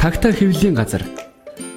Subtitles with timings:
[0.00, 1.04] Тагтаа хэвлэлийн газар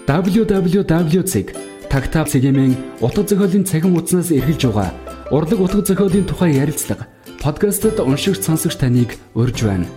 [0.08, 4.96] www.tagtaa.cg-ийн утга зохиолын цахим хуудаснаас эргэлж байгаа
[5.28, 7.12] урлаг утга зохиолын тухай ярилцлага
[7.44, 9.92] подкастт уншигч сонсогч таныг урьж байна.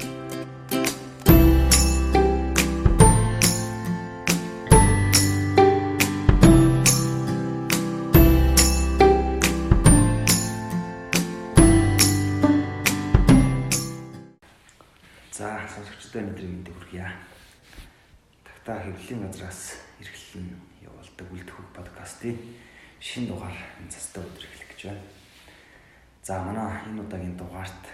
[26.87, 27.85] Энэ удаагийн дугаарт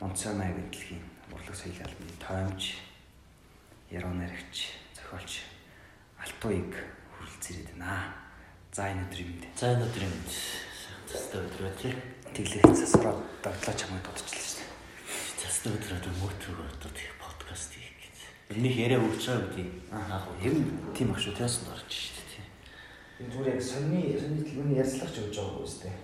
[0.00, 2.62] Монцон аяг дэлхийн урлаг соёлын албаны тоомж,
[3.90, 5.44] яруу найрагч, зохиолч
[6.16, 6.72] Алтуйг
[7.12, 8.14] хүрэлцээд байна.
[8.72, 9.44] За энэ өдрийн мэнд.
[9.58, 10.30] За энэ өдрийн мэнд
[11.08, 11.94] цастай өдөр байна тий.
[12.32, 15.76] Тэглээ засвараад давтлаа чамайг дутчихлаа шүү дээ.
[15.76, 18.18] Өдөр одоо мөтрөг одоо тий подкаст хийх гэж.
[18.56, 19.66] Энийг яриа өгч байгаа үгүй.
[19.92, 21.36] Аа ер нь тийм ах шүү.
[21.36, 22.44] Тэс орж шүү дээ тий.
[23.20, 25.94] Энэ зүгээр яг сонины сонины төлөвний ярьцлагч өгж байгаа юм үстэй.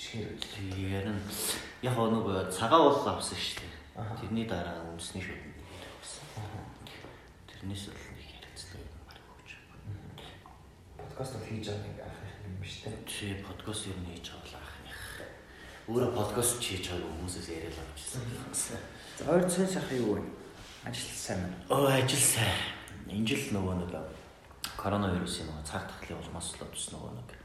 [0.00, 0.32] Бичгээр.
[0.40, 1.20] Тэгээд нь
[1.84, 4.16] яг нэг цагаан бол авсан шүү дээ.
[4.16, 5.36] Тэрний дараа үндэсний шүд
[6.00, 6.24] авсан.
[7.44, 9.50] Тэрнээс л нэг яриацлаа юм баг өгч.
[10.96, 12.16] подкаст хийж байгаа нэг ах
[12.48, 12.96] юм биш үү?
[13.04, 15.00] Чи подкаст юу хийж байгаа л анхных.
[15.92, 18.80] Өөрөө подкаст хийж байгаа хүмүүсээс яриад авчихсан.
[19.20, 20.24] За хоёр цэн шахах юу вэ?
[20.88, 21.60] Ажил сайн байна.
[21.68, 22.56] Оо ажил сайн.
[23.04, 23.92] Энэ жил нөгөө нэг
[24.80, 27.39] коронавирусын нөгөө цаг тахлын улмаас л одсон нөгөө нэг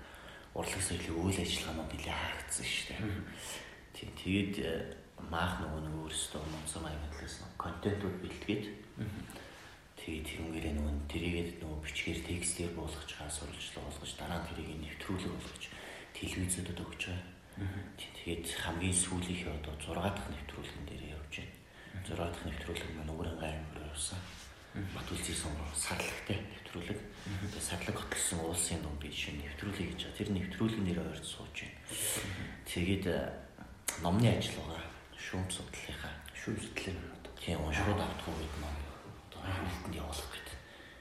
[0.56, 3.00] урлаг соёлын үйл ажиллагаанууд нэлээд хаагдсан шүү дээ.
[3.96, 4.72] Тийм тэгээд э,
[5.28, 8.64] маах нөгөө нэг өөрөөсөө монцон аймаглаас нөгөө контентууд бэлтгээд
[10.00, 15.32] тэгээд тэрнгээрээ нөгөө тэрийгээд нөгөө бичгээр текстээр буулгаж байгаа сурвалжлал болгож дараа нь тэрийг нэвтрүүлэг
[15.36, 15.64] болгож
[16.16, 17.36] телевизүүдэд өгч байгаа.
[17.96, 21.56] Тэгээд хамгийн сүүлийнхээ одоо 6 дахь нэвтрүүлгэн дээр явж байна.
[22.04, 24.20] 6 дахь нэвтрүүлэг маань Өвөрөнгө аймаг явсан.
[24.76, 27.00] Батүлцгийн сум сарлагтай нэвтрүүлэг.
[27.00, 30.20] Тэгээд сарлаг хөтлсөн уулсын ном би шинэ нэвтрүүлэг хийж байгаа.
[30.20, 31.80] Тэр нэвтрүүлгийн нэр ойрд сууж байна.
[32.68, 33.18] Тэгээд э,
[34.04, 34.84] номны ажил байгаа.
[35.16, 37.02] Шүүм судлалынхаа Шүүм судлалын
[37.42, 38.70] тийм уншрууд автах үед ном
[39.34, 40.54] одоо хилтэнд явуулах гэдэг.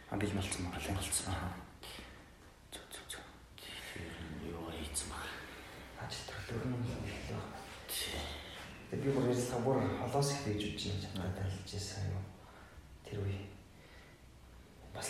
[0.09, 0.97] А бил малцсан байгаа юм.
[0.97, 1.29] Болцсон.
[1.37, 1.53] Аа.
[2.73, 3.25] Зүг зүг зүг.
[3.61, 4.09] Тэр
[4.49, 5.29] юу хийцэн баг.
[6.01, 8.25] Ажил төрлөөр нь хэлээ.
[8.89, 12.25] Тэгээд би бүр ярьсан бүр холоос их дэж үж юм чадаа танилцчихсан юм.
[13.05, 13.54] Тэр үе.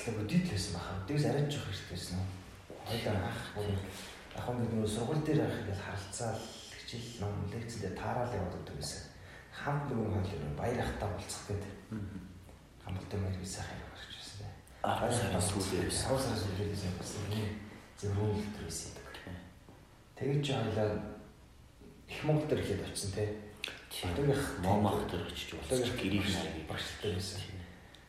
[0.04, 1.00] Өдөд л байсан баха.
[1.04, 2.28] Өдөөс арай жоох хэрэгтэйсэн үү?
[2.84, 3.40] Хойлоо ах
[4.36, 6.40] ах юм нөгөө сургууль дээр ах гэж харалцаал
[6.76, 9.02] хичээл ном лекцэндээ таараал яваад өгдөг байсан.
[9.48, 11.72] Хамт нөгөө хойлоо баяр ахтаа болцох гэдэг.
[12.84, 14.52] Хамттай маяг сайхан юм гарч ирсэн дээ.
[14.84, 15.32] Аа байсан.
[15.88, 17.22] Сав сараас үлдээсэн юм болсон.
[17.96, 19.04] Зөвхөн үлдэр байсан юм.
[20.20, 20.88] Тэгээд чи хойлоо
[22.12, 23.28] их Монгол дээр ихэд очсон тий.
[24.04, 27.40] Батгийнх Момох төр очиж уулзч гэрийг нарыг багштай байсан.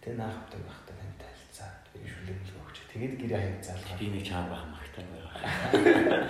[0.01, 0.84] Тэр наахтай байхдаа
[2.06, 2.78] Тэр шүлэмжлэг өгч.
[2.94, 3.98] Тэгээд гэрээ хаяг заалгаа.
[3.98, 6.30] Би нэг чам бах магтаа байгаа.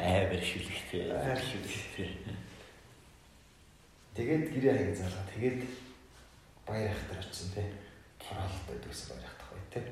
[0.00, 1.12] Амар шүлэгтэй.
[1.12, 2.08] Амар шүлэгтэй.
[4.16, 5.28] Тэгээд гэрээ хаяг заалгаа.
[5.36, 5.60] Тэгээд
[6.64, 7.68] баяр ахтар очсон тий.
[8.24, 9.84] Хороолтой дүүсэн баяр ахтах бай тий.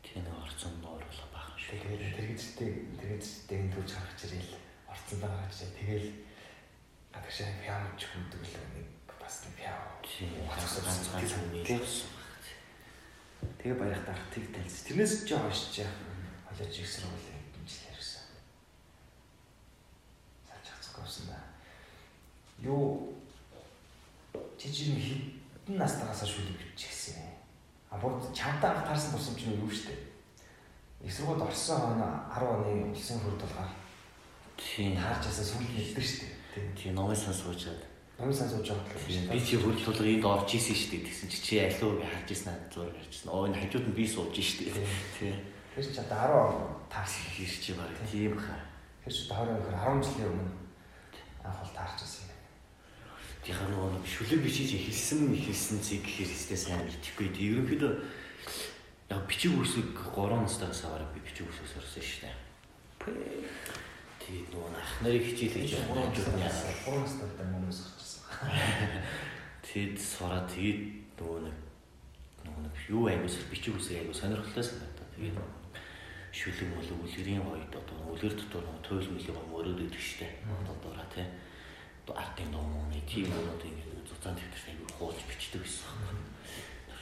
[0.00, 1.76] Тийм нэг орцон нуур бол бахан шүү.
[1.84, 4.56] Тэгээд тэрэгцтэй тэрэгцтэй энэ түүж гаргаж ирэл
[4.88, 6.08] орцондоо гаргаж ирэл тэгэл
[7.12, 8.88] гадагшаа фямч хүндэг л нэг
[9.20, 10.00] бас нэг фяа.
[10.00, 11.76] Тийм ганц ганц ганц үний Тий.
[11.76, 12.17] болсон.
[13.58, 14.82] Тэгээ ахтар тийг таньс.
[14.86, 15.90] Тэрнээс ч хойш чаа.
[16.46, 18.22] Холож их сургуулийн хэмжил ярьсан.
[20.46, 21.38] Сач хацгүйсэн да.
[22.58, 23.14] Юу
[24.58, 27.34] жижиг хитэн настагаас шүлэг бичихсэн юм.
[27.90, 29.94] А бүр чамтай анх таарсан болсон ч юу штэ.
[31.02, 33.70] Их сургуульд орсон хойно 10 оны улсын хурд толгаар
[34.58, 34.98] Тийм.
[34.98, 36.26] таарчаасаа сүүл хэлдэг штэ.
[36.54, 36.74] Тийм.
[36.74, 37.34] Тийм номын сан
[38.18, 41.28] Номын сан сууж байгаа Тийм би чи хөл тулга энд орж исэн шүү дээ гэсэн
[41.30, 43.30] чи чи алуу би харж ирсэн надад зураг харчихсан.
[43.30, 44.90] Оо энэ хажууд нь би сууж шүү дээ.
[45.22, 45.38] Тийм.
[45.70, 46.54] Тэр чи одоо 10 он
[46.90, 47.22] таарсан.
[47.30, 48.58] Хэр чи баг тийм хаа.
[49.06, 50.50] Тэр чи 20 он 10 жилийн өмнө
[51.46, 52.42] анх бол таарчсан юм.
[53.46, 57.30] Тийхээ нөгөө шүлэг бичиж эхэлсэн эхэлсэн цэг гэхээр өстэй сайн мэдхгүй.
[57.38, 57.92] Ерөнхийдөө
[59.14, 62.34] яг бичиг үсэг 3 настайгаас аваад би бичиг үсэг сурсан шүү дээ.
[64.28, 66.34] Тэгээд нөгөө ах нарыг хичээлж нь яасан.
[66.36, 67.97] настай гурван настай хүмүүс.
[68.38, 71.56] Тэгэд сураа тэгээд нөгөө нэг
[72.46, 75.06] нөгөө нэг юу аймаас бичиг үсэг аягүй сонирхолтой санагдаа.
[75.18, 75.38] Тэгээд
[76.30, 80.28] шүлэг мөл үлгэрийн хойд одоо үлгэр дотор нөгөө туйл мөлийг мөрөөд идэг штэ.
[80.46, 81.26] Одоо дураа тий.
[82.06, 85.90] Одоо артын номны тийм юмнууд ингэ зузаан дэвтэрт аягүй хуулж бичдэг байсан.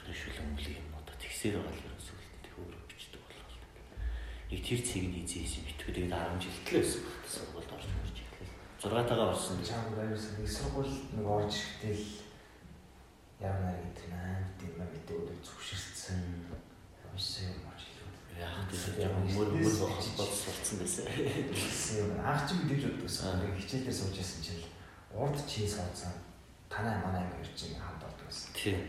[0.08, 3.46] Тэр шүлэг мөлийн юм одоо тэгсээр байгаа л ерөөсөө тэр өөрөө бичдэг болоо.
[4.56, 7.55] Яг тэр цэг нь хийжсэн битгүү тэгээд 10 жилтлээ байсан.
[8.80, 9.08] Сургуульд орж ирж эхлэв.
[9.08, 9.64] 6 тагаа орсон.
[9.64, 12.26] Чам аюулс нэг сургууль нэг орж ирэхдээ л
[13.40, 16.48] Ярмаар гэдэг маань тийм мэдээ өдөр зөвшөрсөн.
[17.04, 18.08] Ямшаа юм болж илүү.
[18.40, 19.76] Яг тийм мөр мөр
[20.16, 21.04] бод сурцсан байсан.
[21.52, 23.44] Гэсэн анх ч мэдээж боддогсан.
[23.44, 24.64] Нэг хичээлээр сууж байсан чинь
[25.12, 26.16] урд чийс хооцсон.
[26.72, 28.48] Танай манай анги ирж байгаа хамт болдог байсан.
[28.56, 28.80] Тийм.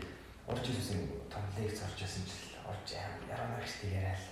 [0.48, 4.24] Урд чийсийн том лекц орж байсан чинь орж ярмаар гэжтэй яриад.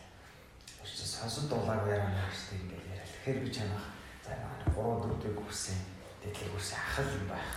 [0.81, 3.13] Орч сонсод дуулаагүй ярмаар гэжтэй ингээд яриад.
[3.21, 3.96] Тэгэхээр би чамаа
[4.27, 5.79] 3 4 дэх курсын
[6.23, 7.51] дэдлэг курсын ахал юм байх.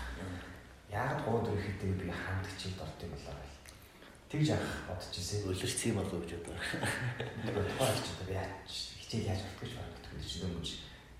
[0.89, 3.35] Яг 3 4 ихэдээ би орд юм болоо.
[4.29, 5.49] Тэгж авах бодож ирсэн.
[5.49, 6.57] Өлөрч юм болов гэж бодоо.
[7.43, 10.69] Нэг тухайн ч одоо яаж хичээл яаж авах гэж байна гэдэг чинь дөнгөж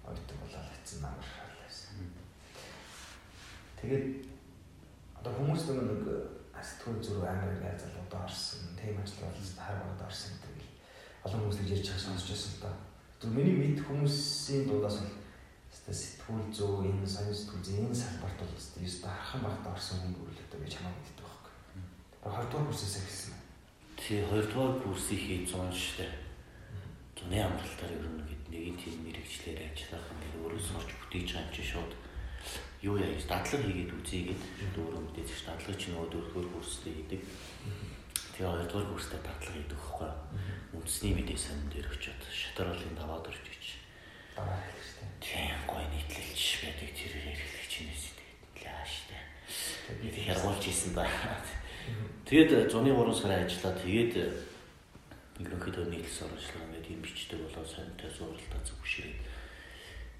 [0.06, 1.98] ойдтог болоод хэцэн намар шаарлаасан.
[3.81, 4.06] Тэгээд
[5.18, 6.01] одоо хүмүүс нэг
[6.54, 10.69] сэтгүүл зүрх амар яаж залуудаа орсон, тэм ажил болсон, харгууд орсон гэдэг
[11.25, 12.72] олон хүмүүс ярьж байгаа сонсч байсан л да.
[13.19, 15.28] Зөв миний мэд хүмүүсийн дуудаас өстой
[15.94, 20.13] сэтгүүл зөө энэ сонир сэтгүүл зөө энэ салбарт бол өстой өстой хархан багт орсон хүн
[20.18, 21.53] бүрэл одоо гэж хамаагүй гэдэг байхгүй.
[22.24, 23.36] Баг 20 дугаар курсээс эхэлсэн.
[24.00, 26.07] Тий 2 дугаар курсыг хийж зун штэ.
[27.18, 31.53] Зуны амралтаар ер нь гээд нэгэн тийм мэрэгчлэр ажиллах ингээд өөрөөс орж бүтээж байгаа юм
[31.53, 31.91] чи шууд
[32.80, 37.21] юу яаж дадлага хийгээд үзье гээд өөрөө мэдээж ш дадлага чинь нөгөө дөрөвдүгээр курстэй хийдэг.
[38.39, 40.12] Тэгээ хоёрдугаар курстай дадлага хийдэг байхгүй.
[40.80, 43.83] Үндэсний мэдээ сонин дээр очиод шатар болын даваад орж ич.
[44.39, 44.78] Хэлсэн.
[45.29, 49.21] Тийм гоё нийтлэлч байдаг тэр ярих чинээс тэгээд лааштай.
[49.85, 51.05] Тэгээд хяргуулж исэн ба.
[52.25, 54.13] Тэгээд зуны 3 сар ажиллаа тэгээд
[55.37, 59.21] ерөнхийдөө нийтлэл сурвалжлага ингээд юм бичдэг болоо сонтой зуралтаа зөвшөөрээд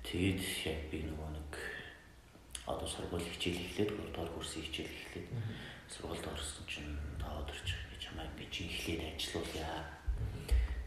[0.06, 1.52] тэгээд яг би нөгөө нэг
[2.70, 5.28] одоо сургууль хичээл эхлээд 3 дугаар курсын хичээл эхлээд
[5.90, 9.74] сургуульд орсон чинь таваад орчих гэж хамаа чи эхлээд ажиллаулъя.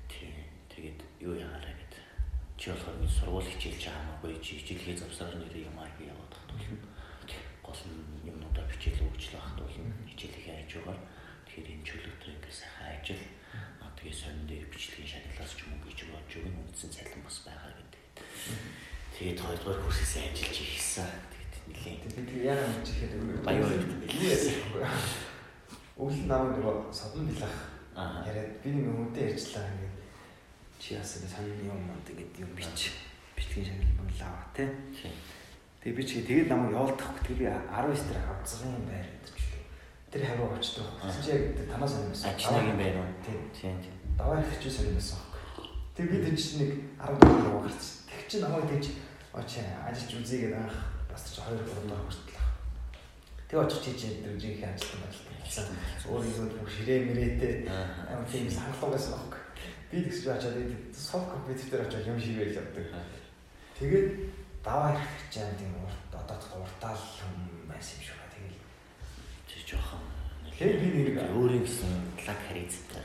[0.07, 1.72] Тийм тэгээд юу яараа гэд
[2.63, 6.79] чи болохоор нэг сургууль хичээл чи хамаагүй чи хичээлгээ завсаар нэр юм аа яваад тахтул
[7.67, 9.75] гол нь юмнуудаа бичээл өгчлөө хатуул
[10.07, 10.99] хичээлээ хайж байгаа.
[11.51, 13.23] Тэгэхээр энэ чөлөөтэй ингээд сайхан ажил
[13.99, 17.71] тэгээ сонин дээр бичлэгийн шагналаас ч юм уу гэж бодож өгөн үндсэн цалин бас байгаа
[17.75, 18.03] гэдэг.
[19.15, 21.11] Тэгээд хоёрдугаар курсээс ажиллаж ихсэн.
[21.67, 23.13] Тэгээд яагаад юм чи ихэд
[23.43, 24.87] Баяр бэ?
[25.99, 27.55] Өвөл намайг нөгөө содон билах
[27.93, 28.25] Аа.
[28.25, 29.92] яриад би нэг хүнтэй ярьчлаа ингээд
[30.83, 32.91] чи яасан сонин юм манд ингээд юм бич
[33.39, 34.67] бичлэгийн шагнал банлаа тий.
[35.79, 38.27] Тэгээ би чи тэгээд намайг явуулдахгүй тэгээ би 19 дээр
[38.67, 39.63] юм байр гэдэг ч лээ.
[40.11, 40.87] Тэр хариу очдог.
[40.99, 42.35] Тэгсэн чи яг танаас сонирмсан.
[42.35, 43.15] Ажнаагийн байна уу?
[43.23, 43.41] Тийм.
[43.55, 43.95] Тийм.
[44.19, 45.67] Даваа их чи сонирмсан байхгүй.
[45.95, 47.95] Тэгээ би тэр чинь нэг 14 яваа гарсан.
[48.11, 48.87] Тэг чи намайг тэгж
[49.39, 52.43] очоо ажиллаж үзье гэдэг анх бас чи 2 3 даа хүртэл.
[53.47, 55.31] Тэгээ очиж чи чи тэр жинхэнэ ажилтан байлаа.
[56.11, 57.01] Өөрийгөө бүх ширээ
[57.71, 58.19] Аа.
[58.19, 59.52] амар тийм санхлуу байсан байхгүй.
[59.93, 62.87] Би тэгж очоод энэ софт компьютер дээр очоод юм шигээл явдаг.
[63.77, 64.09] Тэгээд
[64.65, 68.33] даваа хэрэгтэй ч юм тийм урт одоо уртаал юм байсан юм шиг байна.
[68.33, 68.57] Тэгэл
[69.45, 70.01] Чи жоохон
[70.49, 71.93] Тэгэхээр би нэг- өөрийн гэсэн
[72.25, 73.05] лаг харийцтай.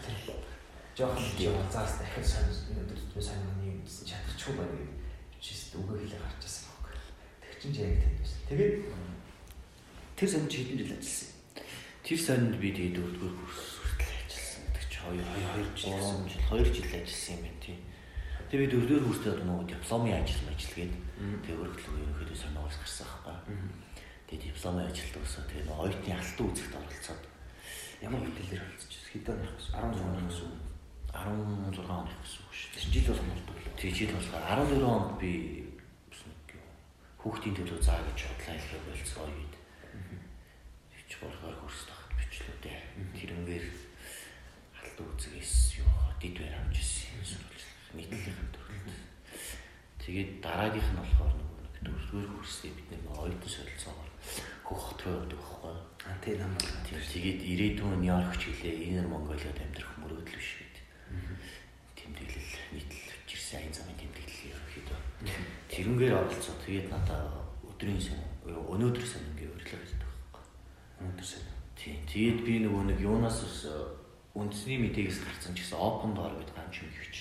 [0.96, 4.96] жоохон тийм заас дахиад сонь өдөр тутмын сонь юм гэсэн чадахгүй байна гэдэг
[5.44, 6.96] чист үгээ хэлээ гарч ирсэн байхгүй.
[7.44, 8.40] Тэг чин ч яг тийм байсан.
[8.48, 8.76] Тэгээд
[10.18, 11.32] тэр сонь чи хэдэн жил ажилласан.
[12.08, 14.64] Тэр сонинд би тэгээ дөрөвдүгээр курс хүртэл ажилласан.
[14.74, 17.80] Тэг чи 2 2 жил 3 жил 2 жил ажилласан юм байна тийм.
[18.48, 20.94] Тэгээ би дөрөвдүгээр курстээ одоо нөгөө дипломын ажил ажиллагээд
[21.44, 23.58] тэгээ өргөдлөө ерөнхийдөө сониогоос гарсан байхгүй.
[24.28, 27.24] Тэгээ дипломын ажилд өсөө тэгээ оюутны алтан үзэгт оролцоод
[27.98, 29.74] Ямар хөтөлөөр болчих хэдэн оных вэ?
[29.74, 30.62] 16 оных гэсэн үг.
[31.18, 32.70] 16 оных гэсэн үг шүү.
[32.78, 33.74] Тэр жил болгоно болдог.
[33.74, 35.32] Тэгээ жил болохоор 12 онд би
[37.18, 39.54] хүүхдийн төлөө заа гэж бодлоо хэлгээ болцсон үед.
[40.94, 42.80] Тэгч болохоор хөрс тахт бичлээ дээ.
[43.18, 43.66] Тэрнгээр
[44.98, 45.86] алт үзгээс юу
[46.18, 48.98] дид байр авч ирсэн сурвалжлах нийтлэлийн төрөлд.
[50.02, 54.10] Тэгээд дараагийнх нь болохоор нөгөө нэг дөрөвдүгээр курстэй бид нэг оюутан солилцоогоор
[54.66, 55.86] хөх хот руу явдаг байхгүй юу?
[56.02, 56.70] А тий нам бол.
[56.82, 60.86] Тийм тэгээд ирээдүйн Нью-Йорк хилээ Инер Монголиод амьдрах мөрөөдөл биш гэдэг.
[61.94, 65.00] Тэмдэглэл нийтлэл учирсан аян замын тэмдэглэл ерөөхдөө.
[65.70, 66.56] Тэрнгээр оролцоо.
[66.66, 67.22] Тэгээд надаа
[67.70, 68.18] өдрийн сан
[68.50, 70.44] өнөөдөр сан ингээ өрлөг гэдэг байхгүй.
[71.06, 71.46] Өнөөдөр сайн.
[71.78, 72.02] Тийм.
[72.10, 73.68] Тэгээд би нөгөө нэг юунаас ус
[74.38, 77.18] үндэсний мэдээгээс гарсан ч гэсэн open door гэдэг хаан юм хөвч.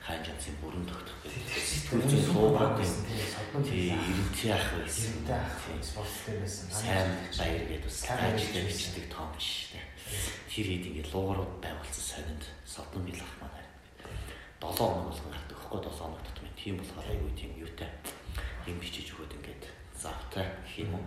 [0.00, 1.44] Хаан жанцын бүрэн тогтох гэдэг.
[1.52, 3.04] Сэтгүүлчийн суугаад байсан.
[3.04, 5.20] тий содон тий тий ирэмтий ах байсан.
[5.20, 6.66] Ирэнтэй ах спорт дээр байсан.
[6.72, 9.84] сайн баяр гэдэг бас баяр бичдэг том биш дээ.
[10.48, 13.68] Тэр хэд ингээд луугарууд байгуулсан сонинд содон бил ах маань
[14.64, 17.90] 7 хоног болгон гардаг хөхгүй 7 хоног дотор тийм болохоор айгүй тийм юутай
[18.64, 21.04] юм бичиж өгöd ингээд завтай гэх юм уу.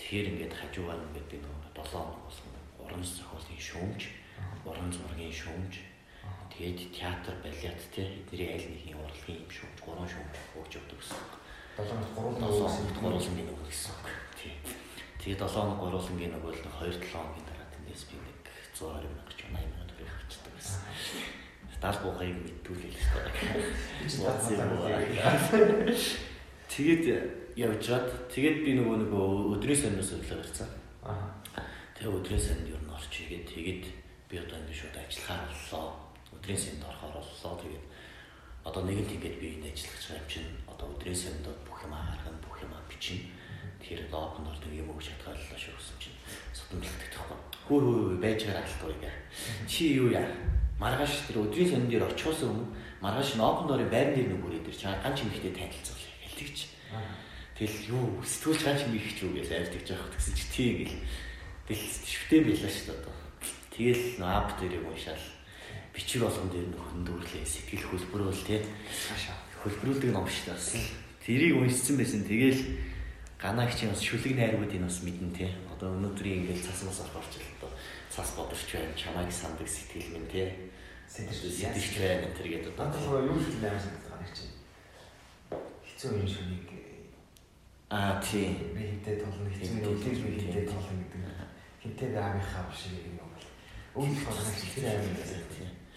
[0.00, 4.02] Тэгэхээр ингээд хажуугаар ингээд нөгөө 7 хоног болгон уран зохиолын шүүмж,
[4.64, 5.74] уран зургийн шүүмж,
[6.52, 11.44] тэгээд театр, балет те эдний аль нэгний урлагийн юм шүүмж, гурван шүүмж өгч өгдөг гэсэн.
[11.76, 14.06] 7 3 Долоон хоногт гурван минут өгөх гэсэн үг.
[14.38, 14.58] Тийм.
[15.18, 18.38] Тэгээд 7 хоног гуруулангийн нөгөө л 2 7 хоногийн дараа тэндээс би нэг
[18.78, 20.80] 120 мянга ч 80 мянга төгрөг авчдаг байсан.
[21.82, 23.32] Дал буухайг мэдтүүлээ л байна.
[26.70, 27.04] Тэгээд
[27.58, 29.26] явжгаад тэгээд би нөгөө нөгөө
[29.58, 30.70] өдрийн сониос өглөө гарцсан.
[31.02, 31.34] Аа.
[31.98, 33.84] Тэгээ өдрийн сонд юу н орч игээд тэгээд
[34.34, 35.94] би одоо ингэ шууд ажиллахаар боллоо.
[36.34, 37.54] Өдрийн сонд орохоор боллоо.
[37.62, 37.86] Тэгээд
[38.66, 42.58] одоо нэгэнт ингээд би энэ ажиллах юм чинь одоо өдрийн сонд бүх юм харгана, бүх
[42.58, 43.30] юм бичнэ.
[43.78, 46.18] Тэгэхээр лобн ордог юм өгч чадгаллаа шүү гэсэн чинь
[46.50, 47.38] судамжлагдаг тоххой.
[47.70, 49.14] Хөө хөө байж байгаа алдгүй гээ.
[49.70, 50.26] Чи юу яа?
[50.82, 52.66] Маргааш тэр өдрийн сонд дээр очихоос өмнө
[52.98, 56.58] маргааш нобн дорын байрны дээр нүгүрээ дээр чаа ганч юмхтэй танилцуулъя гэлтэгч.
[57.54, 60.98] Тэгэл юу сэтгүүлч ганч юм их ч гэж айлтгаж байгаа гэсэн чи тий гэл.
[61.70, 63.23] Тэгэл шүтэн байлаа шүү дээ одоо.
[63.74, 65.18] Тэгэл ап дээр юм уушаал
[65.90, 68.62] бичиг болгон дээр нь хөндөөрлээ сэтгэл хөлбөрөөл тий.
[69.66, 70.70] Хөлбөрүүлдэг ном шүү дээ бас.
[71.26, 72.22] Тэрийг уншсан байсан.
[72.22, 72.62] Тэгэл
[73.34, 75.50] ганаа их чинь бас шүлэг найргуудыг бас мэднэ тий.
[75.74, 77.70] Одоо өнөөдрийн ингээл цас мас орч ил одоо
[78.14, 78.94] цас бодорч байна.
[78.94, 80.70] Чамайг сандаг сэтгэл минь тий.
[81.10, 82.94] Сэтгэж байна энэ төр гэдэг одоо.
[82.94, 84.54] Одоо юу шүлэг найр сандаг ганаа чинь.
[85.82, 86.74] Хэцүү юм шүлэг
[87.94, 88.54] Аа тий.
[88.74, 91.22] Би хинтээ толно хэцүү юм тий би хинтээ толно гэдэг.
[91.82, 93.23] Хинтээ аамийнхаа биш юм.
[93.94, 95.42] Өмнөх багнаас тэр аим байсан.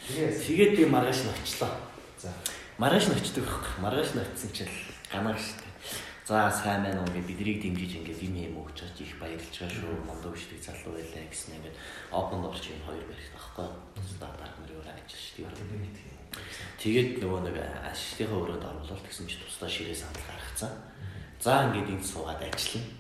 [0.08, 1.74] Тэгээд би маргааш нь очлоо.
[2.22, 2.30] За.
[2.78, 3.74] Маргааш нь очдөг байхгүй.
[3.82, 4.74] Маргааш нь очисон чинь
[5.10, 5.66] ганаа штэ.
[6.30, 10.06] За сайн байна уу биднийг дэмжиж ингээд юм юм өгч чаж их баярлж байгаа шүү.
[10.06, 11.78] Мондоо бишдэг залуу байлаа гэсэн ингээд
[12.14, 13.68] open door чинь хоёр барих байхгүй.
[14.06, 15.50] Стартап нэр өөр ажил штэ.
[16.78, 20.72] Тэгээд нөгөө нэг ашигтайхаа өрөөнд оруулалт гэсэн чинь тусдаа ширээ санал гаргацсан.
[21.42, 22.94] За ингээд энд суугаад ажиллана.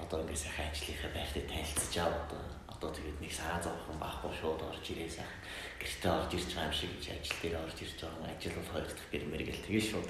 [0.00, 2.40] Одоо ингээд сайхан ажлынхаа байртыг танилцж аваад одоо
[2.88, 5.40] тэгээд нэг саа зовхон байхгүй шууд орж ирээ сайхан
[5.76, 8.86] гэртээ орж ирж байгаа юм шиг гэж ажил дээр орж ирж байгаа ажил бол хоёр
[8.88, 10.08] дахь гэр мэрэгэл тэгээд шууд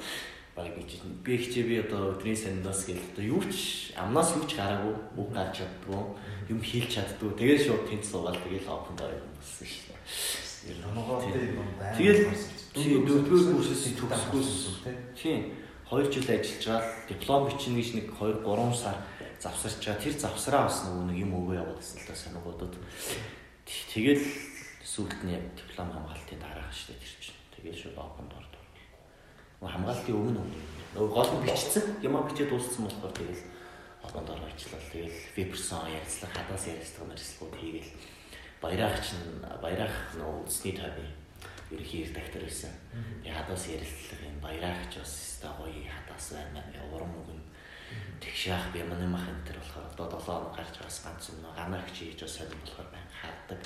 [0.55, 0.91] баг гэж
[1.25, 5.29] би хичээ би одоо өдрийн сандаас гэл одоо юу ч амнаас юу ч гараагүй үг
[5.31, 6.03] гарч чаддгүй.
[6.51, 7.31] Юм хийлч чаддгүй.
[7.39, 10.01] Тэгээд шууд тэнд суугаад тэгээд опен доо юм болсон шүү дээ.
[12.75, 14.51] Тэгэл дөрөвдүгээр курсээс төгсгөөс
[15.15, 15.55] тийм.
[15.91, 16.87] 2 жил ажиллаж байгаа.
[17.09, 18.97] Диплом бичнэ гэж нэг 2 3 сар
[19.41, 20.05] завсарч байгаа.
[20.05, 22.75] Тэр завсраа бас нөгөө нэг юм өгөө яваад гэсэн л та санагуудад.
[23.65, 24.25] Тэгэл
[24.85, 27.41] сүүлд нь диплом хамгаалтын дараах штэ тэр чинь.
[27.57, 28.53] Тэгэл шууд опен дорд.
[29.59, 30.61] Нөгөө хамгаалтын өмнө өмнө.
[30.95, 31.85] Нөгөө гол нь бичсэн.
[32.05, 33.43] Ямаа бичээд дууссан болохоор тэгэл
[34.05, 34.83] опен дор ажиллаа.
[34.93, 37.93] Тэгэл веберсон ярилцлага, хадаас ярилцлага мэржлгүүд хийгээл
[38.61, 41.09] баярах чинь баярах нөгөө үндэсний тойрны
[41.71, 42.73] ерхий редактор байсан.
[43.23, 46.61] Би хадаас ярилцлага юм баяраач бас өстой гоё хадаас байна
[46.93, 47.40] урам өгнө.
[48.21, 51.97] Тэгшаах би манай мах энэ төр болохоор одоо 7 хоног гарч байгаас ганц юм ганаагч
[51.97, 53.61] хийж бас сонир болохоор байн хаадаг.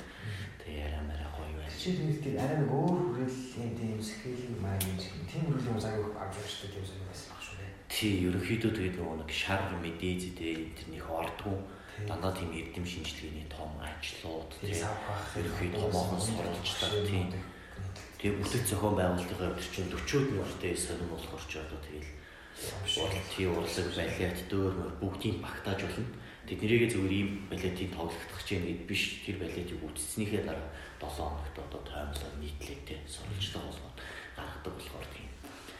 [0.63, 1.75] Тэгээ яриа мэрэ гоё байна.
[1.75, 5.79] Чи тийм арай нэг өөр хүрэл юм тийм скейл маа юм шиг тийм хүрэл юм
[5.83, 7.71] заяа байгаа шүү дээ тийм байсан баг шүү дээ.
[7.91, 11.57] Тий, ерөнхийдөө тэгээд нөгөө нэг шар мэдээж дээ интернет ордгоо
[12.07, 14.87] дандаа тийм эрдэм шинжилгээний том ажлууд тийм
[15.39, 17.27] ерөнхийдөө томоохон сурвалжлага тийм
[18.15, 22.09] Тэгээ бүтэц зохион байгуулалтын хувьд чинь 40-од мөртэй сонирм болохоор ч одоо тэгэл
[22.55, 26.07] тийм урлаг балет дөөр бүгдийг багтааж болно.
[26.47, 30.69] Тэднийгээ зөвхөн ийм балетийн тоглогдох чинь гэд биш тэр балетийг үтцснийхээ дараа
[31.01, 33.97] 7 хоногт одоо таймлаар нийтлээ те сурвалжлага болгоод
[34.37, 35.27] гаргадаг болохоор тийм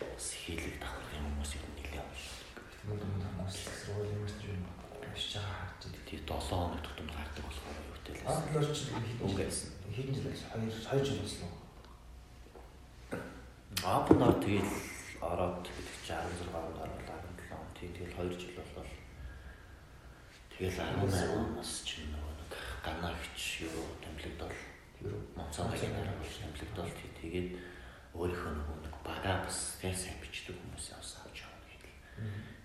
[0.01, 2.65] бас хийлэг давхар юм хүмүүс юм нэлээ авчихдаг.
[2.86, 4.63] Мөн хүмүүс сургууль юм шиг юм
[5.13, 8.25] биш чагаа харж тийм 7 хоног тутамд гардаг болохоор юу тэл.
[8.25, 8.79] Англиар ч
[9.22, 9.58] үгээс
[9.96, 11.63] хэдэн жил 2 2 жил болсон уу?
[13.86, 14.65] Open door тэгэл
[15.22, 17.67] ороод гэдэг чи 16 онд оруулаа 17 он.
[17.75, 18.91] Тэгэл 2 жил болол.
[20.51, 22.51] Тэгэл 18 оноос ч нөгөө нэг
[22.84, 24.60] ганаагч юу тэмлэгдэл
[25.03, 27.50] юу моцоогийн дараа болж тэмлэгдэл тэгээд
[28.15, 31.93] өөрийнхөө нөгөө нэг бага бас тэг сайн бичдэг хүмүүс авсан авч явна гэдэг.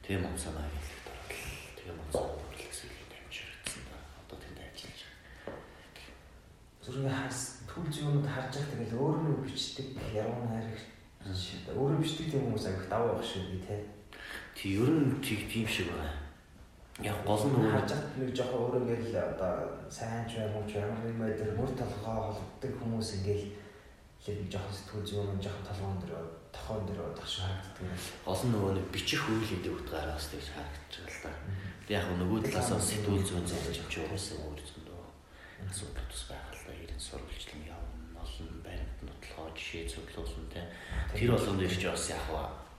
[0.06, 1.34] Тэгээ моцоо маягт орол.
[1.74, 3.98] Тэгээ моцоо урлагс илүү дамжирсан да.
[4.22, 5.58] Одоо тэнд ажиллаж байгаа.
[6.86, 10.99] Зүрхний хас түл зүйнүүд харж байгаа тэгэл өөрөө бичдэг яруу найрагч
[11.76, 13.76] Өөрөө бичдэг тийм хүмүүс авих даваа байх шүү би те.
[14.54, 16.30] Тий, ер нь тийм шиг байна.
[17.00, 20.76] Яг гол нь өөрөө хажаад нэг жоохон өөр ингээл одоо сайн ч юм уу ч
[20.76, 23.48] ямар нэг мэдэр мөр толгоо холддог хүмүүс ингээл
[24.28, 27.88] л жоохон сэтгүүл зүйн жоохон толгоон дээр тохон дээр тагш харагддаг.
[28.20, 31.32] Гол нь нөгөө нэг бичих үйл хийдэг утгаараас тэгж харагдаж байгаа л да.
[31.88, 35.00] Тэг яг нөгөө талаас сэтгүүл зүйн зөвлөж авч угаасаа өөр зөндөө
[35.72, 36.72] асуудал тус байгаа л да.
[36.84, 40.60] Ирэн сурвалжлан явна, олон баримт нутлахаа жишээ зөвлөлөн те
[41.14, 42.22] Тэр болгонд ирж бас яг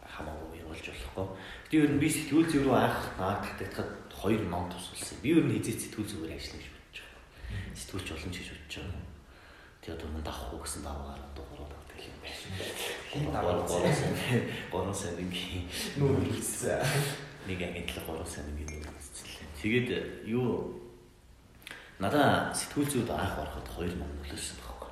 [0.08, 1.28] хамаагүй явуулж болохгүй.
[1.70, 5.20] Тэгээ ер нь би сэтгүүл зүй рүү анх наадтагдахад хоёр ном тусалсан.
[5.24, 7.76] Би ер нь хизээ сэтгүүл зүгээр ажиллана гэж бодож байгаа.
[7.80, 9.04] Сэтгүүлч олон ч гэж бодож байгаа.
[9.82, 12.40] Тэгээ одоо мөн давах уу гэсэн даваагаар одоо гурав давдаг юм байна.
[13.12, 13.98] Хин даваа гурав
[14.72, 15.66] гурав ингийн
[15.98, 16.80] нүүр үлдсэн.
[17.50, 19.48] Нэг агентлаг гурван сангийн нэг үзэлээ.
[19.58, 19.90] Тэгээд
[20.30, 20.78] юу
[21.98, 24.92] надаа сэтгүүл зүйд анх ороход хоёр ном нөлөөлсөн байхгүй.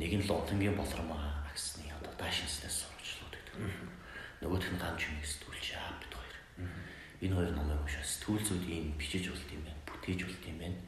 [0.00, 1.27] Нэг нь Лондонгийн болормоо
[2.18, 3.56] даашинснаас сурвалжлууд гэдэг.
[4.42, 6.36] Нөгөөх нь гамж юм сэтгүүлч аапт хоёр.
[7.24, 10.78] Энэ хоёр номыг уншаад сэтгүүл зүйд ийм бичиж болт юм байна, бүтээж болт юм байна.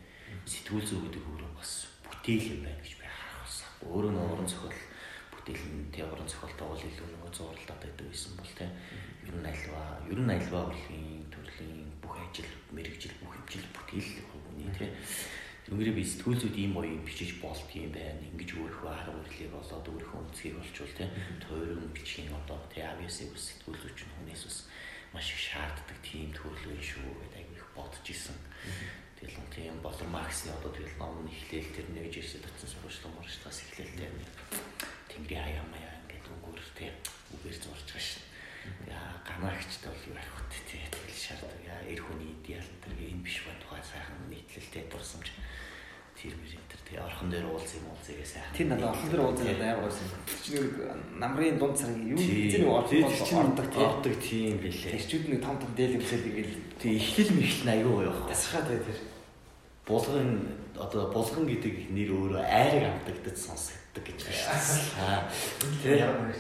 [0.47, 1.73] Сэтгүүл зүй гэдэг өөрөө бас
[2.07, 3.69] бүтээл юм байна гэж би харах болсон.
[3.87, 4.81] Өөрөө нэг уран зохиол
[5.33, 8.69] бүтээл нь тий уран зохиолтой бол илүү нөгөө зурлаад байдаг байсан бол тий
[9.27, 9.83] ер нь альва
[10.13, 14.91] ер нь альва урлагийн төрлийн бүх ажил мэрэгжил бүх хэмжил бүтээл хүний тий
[15.71, 18.19] Тэнгэрээ би сэтгүүл зүйд ийм боёо бичиж болт юм байна.
[18.27, 21.07] Ингиж өөрийнхөө арга барилыг болоод өөрийнхөө үнцгийг олчвол тий
[21.39, 24.59] тойрон бичгийн одоо тий авиасыг ус сэтгүүл зүйч нь хүнээс ус
[25.15, 28.35] маш их шаарддаг тийм төрлөө шүү гэдэг аяг их бодож исэн.
[29.15, 33.15] Тэгэл нь тийм болор Марксны одоо тэгэл ном нь эхлээл тэр нэг жишээ татсан сурвалжлан
[33.15, 34.15] муршлагаас эхлээл тийм
[35.07, 36.95] тэнгэрийн аяа маяа ингээд өнгөөр тийм
[37.39, 38.30] үгээр зурж байгаа шин.
[38.87, 41.61] Яа ганаагчтай бол юу ярих вэ тий тэгэл шаарддаг.
[41.67, 45.29] Яа эр хүний идеал тэр энэ биш ба тухай сайхан нийтлэлтэй дурсамж
[46.19, 48.57] тэр мэр энэ тий орхон дээр уулзсан юм уулзъя сайхан.
[48.59, 50.07] Тэр надад орхон дээр уулзсан надад амар гойсон.
[50.27, 50.75] Тэр чинь нэг
[51.23, 53.85] намрын дунд цараг юу эзэн нэг орхон ордог тий.
[53.87, 54.93] Ордог тийм лээ.
[54.99, 58.27] Тэрчүүд нэг том том дээл юмсэл ингээл тий ихэл мэхэл нь аюу явах.
[58.27, 58.99] тасхаа тий тэр.
[59.87, 60.31] Булган
[60.75, 63.37] одоо булган гэдэг нэр өөрөө айрыг амтагдаж
[63.91, 64.21] сонсогддог гэж
[65.03, 65.29] байна.
[65.85, 66.31] Юм.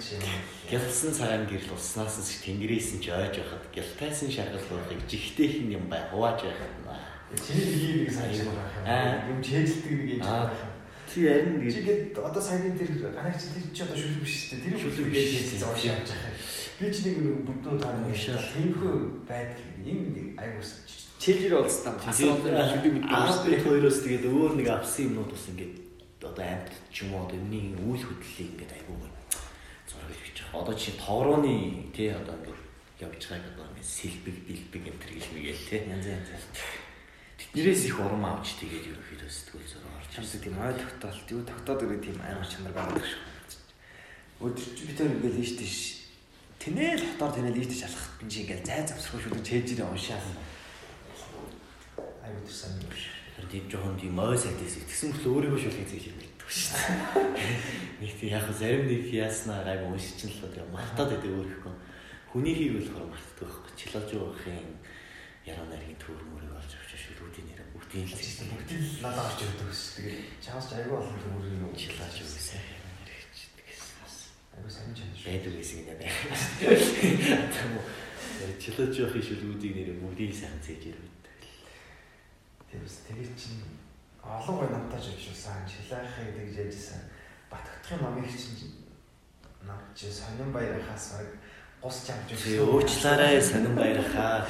[0.70, 5.74] Гялсан цагаан гэрэл уснаас нь тэнгэрээс нь ч ойж байхад гялтайсан шаргал болохыг жигтэйх нь
[5.74, 7.02] юм бай хувааж байхад наа.
[7.34, 9.26] Чиний нэг сайн юм байна.
[9.28, 10.50] Юм чэжилдэг нэг юм байна.
[11.10, 14.70] Тий харин Чигээд одоо саяны тэр ганагч тэр чи одоо шүлэг биш шүү дээ.
[14.70, 15.26] Тэр Шүлэг биш.
[15.42, 16.34] биш зоош явж байгаа.
[16.78, 17.16] Би ч нэг
[17.50, 18.94] бүдүү таа нэг тиймхүү
[19.26, 20.86] байдал юм нэг айгуус
[21.18, 21.98] чилжэр уулзсан.
[21.98, 25.89] Хасаад шүлэг мэддэг Аа би хоёроос тэгээд өөр нэг авсан юмнууд бас ингээд
[26.20, 29.00] одоо амт ч юм уу одоо энэний үйл хөдлөлийг ингээд айгуу
[29.88, 30.60] зураг хийж байгаа.
[30.60, 31.54] Одоо чи товрооны
[31.96, 32.60] тий одоо ингээд
[33.00, 35.80] явж байгааг одоо ингээд сэлбэг бэлбэг энэ төр гэж мэгэл тий.
[35.88, 36.28] Янз янз.
[37.40, 41.82] Тэднэрээс их урам авч тэгээд ерөөхдөө сэтгүүл зураг орж Чамд тийм ой тогтоолт юу тогтоод
[41.86, 43.22] ирэх тийм амар чанар байдаг шүү.
[44.42, 45.76] Өдөр чи би тэр ингээл ийш тийш
[46.58, 50.20] тэнэл хотоор тэнэл ийш тийш алхах энэ чи ингээл зай завсрах шүлэг чэйжээ уншаа.
[52.26, 53.19] Айгуу тэр сайн юм шүү.
[53.50, 56.78] Тийм жоохон тийм ой сайдээс тэгсэн мэт өөрийгөө шүлгэж хийж ярьдаг шүү
[57.34, 57.58] дээ.
[57.98, 61.74] Нэг тийм яг зарим нэг яаснаа гайг уншиж л л тийм мартаад байдаг өөрийнхөө.
[62.30, 63.72] Хүний хийг болохоор мартдаг байхгүй.
[63.74, 64.70] Чилаж явахын
[65.42, 69.40] яруу найргийн төр мөрөг олж авч шүлгүүдийн нэр бүгдийн л Тэгсэн бүгд л надад орж
[69.42, 69.82] ирдэг ус.
[69.98, 71.74] Тэгээд чамс ч айгуу олон юм.
[71.74, 72.62] чилаж гэсэн.
[74.54, 75.26] Айгуу сайн чанар шүү.
[75.26, 76.06] Байдаг гэсэн юм байна.
[77.50, 77.84] Тийм үү.
[78.62, 81.09] Чилаж явахын шүлгүүдийн нэр бүгдийг сайн зээж ирвэд.
[82.70, 83.66] Тэгээс тэгээд чинь
[84.22, 85.66] олон гой намтаж өгшүүлсэн.
[85.66, 87.02] Шилаахыг тэгж яжсэн.
[87.50, 88.78] Батгахын номыг чинь
[89.66, 91.28] намч сонин баярхаас баг
[91.82, 94.46] гус чамж Тэгээ уучлаарай сонин баярхаа.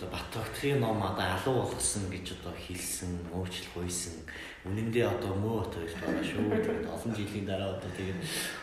[0.00, 4.16] Батбагтгийн ном одоо алуу болгосон гэж одоо хэлсэн, уучлал гуйсан.
[4.64, 6.50] Үнэндээ одоо мөө хот хоёр байгаа шүү.
[6.50, 8.18] Тэгээд олон жилийн дараа одоо тэгээд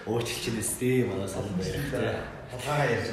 [0.10, 2.26] уучлал чинь өстэй манай сонин баярхаа.
[2.52, 3.08] Хулгайгаа ярьж.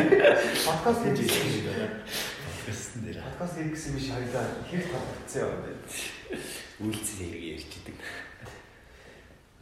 [0.70, 2.37] Подкаст хийж байгаа
[2.68, 5.72] Өстөн дээр Подкаст хийх гэсэн биш хоёлаа хэр тавцсан юм бэ?
[6.84, 7.96] үйлцэл хэрэг ярьж идэг.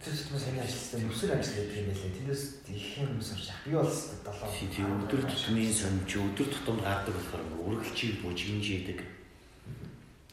[0.03, 2.15] Тэр ч юм сайн ажилласан нүсэр ажилладаг юм байлээ.
[2.19, 3.87] Тэндээс их юм сурч би бол
[4.27, 4.51] долоо.
[4.51, 9.01] Тийм өдөр тутмын сонж өдөр тутам гардаг болохоор үргэлжийг бужигнжийдэг.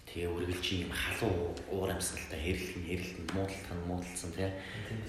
[0.09, 4.49] Тэгээ үргэлжийн юм халуу уур амьсгалтай хэрэлхэн хэрэлхэн муудалцсан муудалцсан тий.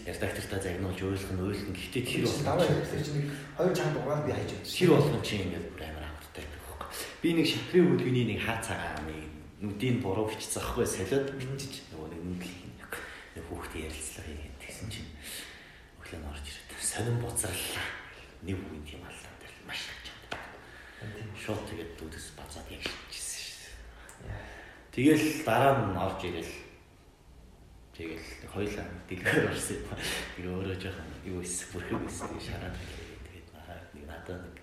[0.09, 4.01] Редактортай загнуулж ойлгох нь ойлгох нь гэхдээ тэр Тэр даваа бол тэр чинь хоёр чанга
[4.01, 4.81] дугаар би хайж өгсөн.
[4.81, 7.14] тэр болгон чи ингээд бүр амар хамттай байдаг байхгүй.
[7.25, 9.25] Би нэг шапрын хөдөлгөөний нэг хаа цагаан нэг
[9.65, 12.77] нүдийн буруу бичсэн ахгүй солиод бичиж нөгөө нэг нүдлийн
[13.33, 15.09] нэг хүүхдээ ярилцлаа хийгээд тэгсэн чинь
[16.05, 17.87] өглөө нь орж ирээд сонин буцааллаа.
[18.45, 20.37] Нэг үгийн тийм аллаа дээр маш их чад.
[21.41, 23.57] Шууд тэгээд дүүдэс бацаад яг шийдчихсэн шүү
[24.29, 24.55] дээ.
[24.93, 26.55] Тэгэл дараа нь орж ирэл
[27.97, 29.97] тэгэл хоёлаа дэлгэр орсон юм.
[30.37, 32.77] Тэгээ өөрөө жоохон юу эсэх бүрхэг тэгээ шараад.
[32.77, 33.49] Тэгээд
[33.97, 34.57] нэг надад нэг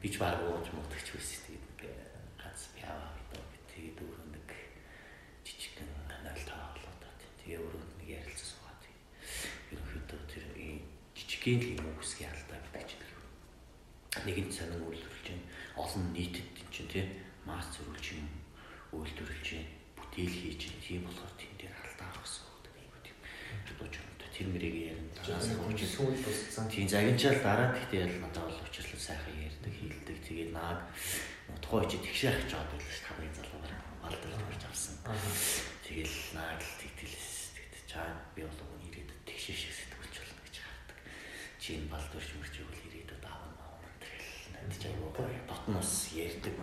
[0.00, 1.42] бич баг ууж мутагч байсан.
[1.46, 1.78] Тэгээд нэг
[2.42, 3.44] ганц пяа гэдэг.
[3.70, 4.48] Тэгээд өөрөө нэг
[5.46, 7.02] жижигхэн канал таалаад
[7.38, 8.82] тэгээ өөрөө нэг ярилцсан суугаад.
[9.70, 10.78] Ерөнхийдөө тэр ийм
[11.38, 15.46] жижигхэн л юм үсгийн алдаа гэдэг чинь нэгэн сонин үйлдвэрлэж байна.
[15.78, 17.04] Олон нийтэд тийм чинь тий
[17.46, 18.26] масс зөрүүлж юм
[18.90, 19.70] үйлдвэрлэж байна.
[19.94, 20.82] Бүтээл хийж байна.
[20.82, 23.16] Тийм болохоор тийм дээр алдаа гаргасан гэдэг юм тийм.
[23.78, 25.14] Дууч өнөдөө тэр мэрийг ярина.
[25.14, 26.66] Дараас хөөж сүүл туссан.
[26.66, 30.18] Тийм загинчаал дараа гэхдээ ял надад бол уучлал сайхан ярьдаг, хийлдэг.
[30.26, 30.78] Тэгээ нааг
[31.62, 33.06] тухайн чи тэгшээ ахиж аваад байлаа шүү.
[33.06, 34.94] Хамгийн залуугаар алдар төрж авсан.
[35.86, 40.56] Тэгэл нааг л тэгтэлээс тэгтэж чаа би бол өгөн ирээдүйд тэгшээ шиг сэтгүүлч болно гэж
[40.60, 40.98] хардаг.
[41.68, 45.36] Чи энэ балдурч мөрч өгөл ирээдүйд аавна маавна тэгэл ч аюу гоё.
[45.44, 46.56] Дотноос ярьдаг.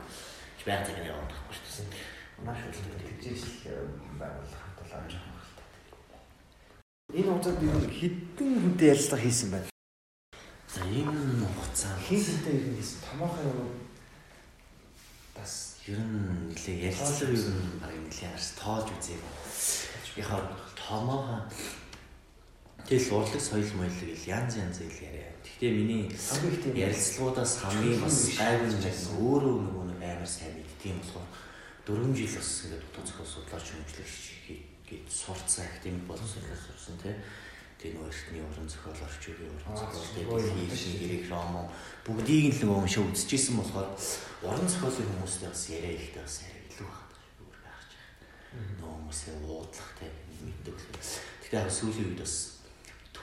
[0.65, 2.01] Баяр цагаар яваад байхгүй шүү дээ.
[2.41, 2.81] Маш их
[3.21, 3.45] тэгжэл
[4.17, 5.45] байгуулах хамталаа амжих байна.
[7.13, 7.69] Энэ хугацаанд би
[8.01, 9.69] хэдэн хүнтэй ярилцлага хийсэн байна.
[10.73, 13.69] За энэ хугацаанд хүнтэй ирнэ гэсэн томоохон юм
[15.37, 15.53] бас
[15.85, 19.21] ер нь нэлээ ярилцлага ер нь баг нэлээ харс тоолж үзээ.
[20.17, 20.41] Яхаа
[20.73, 21.45] томоохон
[22.85, 25.33] Тэгэл урлаг соёл моёлог ил янз янз ил яриа.
[25.41, 31.25] Гэхдээ миний ярилцлагуудаас хамгийн бас гайвал нэг өөрөө нөгөө нэг амар сайн юм болохоор
[31.89, 34.25] 4 жил бас ингээд утга зохиол судлаач хөгжлөгч
[34.85, 37.17] гээд сурцсан академик боловсролоос сурсан тий.
[37.81, 41.65] Тэгээ нөгөө эртний уран зохиол орчуугийн уран зохиол хийх гэрэг роман
[42.05, 43.89] бүгдийг л нөгөө уншаа үзчихсэн болохоор
[44.45, 47.17] уран зохиолын хүмүүстэй бас яриа ихтэй бас арай илүү байна.
[47.41, 48.77] Өөр гарч байгаа.
[48.77, 50.11] Нөгөө хүмүүсээ уудлах тий
[50.45, 50.77] мэддэг.
[51.41, 52.54] Тэгэхээр сүүлийн үед бас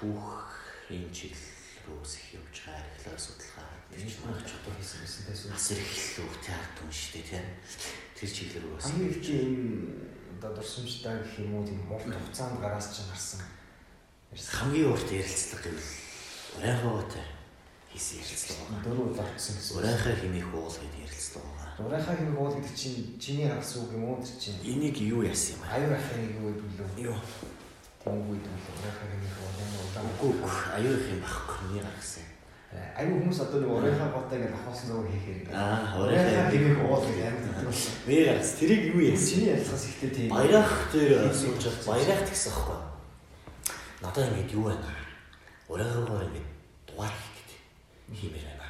[0.03, 5.51] түүхийн чиглэл рүү их явж байгаа архилаа судалгаа тэр чинь маш чухал хийсэн гэсэн байсан.
[5.55, 7.47] Бас эрхлэл үг театр юм шүү дээ тийм.
[8.19, 12.59] Тэр чиглэл рүү бас хамгийн их энэ одоо дурсамжтай гэх юм уу тийм урт хугацаанд
[12.59, 13.41] гараас ч гарсан.
[14.35, 15.91] Хамгийн урт ярилцлага гэвэл
[16.59, 17.27] урайхаатай
[17.95, 18.83] хийсэн ярилцлага байна.
[18.83, 19.77] Дөрөв орсон гэсэн.
[19.79, 21.87] Урайхаа хэмээх уул гэдэг ярилцлага байна.
[21.87, 24.59] Урайхаа хэмээх уул гэдэг чинь чиний гарсан үг юм уу тэр чинь?
[24.67, 25.79] Энийг юу яасан юм аа?
[25.79, 27.07] Аюу ахын юу гэдэг үү?
[27.07, 27.19] Юу?
[28.03, 29.87] Дүүл урайхаа хэмээх уул юм уу?
[30.27, 31.57] Үгүй аюу их юм байхгүй.
[31.71, 32.27] Миний гарсан.
[32.99, 35.55] Аюу хүмүүс одоо нэг урайхаа готой гэж авахсан зөв хийхээр.
[35.55, 37.95] Аа, урайхаа хэмээх уул гэж амьд болсон.
[38.11, 39.29] Мээр гарс тэрийг юу яасан?
[39.31, 40.29] Чиний ялцгаас ихтэй тийм.
[40.35, 42.81] Баярах дээр сууж баярах гэсэн аахгүй.
[44.03, 44.91] Надад ингэж юу байна?
[45.71, 46.47] Урайхаагаар ингэж
[46.91, 47.51] дугаар хийгээд
[48.19, 48.67] хиймээр байна.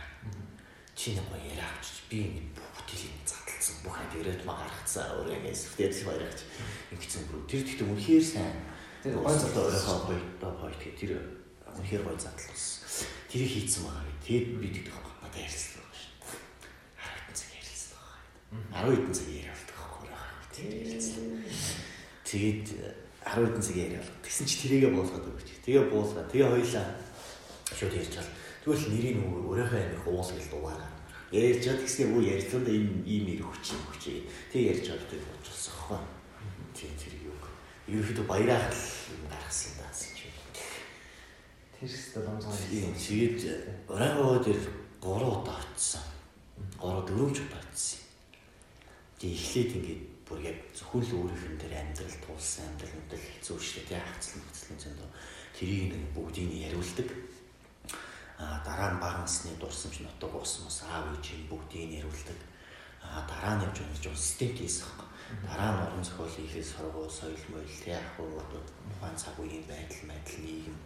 [0.93, 5.73] Чи нэг гоё яриа авчиж би ингэж бүтээлийн задлсан бүх хад ирээд маа гаргацсан урайгаас
[5.73, 6.41] бүтээж баярахч
[6.93, 8.72] ингэсэн бүр тэр тэгтээ үнэхээр сайн
[9.03, 11.13] Тэр гой зато өөрөө гоё доо гоё тэгээ тэр
[11.75, 13.11] үнэхээр гоё задал болсон.
[13.27, 14.15] Тэрийг хийцэн байгаа гэ.
[14.23, 15.15] Тэгээд би тэгдэг байгаа.
[15.27, 16.11] Надад ярьсан байгаа шүү.
[17.27, 18.95] 10 цаг ярьсан байгаа.
[18.95, 20.23] 10 цаг яриалдаг байхгүй юу?
[20.87, 21.19] ярьсан.
[22.23, 22.67] Тэгээд
[23.27, 24.11] 10 цаг яриал.
[24.23, 25.49] Тэгсэн чи тэрийгэ буулгаад өгч.
[25.67, 26.87] Тэгээ буулгаад тэгээ хоёлаа
[27.75, 28.31] шууд ярьж чал.
[28.63, 30.91] Тэгвэл нэрийн өөрийнхөө амих уул гэл дугаараа.
[31.35, 34.23] Ярьж чад гэсэн үг ярьсан да энэ ийм нэр хүч юм хүч.
[34.55, 35.99] Тэгээ ярьж тэг болчихсон хаа.
[35.99, 36.22] Тийм тэр
[37.99, 38.85] ерөөхдөө баяраар л
[39.29, 40.53] гаргасан даа гэж байна.
[41.77, 42.95] Тэр хэвээр ломзоо юм.
[42.97, 43.41] Тэгээд
[43.89, 44.63] оройгоо дээр
[45.03, 46.05] 3 удаа очсон.
[46.81, 48.01] 3 4 ч удаа очсон.
[49.21, 53.57] Тэгээд эхлээд ингээд бүр яг зөвхөн л өөрийнх нь тэр амьдрал туулсан амьдрал мэтэл хэцүү
[53.61, 54.01] шүү дээ.
[54.01, 55.09] Хацлан хөцлөн зөндөө
[55.53, 57.09] тэрийг нэг бүгдийг нь яриулдаг.
[58.41, 62.39] А дараа нь бага насны дурсамж нутаг уусмас аав ээжийн бүгдийг нь яриулдаг.
[63.05, 65.12] А дараа нь явж байгаа системт хийсэн хэрэг
[65.47, 70.39] дараа нь орон зохиол хийхээс сургууль, соёл моёл, яг хуу ухаан цаг үеийн байдал, байдал
[70.45, 70.79] нийгэм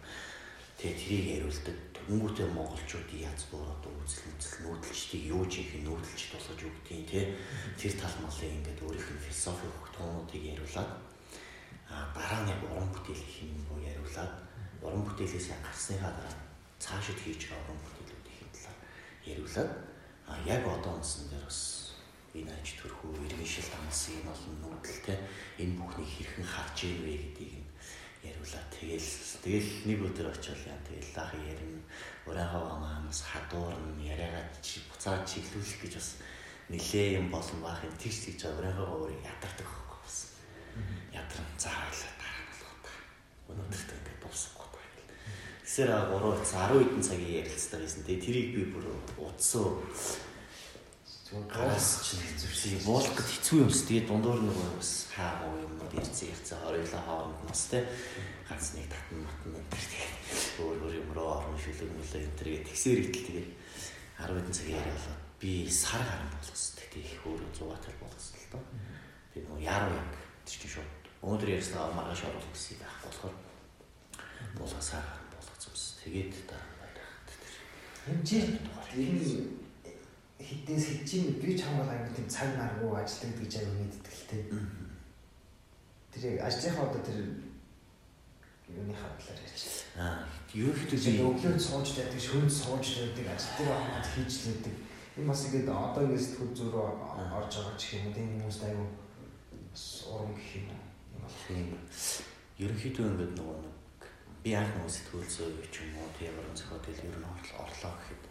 [0.77, 1.77] тэгээ тэрийг яриулдаг.
[2.07, 7.25] Тэнгүүтээ монголчуудын яз бүр одоо үзэл үзэл нүүдэлчдийг юу жих нүүдэлч болгож өгдгийн тий
[7.75, 10.91] тэр тал малын ингээд өөрийнх нь философи хөгтөөнүүдийг яриулаад
[11.91, 14.33] а дараа нь уран бүтээл их юм уу яриулаад
[14.79, 16.35] уран бүтээлээс гарсныхаа дараа
[16.79, 18.79] цаашид хийж байгаа уран бүтээлүүдийн талаар
[19.27, 19.71] яриулаад
[20.31, 21.59] а яг одоо онсон дээр бас
[22.39, 25.13] энэ аж төрхөө иргэн шил дамсан энэ олон нүүдэл те
[25.61, 27.67] энэ бүхнийг хэрхэн харж ийнвэ гэдгийг нь
[28.27, 28.63] яриулаа.
[28.71, 29.09] Тэгэл
[29.43, 31.81] тэгэл нэг өдөр очиод яа тэгэл лах ярина.
[32.27, 36.09] Урайгаа маамаас хадуурна яриагаад чи буцаад чиглүүлэх гэж бас
[36.69, 40.17] нилээ юм болон баах юм тийш тийж урайгаа өөрийг ядардаг байхгүй бас.
[41.13, 42.91] Ядарн заалаа дараа нь болох та.
[43.49, 45.01] Өнөөдөрт ингээд дуусахгүй та.
[45.63, 48.03] Тэсэр 3 10 хэдэн цагийн ярилцлага хийсэн.
[48.03, 48.85] Тэгээ тэрийг би бүр
[49.21, 49.77] утсан
[51.27, 53.83] Гараас чинь зүрсийг буулах гэж хэцүү юмс.
[53.83, 57.83] Тэгээд дундуур нөгөө бас хаа гоо юмнууд ирцээ ирцээ хориглоо хооронд нас те
[58.47, 60.15] ганц нэг татан матан энэ тэгээд
[60.63, 63.49] өөр өөр юм руу орно шүлэг мүлээ энэ тэгээд тэгсээр итэл тэгээд
[64.23, 66.73] 10 хэдэн цаг яриа болоод би сар гарan болгосон.
[66.79, 68.63] Тэгээд их 100 тал болгосон л доо.
[69.35, 70.11] Тэгээд нөгөө яруу яг
[70.47, 70.91] тэр чинь шууд
[71.27, 73.35] өнөөдөр ярьснаа маргааш оруулах гэсэн байх болохоор
[74.15, 75.03] гарan болгосон.
[76.07, 77.03] Тэгээд дараа нь байдаг.
[78.15, 79.66] Энэ чинь
[80.39, 84.43] хитээс хитчийн би ч хамгаал аймаг тийм цаг наргүй ажилладаг гэж аяг мэддэг л тээ.
[86.13, 87.19] Тэр ажлынхаа одоо тэр
[88.69, 89.87] юуны хадлаар яач.
[89.97, 90.21] Аа,
[90.53, 94.75] ерөөхдөө би өглөө сууж байдаг, шөнө сууж байдаг, ажил дээр аваад хийж лээдэг.
[95.17, 96.85] Энэ бас ингээд одоо ингээд сэтгүүл зөрөө
[97.33, 98.79] орж байгаа ч юм уу тийм хүмүүст аяг
[99.73, 100.83] бас урам гэх юм уу.
[101.47, 101.67] Тийм.
[102.61, 103.75] Ерөнхийдөө ингээд нөгөө нэг
[104.43, 107.25] би анх нөгөө сэтгүүл зөө ч юм уу тийм орон зохиол ер нь
[107.57, 108.23] орлоо гэхэд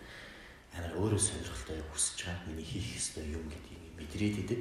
[0.77, 4.61] амар өөрөө сонирхолтой хүсэж байгаа миний хийх ёстой юм гэдгийг мэдрээд идэг.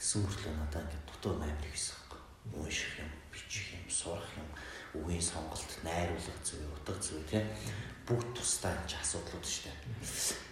[0.00, 2.24] Гэсэн мөртлөө надад ингээд дутуу амар хийсэн хэрэг.
[2.56, 4.48] Унших юм, бичих юм, сурах юм,
[4.96, 7.44] үгийн сонголт, найруулга зүй, утга зүй тий
[8.08, 9.78] бүгд тусдаа энэ асуудлууд шүү дээ.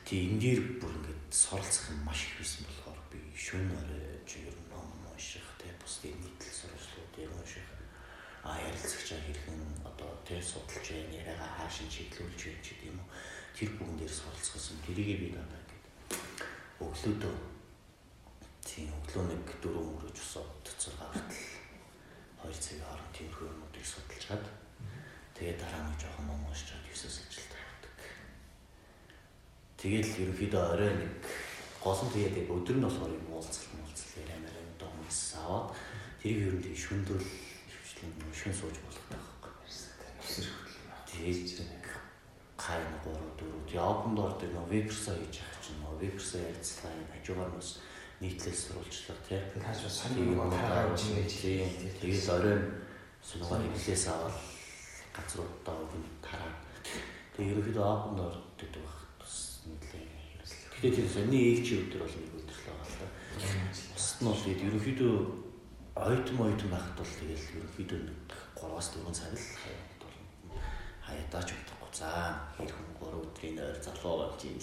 [0.04, 4.54] Тий энэ дээр бүр ингээд суралцах юм маш их байсан болохоор би шүн оройж ер
[4.54, 7.66] нь ном унших тий бусдын нийтлэл сурвалжлуудыг унших
[8.46, 13.07] а ярилцагчаа хэрхэн одоо тий судалж яриагаа хаашин чиглүүлж байна ч гэдэм үү.
[13.58, 14.78] Тэр бүгэн дээр суралцсан.
[14.86, 16.46] Тэрийг би надад ингээд
[16.78, 17.34] өглөөдөө
[18.62, 21.42] тийм өглөө нэг дөрөв өнгөрөж усаад 6 хүртэл
[22.38, 24.44] 2 цагийн хооронд тиймэрхүү юмнуудыг судалж чад.
[25.34, 27.98] Тэгээд дараа нь жоохон ном уншаад 9-с ажилд авдаг.
[29.74, 31.18] Тэгэл ерөнхийдөө орой нэг
[31.82, 35.74] гол нь тэгээд өдөр нь болохоор юм уулзалт муулзалт яриа мэрэ домс аваад
[36.22, 39.50] тэрийг ер нь шүндөл хвчлэн шүн сууж болох таахгүй.
[41.10, 41.77] Тэгээд
[42.58, 46.92] хайн 3 4 тий open door дээр нөө веберсаа хийж авах чинь нөө веберсаа ярилцлаа
[46.92, 47.68] энэ хажуугаар бас
[48.20, 49.40] нийтлэл сурвалжлага тий.
[49.62, 51.62] Бас сонир юм таараа гэж тий.
[52.02, 52.62] Тэгээд оройн
[53.22, 54.36] сунгаар хэлээс аваад
[55.14, 56.54] газруудаа өгөн тараа.
[57.34, 59.34] Тэгээд ерөнхийдөө open door гэдэг баг бас
[59.70, 60.02] нийтлээ
[60.34, 60.70] ярилцлаа.
[60.82, 63.08] Тэгээд тэр сони ээлжи өдөр бол нэг өдөр л байгаа л да.
[63.94, 65.14] Бусд нь бол тэгээд ерөнхийдөө
[65.94, 68.18] ойтон ойтон байхад бол тэгээд ерөнхийдөө нэг
[68.58, 70.16] 3-аас 4 цаг л хаяад бол
[71.06, 71.77] хаяадаач өгдөг.
[71.98, 74.54] За хэрхэн 3 өдрийн ойр залуу болж юм.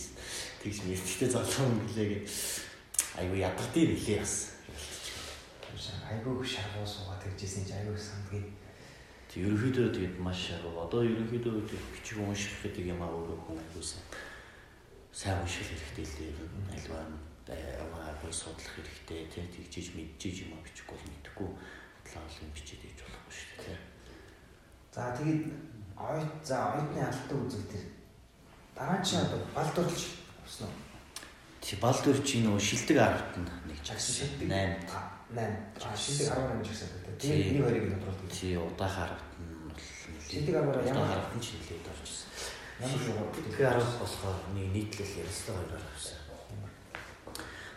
[0.64, 2.28] Тэгж мэдтэй залуу юм гэлээ гэд
[3.20, 4.56] айгу ядардыг нилээ бас.
[6.08, 8.56] Айгу шаргуу суугаад тэгжсэн чинь айгу сандгийн.
[9.28, 10.88] Тэг ерөнхийдөө тэгээд маш шаргуу.
[10.88, 11.60] Одоо ерөнхийдөө
[11.92, 14.00] бичиг унших гэдэг юм аа өөрөө хүн айгуусаа
[15.12, 16.32] сайн унших хэрэгтэй л дээ.
[16.72, 17.04] Альваа
[17.84, 19.28] аваагүй судлах хэрэгтэй.
[19.28, 21.52] Тэг тэгжиж мэдчихэж юм аа бичихгүй мэдэхгүй.
[22.08, 23.80] Талаалын бичиж ийж болохгүй шүү дээ.
[24.96, 27.86] За тэгээд ойд за ойдны алтан үзэг тэр
[28.76, 30.02] дараа нь чи одоо балдурлж
[30.44, 30.76] авсан уу?
[31.64, 35.40] Чи балдурлж нөгөө шилдэг 10-т нэг жагсан шилдэг 8 8
[35.80, 37.16] а шилдэг 18 жагсан гэдэг.
[37.24, 38.30] Тэгээд нэг хоёрыг тодруулдаг.
[38.36, 39.80] Чи удаах 10-т нь бол
[40.28, 42.28] шилдэг 10-аар ямар 10-т нь шилдээд орчихсон.
[42.84, 46.20] Ямар шилдэг 10 болохоор нэг нийтлэл ярилцлага хоёроор авсан.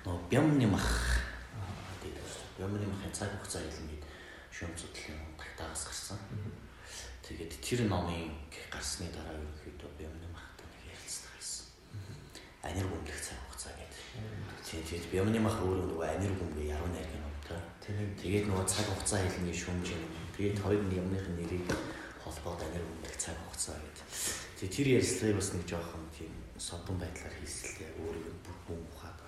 [0.02, 0.90] Нөгөө бямны мах
[2.02, 2.26] гэдэг.
[2.58, 4.02] Бямны махын цаг хугацаа хэлнэ
[4.50, 6.18] шүүм судлалын тагтаагаас гарсан.
[7.28, 8.32] Тэгээд тэр номын
[8.72, 11.68] гарсны дараа ерөнхийдөө би өмнө махтай нэг ярилцдаг байсан.
[12.64, 14.00] Анир гүмлэх цаг хугацаа гэдэг.
[14.64, 17.60] Тэгээд би өмнө мах өөрөө нөгөө анир гүмгээ яруу найргийн номтой.
[18.16, 20.08] Тэгээд нөгөө цаг хугацаа хэлний шүүмж юм.
[20.40, 21.68] Тэгээд хоёр нь юмныхын нэрийг
[22.24, 24.08] холбоод анир гүмлэх цаг хугацаа гэдэг.
[24.56, 27.92] Тэгээд тэр ярилцлагыг бас нэг жоохон тийм содон байдлаар хийсэлээ.
[28.08, 29.20] Өөрийг бүр бүм ухаад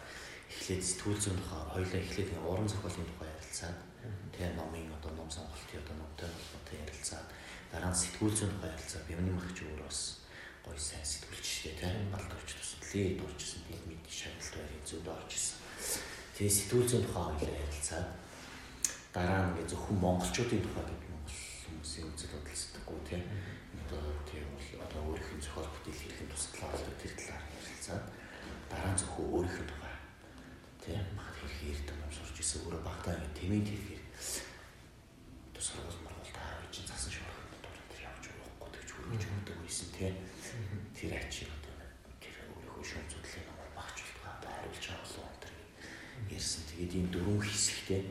[0.49, 3.79] эхлээд сэтгүүл зүйн тухай хоёлаа эхлээд уран зохиолын тухай ярилцаад
[4.33, 7.29] тэгээ номын одоо ном сонголтын одоо номтой холбоотой ярилцаад
[7.70, 10.00] дараа нь сэтгүүл зүйн тухай ярилцаа бивны махч өөр бас
[10.66, 15.59] гоё сайн сэтгүүлчтэй тийм балдавч туслалээ дурчсан би мэд шагналт байрын зөвд орж исэн.
[16.35, 18.02] Тэгээ сэтгүүл зүйн тухай хоёлаа ярилцаа
[19.14, 23.22] дараа нь ингээ зөвхөн монголчуудын тухай гэдэг монгол хүмүүсийн үзэл бодол сэтгэхгүй тийм
[23.83, 28.04] одоо тийм бол одоо өөрийнх нь зохиол бүтээл хэрхэн туслалаа болдог тэр талаар ярилцаад
[28.70, 29.94] дараа нь зөвхөн өөрийнх нь тухай
[30.83, 34.04] тийм багт хэрхэн ярьдаг юм сурч исэн өөрөө багтаа ингээ тэмээд хэлэхээр
[35.54, 36.00] тусгал гэж
[40.01, 40.17] тийм.
[40.97, 41.77] Тэр ачи одоо
[42.25, 45.55] тэр өөрийнхөө шүүм судлалын номоор багч болтугай хариулж байгаа болов уу тэр
[46.33, 46.63] ярьсан.
[46.73, 48.03] Тэгээд ийм дөрвөн хэсэгтэй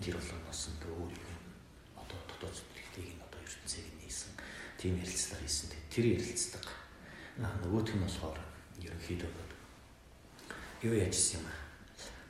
[0.00, 1.38] тэр болгоноос нь өөрийнхөө
[2.00, 4.32] одоо дотоод зүтгэлтийг нь одоо ертөнцийг нээсэн
[4.80, 5.68] тийм ярилцлага хийсэн.
[5.92, 6.64] Тэр ярилцдаг.
[7.44, 8.38] Аа нөгөөх нь болохоор
[8.80, 9.46] ерөнхийдөө
[10.86, 11.58] юу яажсэн юм аа.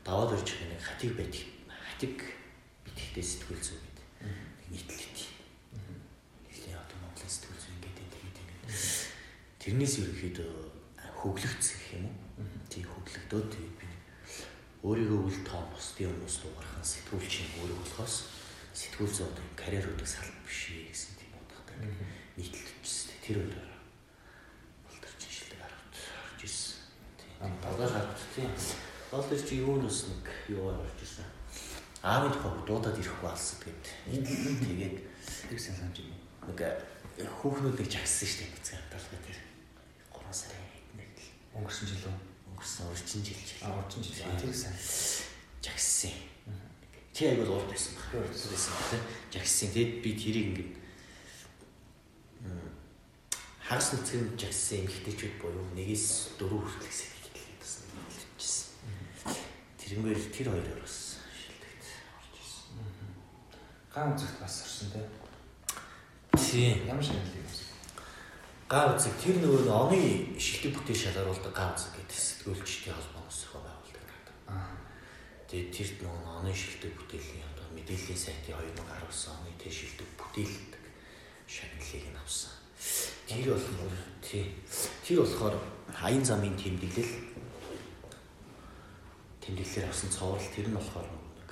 [0.05, 1.45] Даваад ирж байгаа нэг хатиг байдаг.
[1.69, 2.16] Хатиг
[2.85, 4.07] битгэхдээ сэтгүүл зүй гэдэг.
[4.71, 5.06] Нийтлэл
[9.66, 10.50] тэрнээс ерөөхдөө
[11.18, 12.14] хөглөгдсөн гэх юм уу?
[12.70, 13.87] Тийм хөглөгдөөд тэгээд би
[14.87, 18.14] өөрийгөө үл тоон бусдын өмнөөс дуурахын сэтгүүлчийн өөрөө болохоос
[18.79, 21.76] сэтгүүл зүйн одоо карьер өдөг салбар биш ээ гэсэн тийм бодохтой
[22.38, 23.18] нийтлэлчсэн.
[23.26, 23.66] Тэр өдөр
[24.87, 26.79] болторч шилдэг харагд орж ирсэн.
[27.18, 27.59] Тийм.
[27.66, 28.50] Багаж харагд тийм.
[29.11, 31.26] Бол тэр чи юунаас нэг юугаар орж ирсэн.
[32.07, 33.83] Аавын тухай дуудаад ирэхгүй алсад гэд.
[34.62, 34.96] Тэгээд
[35.50, 36.70] тэр сайн санаж байна.
[37.18, 39.56] Нэг хүүхнүүд нэг жагссан шүү дээ гэсэн талбай дээр.
[40.26, 42.16] 3 сарын хэднэр л өнгөрсөн жил үү?
[42.50, 43.42] Өнгөрсөн урчин жил.
[43.62, 44.26] А урчин жил.
[44.40, 44.74] Тэр сайн.
[45.62, 46.14] Жагссан.
[47.14, 48.26] Чи айгуул урд байсан баг.
[48.26, 49.02] Урд байсан тийм.
[49.30, 49.70] Жагссан.
[49.70, 50.72] Тэгэд би тэрийг ингээд
[53.66, 57.10] хагас нүцгэн жагссан эмэгтэйчүүд буюу нэгээс дөрөв хүртэл хэсэг
[57.58, 57.72] бас
[58.14, 58.66] хэлчихсэн.
[59.78, 61.82] Тэрнгээр тэр хоёроор бас шилдэгт
[62.14, 62.78] орж ирсэн.
[63.90, 65.10] Ган үзэгт бас орсон тийм.
[66.38, 66.86] Тийм.
[66.86, 67.45] Ямар шагнал
[68.66, 74.26] Гав үзэг тэр нөгөө оны шилдэг бүтээл шалгаруулдаг гав үзэг гэдэг сэтгүүлчдийн холбооноос зохион байгуулдаг.
[74.50, 74.74] Аа.
[75.46, 80.83] Тэгээд тэр нөгөө оны шилдэг бүтээлийн одоо мэдээллийн сайтын 2019 оны тэр шилдэг бүтээлдэг
[81.46, 82.55] шагналыг нь авсан.
[83.31, 84.50] Тэр болохоор тий.
[85.07, 85.55] Тэр болохоор
[85.94, 87.14] хаян замын тэмдэглэл
[89.46, 91.48] тэмдэглэлээр авсан цоврал тэр нь болохоор нэг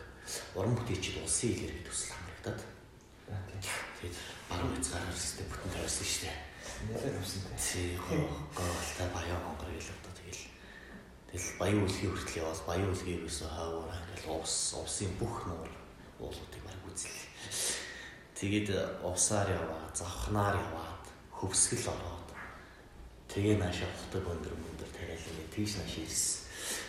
[0.59, 2.61] уран бүтээлчд улсын илэрхий төсөл хамрагдаад
[4.03, 4.19] тэгээд
[4.51, 6.54] баруун хязгаараар систем бүтэн тавьсан шүү дээ.
[6.91, 7.97] Нэлээд авсан тий.
[8.57, 10.45] Гоолтай баян хонгор гэл одоо тэгэл
[11.31, 15.71] тэгэл баян үлгийн хүртэл яваад баян үлгийн ерөөсөө хавар ингээл увс увсын бүх нуур
[16.21, 17.29] уулуудыг баг үзлээ.
[18.39, 18.69] Тэгээд
[19.03, 22.29] увсаар яваа, завхнаар яваад хөвсгөл ороод
[23.33, 26.41] тэгээ наашаа хотог өндөр өндөр тариал ингээ тийш нааш ирсэн.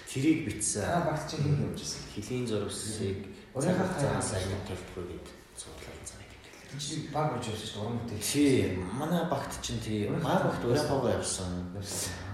[0.10, 0.84] Тэрийг битсэн.
[0.88, 2.02] Аа багт чинь хин явж байсан.
[2.14, 3.20] Хилийн зурвсыг
[3.56, 6.65] Өөрийнхөө цагаан хайраа сайн тавьдгүй гэд зурлаа цааныг тэмдэглээ.
[6.80, 8.26] Чи баг болж явсан шүү дээ уран бүтээл.
[8.26, 11.72] Тий, манай багт чинь тий, баг багт урайхаагаа явсан.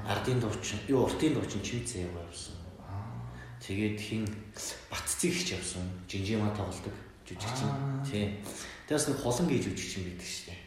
[0.08, 2.58] Ардын дуучин, юу уртын дуучин чивцээ явсан.
[3.62, 4.26] Тэгээд хин
[4.90, 5.86] батцыг хч явсан.
[6.10, 6.94] Жинжима тоглолдог
[7.30, 7.70] жүжигчин.
[8.02, 8.42] Тий.
[8.90, 10.62] Тэгээс нэг холон гэж жүжигчин байдаг шүү дээ.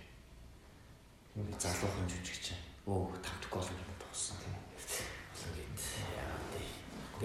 [1.59, 2.59] Залуухан жүжигчин.
[2.87, 4.39] Өө тавтг олон юм тоглосон.
[4.39, 5.81] Холон гэд.
[6.15, 6.67] Яа тий.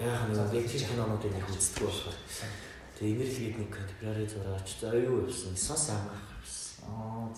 [0.02, 2.18] Яг нэг яг тэр кинонуудыг нэг үздэг болохоор.
[2.98, 5.54] Тэгээ имэрлгээд нэг контемпорари зураач за юу явсан.
[5.54, 6.29] Сос амгаах.
[6.86, 7.28] Аа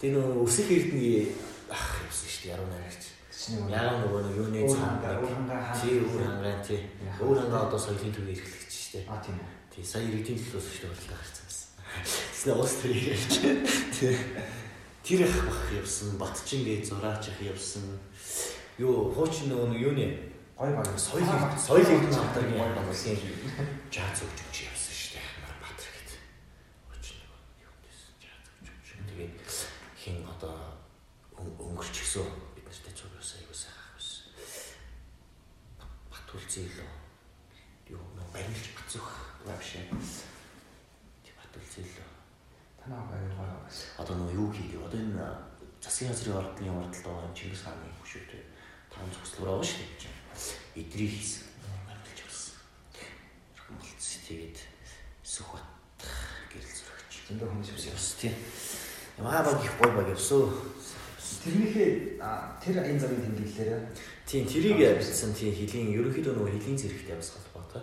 [0.00, 1.32] Тэгээ нөө өсөх эрдний
[1.72, 2.52] ах явсан шүү дээ.
[2.52, 3.04] Яруу найрагч.
[3.46, 5.94] Яагаад нөгөө нэг юуны цаана хангаа, өөр хангаа хаана- тий
[7.22, 9.04] өөр хангаа одоо соёлын төвийн эрхлэгч шүү дээ.
[9.08, 9.50] Аа тийм үү.
[9.72, 11.68] Тий сая иргэдийн дээ болтой гарсан байсан.
[12.04, 13.34] Тэснэ уус тэр ярьж.
[13.96, 14.14] Тий.
[15.06, 17.84] Тэр ах бах явсан, батчин гээ зураач ах явсан.
[18.76, 20.06] Юу хуучин нөгөө юуны
[20.58, 20.84] Гой баг.
[20.98, 22.92] соёлын соёлын хамтаргийн байгууллагын
[23.88, 25.24] жаз өгч өгч явсан шүү дээ.
[25.40, 26.20] Нар Баатар гэдэг.
[26.90, 28.88] Хуучин нөгөө юу гэсэн жаз өгч өгч.
[29.08, 29.34] Тэгээд
[30.00, 30.56] хин одоо
[32.06, 32.22] гисэн
[32.54, 34.30] бид нартай цуг явсан юу сайхан байсан.
[36.06, 36.90] Батулцээ лөө.
[37.90, 39.06] Юу нөө барилж бацөх
[39.42, 39.90] вообще.
[41.26, 42.06] Тий батулцээ лөө.
[42.78, 43.90] Танаа гой бас.
[43.98, 44.86] Одоо нөө юу хийдэг?
[44.86, 45.26] Одоо энэ
[45.82, 48.42] засгийн газрын ордны ордолд байгаа Чингис хааны хөшөөтэй
[48.86, 50.14] таван зөвслөр байгаа шүү дээ.
[50.78, 51.42] Эдрийг хийсэн.
[51.90, 52.54] Барилж явсан.
[53.50, 54.22] Ирхэн болцсон.
[54.30, 54.58] Тэгээд
[55.26, 56.06] сүх бат
[56.54, 57.14] гэрэл зурагч.
[57.26, 57.90] Зөндөө хүмүүс явсан.
[57.90, 58.34] Явс тий.
[59.18, 60.75] Ямаа баг их гой баг явсуу.
[61.46, 62.18] Тэрнийхээ
[62.58, 63.86] тэр аян замын тэмдэглэлээр
[64.26, 67.82] Тийм тэрийг ярьсан тийм хилийн ерөнхийдөө нөгөө хилийн зэрэгтэй бас холбоотой.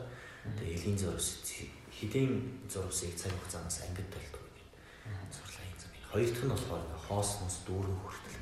[0.60, 1.40] Тэгээ хилийн зурвас
[1.88, 4.68] хилийн зурвасыг цаг хугацаанаас ангид толдог гэдэг.
[5.32, 6.04] Сурлаа юм замын.
[6.12, 8.38] Хоёр дахь нь болохоор хоосноос дүүрэн хүртэл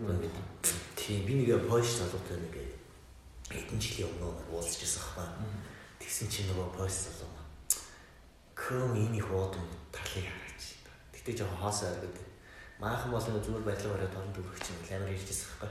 [0.00, 0.34] гэдэг.
[0.96, 2.56] Тийм би нэг польш залуутай нэг
[3.52, 5.28] хэдэн жилийн өмнө нэг уулзч байсан хаа.
[6.00, 7.28] Тэгсэн чинь нөгөө польш залуу.
[8.56, 10.64] Ком энэ их уудам талыг хараач.
[11.12, 12.33] Гэтэ жоохон хоосоо гэдэг.
[12.82, 15.70] Маахан бол зүгээр барилга бариад орон дүүрэх чинь амар иржсэн хаа.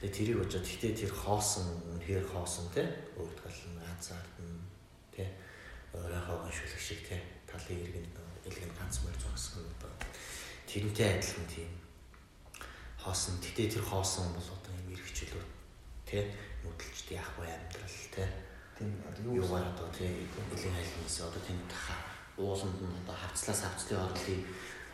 [0.00, 2.82] Тэгээ тэрийг бодож гэтээ тэр хоосон үнэхээр хоосон те
[3.20, 4.64] өөртгөл нь ганцаард нь
[5.12, 5.28] те
[5.92, 8.06] өөрийнхөө шүлэг шиг те талын иргэн
[8.48, 9.92] илгэн ганц мөр зогссон одоо.
[10.64, 11.70] Тэрнтэй адилхан тийм
[12.96, 15.46] хоосон гэтээ тэр хоосон бол одоо юм эргчлүүд
[16.08, 16.32] те
[16.64, 18.24] нүдэлчд яахгүй амьдрал те
[18.78, 18.90] тийм
[19.20, 21.58] юу юугаар одоо те илийн хайлнаас одоо тийм
[22.38, 24.40] ууланд нь одоо хавцлаас хавцлын орлыг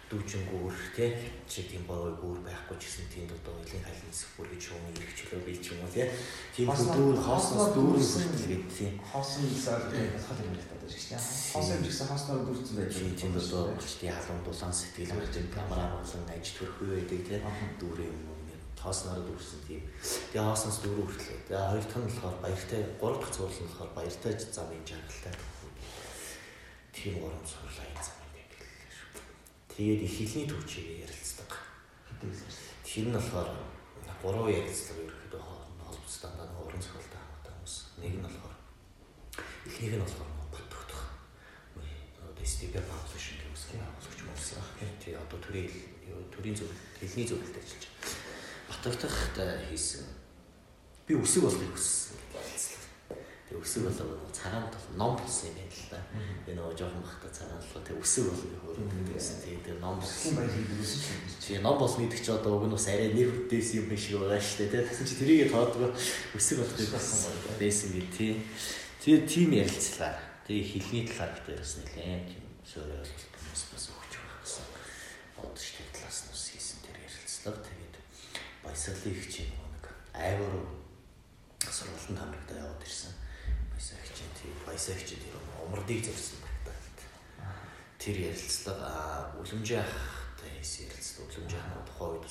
[0.08, 1.06] дүүчин гүүр те
[1.44, 5.40] чи тийм боо гүүр байхгүй ч гэсэн тийм одоо илийн хайлнаас бүр гэж юм эргчлөө
[5.44, 6.08] бий ч юм уу те
[6.56, 9.76] тийм дүүр хооснос дүүрэн гэдэг тийм хоосон гэсэн
[10.16, 10.56] батхал юм.
[10.56, 11.12] Байна одоо шиг.
[11.52, 15.86] Хоосон юм гэсэн хоосноор дүүрсэн байж тийм тийм одоо болчтой халуун дулаан сэтгэл гарч камера
[15.92, 17.36] болон аж төрхөө байдаг те
[17.76, 18.38] дүүрэн юм уу
[18.78, 19.82] тоосноор дүүрсэн тийм.
[20.32, 23.92] Тэгээ хоосноос дүүрэн хүртэл тэгээ хоёр дахь нь болохоор баяртай гурав дахь зурлал нь болохоор
[23.98, 25.34] баяртай замын жаргалтай.
[26.94, 27.44] Тийм гурван
[29.78, 31.54] тэгээд их хилний төвчийг ярилцдаг
[32.82, 33.46] тэр нь болохоор
[34.18, 38.54] гурван ярилцлага ерөөхдөө хооронд холбоцтой дандаа нэг уран зохиолтой хамаатай хүмүүс нэг нь болохоор
[39.70, 41.02] эхнийх нь болохоор баттгдах
[42.26, 44.62] одоо стипер паблишинг гэх үсгийн агуулгач болсон.
[44.98, 45.70] Тий одоо төрийн
[46.34, 48.18] төрийн зөвлөлт хэлний зөвлөлт ажиллаж байгаа.
[48.82, 49.38] Батгдахт
[49.70, 50.02] хийсэн
[51.06, 52.18] би өсөг болохыг хүссэн.
[53.46, 55.98] Тэгээ өсөг нөгөө цагаан тол ном болсон юм да.
[56.44, 59.36] Би нөгөө жоохон бахта цагаан толгой тэгээ өсөг болохыг хөөрөнд гэсэн.
[59.44, 61.18] Тэгээ тэгээ ном Өсгийн баяр хийдгсэн шүү.
[61.42, 64.40] Чи ном болсон гэдэг чи одоо уг нь бас арай нэр хүтээс юм биш байгаа
[64.40, 64.86] шүү дээ.
[64.88, 65.90] Тэгсэн чи тэрийг тоодгоо
[66.36, 66.88] өсөг болохыг
[67.60, 68.32] байсан гэдэг тий.
[69.02, 70.14] Тэгээ тийм ярилцлаа.
[70.44, 72.22] Тэгээ хилний талаар бит ярьсан нэлээ.
[72.28, 74.66] Тийм сөөрэй ойлголт хүмүүс бас өгч байгаа гэсэн.
[75.36, 77.60] Бодож тэр талаас нь бас хийсэн тэр ярилцлага.
[77.64, 77.94] Тэгээд
[78.64, 80.54] баясгалын их чинь нэг айвар
[81.66, 83.17] сургалтанд хамрагдаа яваад ирсэн.
[84.38, 84.54] Тий
[85.02, 85.34] чинь тэр
[85.66, 87.50] умрдыг зорьсон багтаа.
[87.98, 91.26] Тэр ярилцлага үлэмжийн ахтай хийсэн ярилцлага.
[91.26, 92.30] Үлэмжийн ах тухайн үед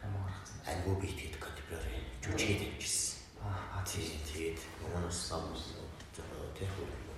[0.00, 0.64] Амар гаргасан.
[0.64, 3.20] альбом бит гэдэг контемпорари жүжигэд явжсэн.
[3.44, 4.56] Аа тий тэгээд
[4.88, 5.52] өмнөөс сам
[6.56, 7.12] тэр хөрөнгө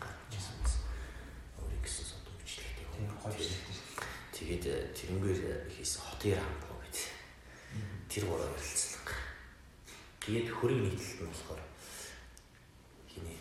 [0.00, 0.80] гаргажсэн.
[1.60, 2.08] Өөрийн гэсэн
[2.96, 3.60] тийм гоё шүү.
[4.32, 4.64] Тэгээд
[4.96, 6.96] тэрнгээр хийсэн хотын хамбуу гэж.
[8.08, 9.04] Тэр гурав ярилцсан.
[10.24, 11.67] Тэгээд хөрөг нийтлэл нь болохоор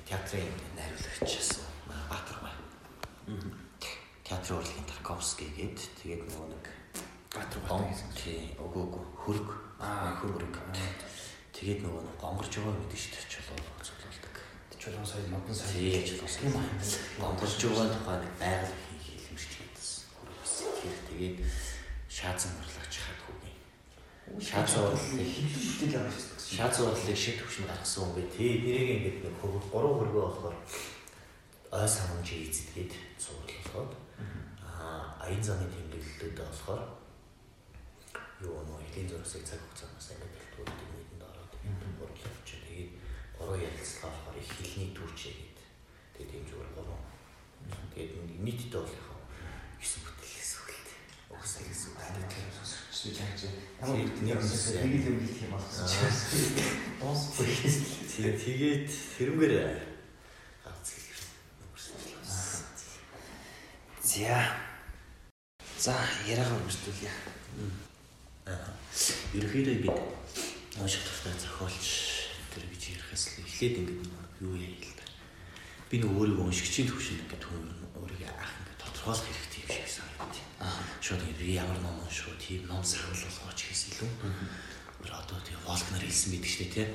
[0.07, 1.63] театрын найруулагч байсан
[2.07, 2.55] Баатар бай.
[4.23, 6.65] Театрын урлагийн Тарковский гээд тэгээд нөгөө нэг
[7.35, 7.83] Баатар гон
[8.15, 9.49] тий үгүй үгүй хөрөг
[9.83, 10.55] аа хөрөг.
[11.51, 14.35] Тэгээд нөгөө нэг гонгорж байгаа гэдэг дээ чулуу цуглуулдаг.
[14.79, 15.75] Чулуун сая модон сая.
[15.75, 16.71] Тий чулуу юм аа.
[17.19, 20.71] Гонгорж байгаа тухай нэг байгаль хэлмэрч гэдсэн.
[20.79, 21.37] Тэр тэгээд
[22.07, 23.59] шаазан урлагч хатгуугийн.
[24.39, 28.23] Шаазан урлагийг Хилтэй л байгаа шүү шаазан урлагийг шид төвшөнд гаргасан юм бэ.
[28.31, 30.55] Тий нэрийг ингээд нэг хөрөг гурван хөргөө болохоор
[31.75, 33.91] ой самж ийзгээд цуурлуулаад
[34.63, 36.81] аа аян замын тэмдэглэлүүд болохоор
[38.47, 41.51] юу нөө хэлийн зурсыг цаг хугацаанаас ингээд бэлтгүүлдэг нийтэнд ороод
[41.99, 42.91] борлуулж тэгээд
[43.35, 45.59] гурван ярилцлага болохоор их хэлний түүчээ гээд
[46.15, 47.03] тэгээд тийм зүгээр гурван
[47.91, 48.11] тэгээд
[48.47, 49.07] нийтдээ бол яг
[49.83, 50.99] гэсэн бүтэл гэсэн үг л дээ.
[51.35, 51.99] Угсаа гэсэн үг.
[52.91, 53.47] Эсвэл яг чи
[54.89, 55.97] нэг юм хэлэх юм болсон чи.
[56.97, 57.21] Дуус
[58.17, 59.53] Тэгээд тэгээд тэрнгээр
[60.65, 61.21] хаац хэлэх.
[64.01, 64.57] За.
[65.77, 65.93] За,
[66.25, 67.13] яриагаа үргэлжлүүлье.
[69.37, 69.93] Ерөнхийдөө бид
[70.81, 74.09] унших туфтаа зохиолч тэр гэж ярихаас л эхлээд ингээд
[74.41, 75.05] юу яа л да.
[75.93, 77.69] Би нэг өөрийгөө уншигчийн төвшөнд ингээд хүн
[78.01, 80.06] өөрийгөө ах ингээд тодорхойлох хэрэгтэй юм шиг санагдав.
[81.01, 84.09] Шууд ингээд би ямар ном уншуу, тийм ном санал болгоо ч гэсэн илүү.
[85.05, 86.87] Одоо тийм Волкнер хэлсэн байдаг шүү дээ, тий.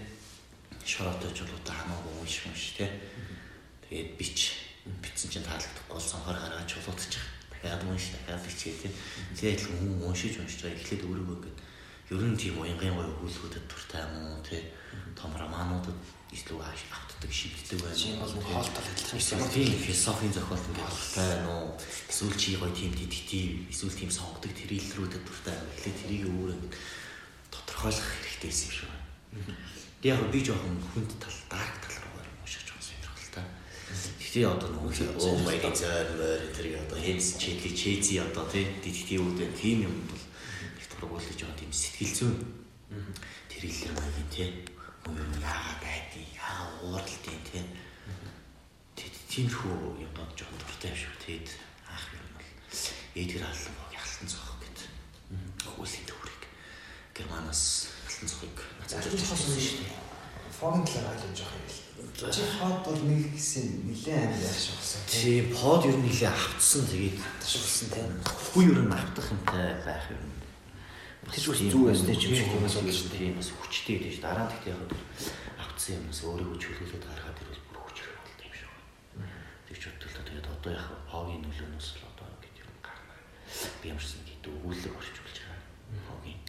[0.83, 2.91] Шоротойч бол одоо хамаагүй унших юм шиг тий.
[3.87, 4.39] Тэгээд бич
[5.03, 7.23] битсэн чинь таалагдахгүй бол сонхоор гараад чулуудчих.
[7.55, 8.93] Дахиад унш, дахиад бичээ тий.
[9.39, 11.59] Тэгээд адилхан хүн уншиж уншиж байгаа эхлээд өөрийгөө ингээд
[12.11, 14.63] ер нь тийм уянгийн гоё хөлгүүдэд дуртай юм уу тий.
[15.15, 15.95] Том романуудад
[16.33, 17.97] илүү ааш автдаг шийддэг байна.
[17.97, 19.51] Чи бол хоолтол адилхан юм.
[19.53, 21.76] тийм философийн зохиолт ингээд байна уу?
[22.09, 25.72] Эсвэл чи гоё тийм детектив, эсвэл тийм сонгодог триллерүүдэд дуртай байна.
[25.76, 26.74] Тэгэхээр тэрийг өөр ингээд
[27.53, 29.57] тодорхойлох хэрэгтэйсэн юм шиг байна.
[30.03, 33.47] Яг би жоохон хүнд тал, дарк тал руу уушиж жоохон сонирхолтой.
[34.16, 39.53] Гэхдээ одоо нөгөө оо май гэзэр мөр тэр одоо хэнс чили чизи одоо тий детективүүд
[39.53, 40.24] тийм юм бол
[40.80, 42.37] их дургуулж байгаа тийм сэтгэл зүйн
[43.53, 50.91] триллер маягийн тий мөн юм яагаад байдгийг яа ууралтын тий тиймэрхүү юм дод жоохон дуртай
[50.93, 51.49] юм шиг тэгэд
[51.89, 52.51] аах юм бол
[53.17, 54.79] эдгэр аллан бог ялсан зохих гэд
[55.67, 56.43] өгөөсийн төврийг
[57.17, 59.97] германаас ялсан зохих Залхуус шүү дээ.
[60.53, 61.65] Фогийн талаар ойлгож байгаа
[61.97, 62.09] юм.
[62.13, 65.01] Чи хаад бол нэг гэсэн нэлээд амир яаш болсон.
[65.09, 68.11] Тийм под ер нь нэлээ автсан тэгээд Ташуулсан тийм.
[68.53, 70.25] хүү ер нь автах юмтай байх юм.
[71.33, 73.33] Тэр бас зүг байсны ч юм шиг юм болж шүү дээ.
[73.33, 74.85] бас хүчтэй гэдэг чинь дараа нь тэгтээ яг
[75.64, 78.68] автсан юмас өөрийгөө чөлөөлөд гаргаад ирвэл бүр хүч хэрэгтэй юм шиг
[79.16, 79.33] байна.
[79.64, 83.16] Тэг ч бодлоо тэгээд одоо яг хогийн нөлөөнөөс л одоо ингэж юм гарна.
[83.80, 85.61] Би ямарсан гэдэг өгүүлэг орчуулж байгаа.
[86.05, 86.41] Хогийн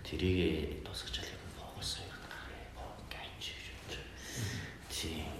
[0.00, 2.56] тэрийг тусгаж аль юм фокус хоёр гараа.
[2.72, 4.00] Фок гайч гэж бодож.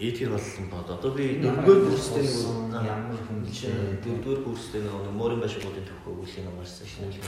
[0.02, 0.10] Тийм.
[0.10, 3.70] Эдгэр болон бод одоо би дөрөвдүгээр курстэй нэг ямар хүн ч
[4.02, 7.22] дөрөвдүгээр курстэй нэг морин башгуудын төвхөө өгүүлэх юм гарсан шнэ.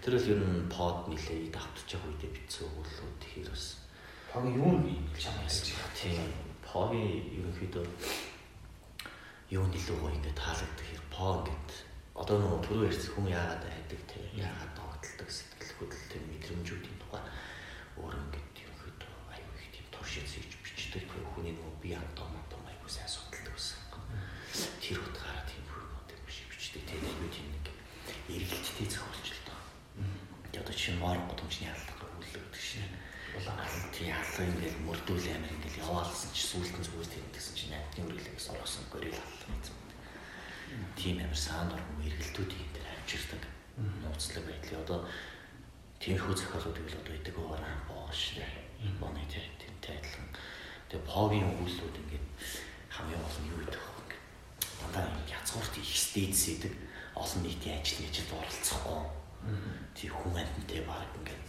[0.00, 3.64] Тэр бол ер нь под нилээ байгаа үедээ битсэн өгүүлэлүүд тэгэхээр бас
[4.32, 4.72] фогийн юу
[5.12, 5.24] гэж.
[6.00, 6.32] тийм.
[6.64, 7.84] Погийн ерөнхийдөө
[9.52, 11.70] юу нэлээд гоё ингээд таалагддаг хэр по ингээд
[12.16, 14.20] одоо нөгөө түрүү ярьсан хүн яагаад хайдаг те?
[14.32, 17.22] Яагаад догтлдог сэтгэл хөдлөл тэр мэдрэмжүүдийн тухай
[18.00, 22.62] өөр ингээд ерөнхийдөө аюу их тийм туршиж хийж бичдэг тэр хүний нөгөө бие амтан амтан
[22.68, 23.80] аюу сайн судалдаг гэсэн.
[24.84, 27.66] Тэр утгаараа тийм хүмүүс юм шиг бичдэг те аюу тийм нэг
[28.28, 29.60] эргэлттэй зохиолч л доо.
[30.52, 32.88] Тэгээ одоо чинь маар годомчны яллага үлддэг шнэ.
[33.36, 33.60] Улаан
[33.92, 38.88] тий яллага ингээд мөрдүүл амир ингээд яваалсан чи сүүлдэн зүгээр тэмдэгсэн чи найдны үргэлээс орсон
[38.88, 39.76] горил аллах гэсэн.
[40.96, 43.42] Тийм амир саанд орно эргэлтүүдийг энэ дээр авчирдаг.
[43.76, 44.98] Нууцлаг байдлыг одоо
[46.00, 48.48] тиймэрхүү зохиолуудыг л одоо идэг уураа боош нэ.
[48.96, 50.28] Боны тэнтэй адилхан.
[50.88, 52.26] Тэгээ погийн өгүүлбэрүүд ингээд
[52.88, 53.92] хамгийн гол нь юу гэдэг вэ?
[53.92, 54.16] Ингээд
[54.80, 55.04] дандаа
[55.36, 56.72] язгуурт их стейдсэдэг
[57.12, 59.17] олон нийтийн ажил нэжилд оролцохгүй.
[59.94, 61.44] Тий хүн амьтантай баг ингээд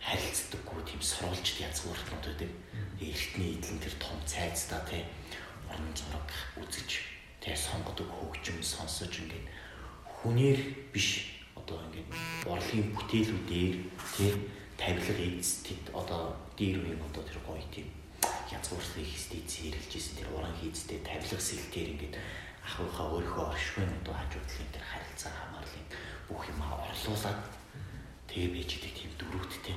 [0.00, 2.52] харилцдаггүй тийм сурвалжд язгууртнууд байдаг.
[3.00, 5.02] Эртний эдлэн тэр том цайцтай тий
[5.68, 6.90] орон зураг үзэж
[7.40, 9.46] тий сонгодог хөгжим сонсож ингээд
[10.08, 10.58] хүнээр
[10.92, 12.08] биш одоо ингээд
[12.46, 13.76] борлогын бүтээлүүдээр
[14.16, 14.32] тий
[14.78, 17.90] тавилга эзэд одоо дээр үеийн одоо тэр гоё тийм
[18.50, 22.14] язгуурсан их стейц хэрэлжсэн тэр уран хийцтэй тавилга сэлтээр ингээд
[22.68, 25.86] ахуйхаа өөрийнхөө оршихуй одоо хажуудлын тэр харилцаа хамаарлын
[26.28, 27.40] бүх юм орлуулад
[28.28, 29.76] тэгээ байж идэг тийм дөрүүдтэй.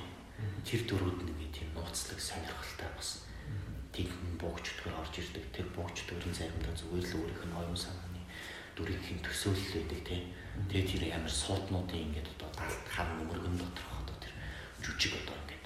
[0.67, 3.09] Тэр дөрүүд нэг тийм нууцлаг сонирхолтой бас
[3.95, 5.45] тийм буугч өдгөр орж ирдэг.
[5.55, 8.21] Тэр буугч өдгөрийн заримдаа зүгээр л өөрийнх нь оюун санааны
[8.75, 10.23] дүрийг хин төсөөлөл байдаг тийм.
[10.67, 14.33] Тэгээд тэр ямар суутнуудын ингээд одоо далд хам нөмөргөн доторх одоо тэр
[14.83, 15.65] жүжиг одоо ингээд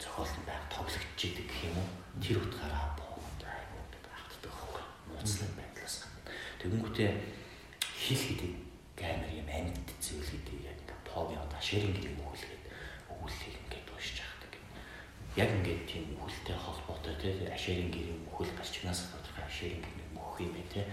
[0.00, 1.88] зохиолн байг тоглогдож идэг гэх юм уу.
[2.22, 4.76] Тэр утгаараа богд айгуу ингээд автдаг хог
[5.08, 5.73] нууцлаг байдлаас.
[6.64, 7.12] Тэгэнгүүтээ
[7.92, 8.52] хэл гэдэг
[8.96, 12.62] гаймар юм амьд зүйл гэдэг яг ингээд погийн одоо шэринг гэдэг өгүүлгээд
[13.12, 14.52] өгүүлгийг ингээд уншиж ахдаг.
[15.36, 19.84] Яг ингээд тийм өгүүлтэй холбоотой тийм ашэринг гэрийн өгүүл гарч чигнаас тодорхой ашэринг
[20.16, 20.88] мөх юм байна тийм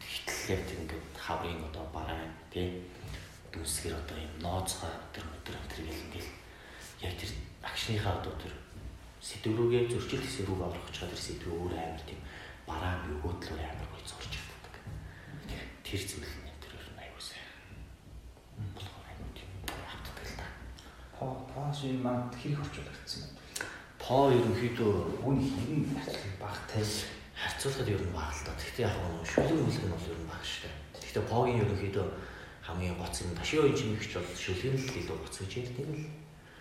[0.00, 2.80] хитлээ тэр ингээд хаврын одоо бараан тий
[3.52, 6.32] дүнсгэр одоо юм нооцгой тэр өдөр тэр гэл ингээл
[7.04, 8.56] яг тэр агшныхаа одоо тэр
[9.20, 12.20] сэдв рүүгээ зөрчил рүүгээ орох чад тэр сэдв өөр амар тийм
[12.64, 14.39] бараан өгөөдлөөр амар зорж чаддаг.
[15.90, 17.50] Тэр зүйл нь тэр ер нь аюу сайн.
[18.78, 20.46] Болохоор аюу тийм автдаг л та.
[21.18, 23.34] По по шин манд хэрэг орчуулагдсан юм.
[23.98, 26.86] По ерөнхийдөө Үүний хэрэг багтай
[27.34, 28.54] харьцуулахад ер нь бага л да.
[28.54, 30.78] Гэхдээ яг нь шүлэг нь бол ер нь бага шүү дээ.
[30.94, 32.06] Гэхдээ погийн ерөнхийдөө
[32.62, 36.06] хамгийн гоц юм ташио инженерч бол шүлэг нь л илүү гоц гэж ярьдаг л.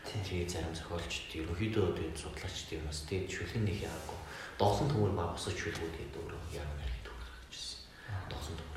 [0.10, 4.20] Тэгээ зарим зохиолчд ерөнхийдөө тэгээд судлаачд юм бас тэгээд шүлэг нэг яагүй.
[4.58, 7.86] Доосон төмөр ба бусад шүлгүүд гэдэг өөрөө яг гарчихсан.
[8.26, 8.69] Доосон төмөр хаа гэдэг.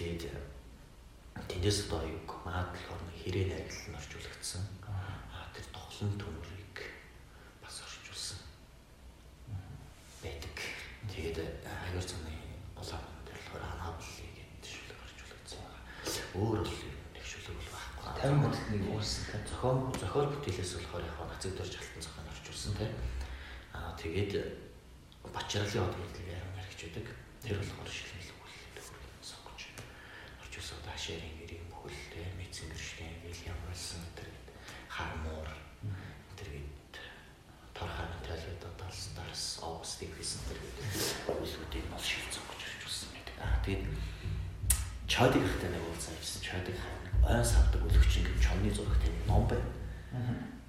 [0.00, 0.32] Тэгээд
[1.44, 4.64] тэндээс одоо юу магадлал орны хэрэг найрал нь орчуулагдсан.
[4.88, 6.88] Аа тэр доосон төмөрийг
[7.60, 8.40] бас орчуулсан
[10.24, 10.56] байдаг.
[11.04, 11.36] Тэгээд
[11.68, 12.32] аяар цаны
[12.80, 15.84] улаан дээр болохоор анабли гэдэг шүлэг орчуулагдсан байна.
[16.32, 16.80] Өөр бол
[17.12, 18.24] нэг шүлэг бол байхгүй.
[18.24, 19.52] 50 мөдөлтний үүссэн тэ.
[19.52, 22.92] зохион зохиол бүтээлээс болохоор яг нацэг дөрж алтан зохион орчуулсан тийм.
[23.76, 24.32] Аа тэгээд
[25.28, 26.24] Бачралын од гэдэг
[26.56, 27.06] харагч байдаг.
[27.44, 28.19] Тэр болохоор сонгож
[30.88, 34.30] хашаарын гэрийн бүхэл тийм Мицэнгэрштэй Вильям Вилсон тэр
[34.88, 35.48] хармуур
[36.36, 36.94] тэр гээд
[37.74, 40.60] торханы талууд далс дарс Оустиг гэсэн тэр
[41.32, 43.36] үйлүүдийг бас шил сонгож орчуулсан байдаг.
[43.40, 43.84] Аа тэгээд
[45.10, 46.38] Чадиг ихтэй нэг уулзсан гэсэн.
[46.38, 46.78] Чадиг
[47.26, 49.66] ойн савдаг өлөгч ингээд чонны зурагтай ном байна.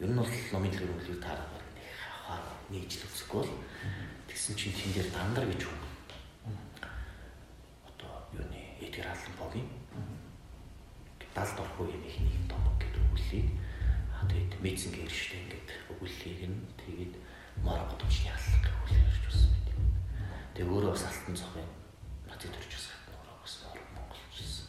[0.02, 1.86] Ер нь бол номын дэлгэр үлгэр таарах бол нэг
[2.26, 2.42] хаа
[2.74, 3.54] нэг жил үсэхгүй бол
[4.26, 6.58] тэгсэн чинь тэн дээр дандар гэж хүн.
[7.86, 9.70] Одоо юуны Эдгар Аллан Погийн
[11.36, 13.48] далд орох үеийн их нэг ном гэдэг өгүүллийг
[14.12, 17.14] аа тэгээд мэдсэн гэрштэй ингээд өгүүллийг нь тэгээд
[17.64, 19.68] морог годомчны аллах гэх өгүүллийг орж ирсэн байт.
[20.56, 21.70] Тэгээд өөрөө бас алтан цохын
[22.28, 24.66] надад төрж байсан өөрөө бас морог монголчсэн.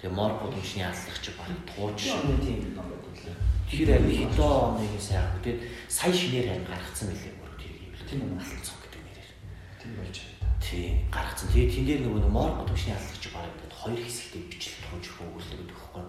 [0.00, 3.36] Тэгээд морог годомчны аллах чи баг тууж Шин тийм ном байдаг.
[3.72, 5.40] Тэр амин хитоо нэг сайн аа.
[5.40, 7.92] Тэгээд сая шинээр харин гаргацсан байлээ өөрөө тэр юм.
[8.04, 8.36] Тийм үү?
[8.36, 9.32] алтан цог гэдэг нэрээр.
[9.80, 10.60] Тийм болж байна.
[10.60, 11.48] Тий, гаргацсан.
[11.48, 13.48] Тэгээд тэн дээр нөгөө нэг морог годомчны аллах чи баг
[13.82, 16.06] хоёр хэсэгтээ бичлэг тууж өгүүлдэг гэдэг байхгүй.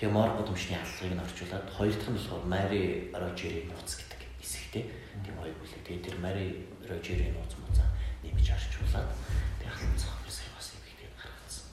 [0.00, 4.84] Тэгээ морог годомчны аллагыг нь орчуулад хоёр дахь нь болохоор Мари Рожери нууц гэдэг хэсэгтэй.
[5.20, 5.84] Тийм хоёр бүлэг.
[5.84, 7.84] Тэгээд тэр Мари Рожери нууц муцаа
[8.24, 9.12] нэмж орчуулад
[9.60, 11.68] тэгээд халуун цог бас бас юм гэдэг гаргацсан.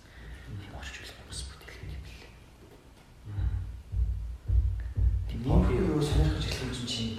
[0.60, 2.32] Тийм орчуулга бас бүтээлэг юм билээ.
[5.32, 5.39] Тийм
[5.88, 7.16] юу сонирхож эхлэх юм чинь чинь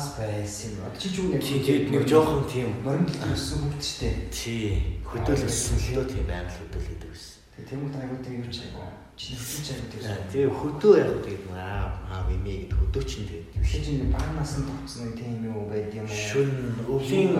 [0.00, 0.98] багаас байсан юм.
[0.98, 4.08] Чи ч юу нэг Тий, тэгээд нэг жоохон тийм морин дэлгэр өссөн хөвт штэ.
[4.32, 7.24] Тий, хөдөөл өссөн л дөө тийм аим л хөдөөл гэдэг ус.
[7.52, 8.72] Тэгээ тэмүүт аягүй тийм юм чинь.
[9.20, 10.02] Чи нэгэн чинь тийм.
[10.32, 14.64] Тэгээ хөдөө яг тэгээд аа аа вимээ гэдэг хөдөө чинь тэгээд Чи чинь багнаас нь
[14.64, 16.16] тогтсон тийм юм уу байд юм уу?
[16.16, 16.50] шүн
[16.88, 17.36] өвлийн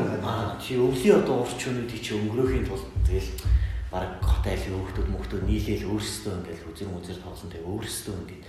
[0.61, 3.31] тий өвлийн одоо урчнуудыг чи өнгөрөөхийн тулд тэгэл
[3.89, 8.43] баг хот айлын хөөхтүүд мөхтүүд нийлээл өөрсдөө ингээл үзэр мүзэр тоглосон тэгээ өөрсдөө ингээд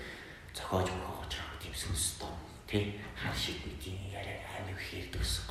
[0.53, 2.30] зохиож мөхөж байгаа тийм сүнс том
[2.71, 5.43] тий хар шиг нэг тийм яриа амиг хэрдэг гэсэн.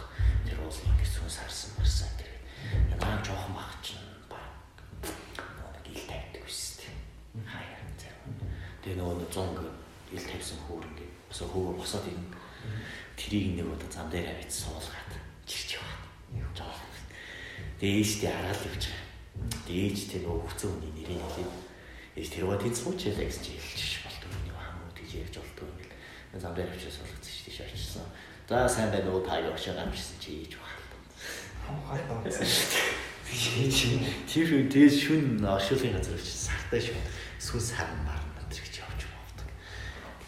[0.49, 2.33] Тэр уул ингээд сүнс харсан марсан тэр
[2.97, 4.41] наа жоохон баг чинь баг
[5.05, 6.89] нэг ил тавьдаг үст.
[7.45, 8.25] Хаяа зэрэг.
[8.81, 12.41] Тэгээ нөгөө 100 ил тавьсан хөөр ингээд босоо хөөгөө босоод ирнэ.
[13.21, 15.13] Тэрийг нэг удаа зам дээр аваад суулгаад
[15.45, 16.57] чирч яваад.
[16.57, 16.81] Жоох.
[17.85, 19.05] Тэгээ ээжтэй хараад явж байгаа.
[19.69, 21.53] Тэгээ ээжтэй нөгөө хүцэн хүний нэрийг хэлээд
[22.17, 25.80] ээж тэр гоо тэнд сууч ялаа чи хэлчих болдог юм хамуу гэж ярьж болдог.
[26.39, 28.07] Зам дээр авчиж суулгацсан чи тийш очсон.
[28.49, 30.71] За сайн байна уу та юу очоо гамжсан чи ээж баг.
[31.91, 32.23] Хай баа.
[34.31, 37.03] Тэр хүн дээс шүн ошуулгын газар очиж сартай шүү.
[37.43, 39.49] Сүнс харан марна тэр гэж явж болдог.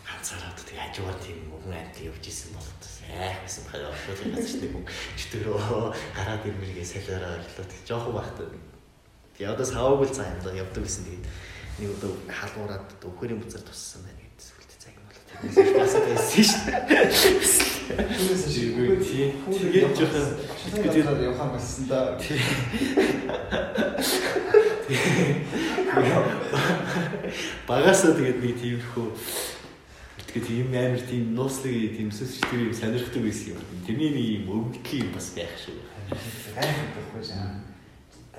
[0.02, 4.74] Ганцаараа тэг хажуугаар тийм мөнгө амтл явж исэн болоод айх байсан бахаа ошуулгын газар чинь
[4.74, 5.86] мөнгө чөтгөрөө
[6.18, 8.50] гараад ирмэргээ салиараа орлоо тэг жоохон бахтаа.
[9.38, 11.26] Тэг одоо саваагүй л цаа юм да явдаг гэсэн тэгээд
[11.78, 14.11] нэг удаа халуураад өхөрийн буцаар туссан байна
[15.42, 16.60] юм бас байсан шүү.
[17.92, 19.26] Түүнээс шиг Үгүй, тий.
[19.50, 20.36] Тэгээд жоохон-
[20.72, 22.16] тэгээд явахаар болсон да.
[27.68, 29.06] Багасаа тэгээд нэг тиймэрхүү
[30.32, 33.60] тэгээд тийм амар тийм нууцлыг тийм сүсчтэй юм сонирхдаг байсан юм.
[33.86, 35.76] Тэрний нэг юм өвдгий юм бас байх шүү.
[36.56, 37.22] Гайхах байхгүй.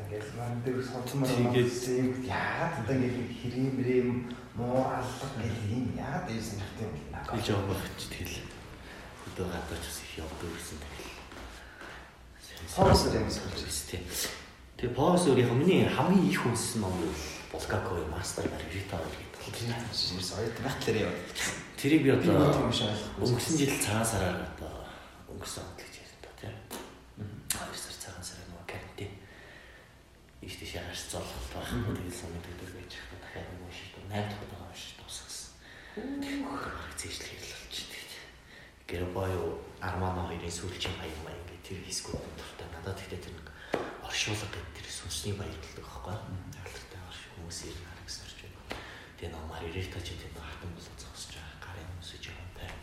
[0.04, 4.18] Ингээд маань дээр сонцмор юм яагаад одоо ингээд хэрэм
[4.54, 7.00] мэрэм муураллаг гэл юм яагаад ийм сонирхт юм бэ?
[7.42, 8.38] Явах багч тэгэл
[9.26, 11.14] хөдөө гадаач бас их явдаг гэсэн тэгэл.
[12.54, 14.04] Юм суулж байсан тийм.
[14.78, 17.16] Тэгээ Фокус өөр яг миний хамгийн их үнсэн ном бол
[17.54, 19.42] Булгакови мастер Маргарита гэдэг.
[19.42, 19.54] Тэр
[19.94, 21.18] чинь соёд натлаар яваад.
[21.78, 24.86] Тэрийг би одоо өнгөрсөн жил цагаан сараар одоо
[25.30, 26.56] өнгөрсөн он гэж ярьсан та тийм.
[27.58, 29.12] Аа сар цагаан сараар нөгөө карантин.
[30.42, 31.70] Ийш тийш яарч золголт байх.
[31.70, 33.20] Тэгэл санагддаг байж байгаа.
[33.24, 35.54] Дахиад нөгөө шийд 8 дахь удаа уншиж дуусгасан.
[35.54, 38.10] Хөөе зээжлэх хэрэг болж тийм.
[38.90, 42.68] Гэр боё Армано хоёрын сүүлчийн баяр маяг гэх тэр хэсгүүд дуртай.
[42.74, 43.48] Надад тэгтээ тэр нэг
[44.02, 46.18] оршуулга гэдэг тэр сүнсний баяр гэдэг байхгүй.
[46.18, 48.82] Алдартай орш хүмүүс ирэх хараг сарж байна.
[49.22, 51.62] Тэгээ намаар ирэх тач тэр хатан болоо зогсож байгаа.
[51.62, 52.78] Гарын хүмүүсж байгаа байна.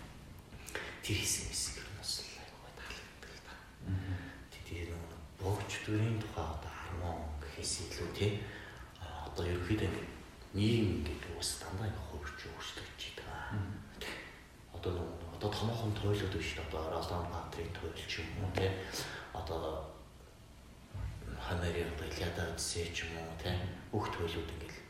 [1.02, 3.54] Тэр хэсэг хэсэг нь бас айгүй таалагддаг та.
[4.70, 4.88] Тэр
[5.42, 8.32] богч төрийн тухай одоо хармон гэхээс илүү тий
[9.02, 9.90] одоо ерөөхдөө
[10.54, 12.09] нийгэм гэдэг бас дандаа.
[14.80, 14.96] Одоо
[15.36, 18.72] одоо томоохон туйлууд биш одоо Ролан Патрик туйл ч юм уу тий
[19.32, 19.84] одоо
[21.36, 23.52] Хамери одоо Илиада Одиссей ч юм уу тий
[23.92, 24.80] бүх туйлууд ингээл.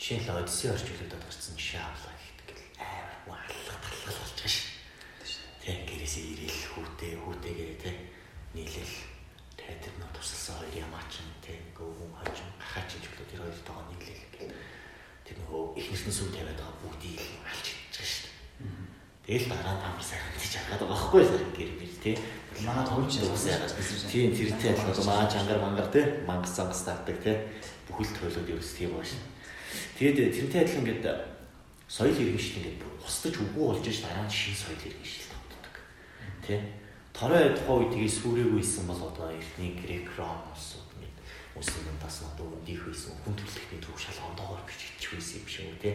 [0.00, 2.64] Жишээ нь Одиссей орчуулдаг гарсан жишээ авлаа гэдэг л
[3.28, 4.68] амар аллах талхал болж байгаа шүү.
[5.60, 5.76] Тий.
[5.84, 7.96] Гэрээсээ ирээл хүүтэй хүүтэйгээ тий
[8.56, 8.94] нийлэл
[9.60, 11.12] тий тэр нөө тусалсан хоёр ямаач
[11.44, 14.56] тий гөвөн хаж хаач ч болоо тэр хоёр тоогоо нийлэл гэл.
[15.28, 18.29] Тэр нөгөө их нэгэн сүв тавиад байгаа бүгдийг алж идчихэж
[19.30, 19.38] шүү.
[19.38, 22.16] Тэгэл дараа нь амар сайхан тийж хараад байгаа байхгүй сайн гэр бир тий.
[22.66, 23.74] Манай товч ус яагаад
[24.10, 27.36] тийм тэртэй адилхан маа чангар мангар тий мангас цангас таадаг тий
[27.86, 29.14] бүхэл тойлоод ерөөс тийм бааш.
[29.98, 31.06] Тэгээд тэрнтэй адилхан ингээд
[31.86, 35.74] соёл иргэншил ингээд устж үгүй болж ш дараа нь шин соёл иргэншил тогтдог.
[36.42, 36.58] Тий.
[37.14, 41.18] Торой тухай үед тгий сүрээгүйсэн бол одоо эртний грек ром улсууд ингээд
[41.54, 45.94] үсэн даас надад өндих байсан хүн төрөлхтний төв шалгоондоогоор бичиж байсан юм шиг үү тий.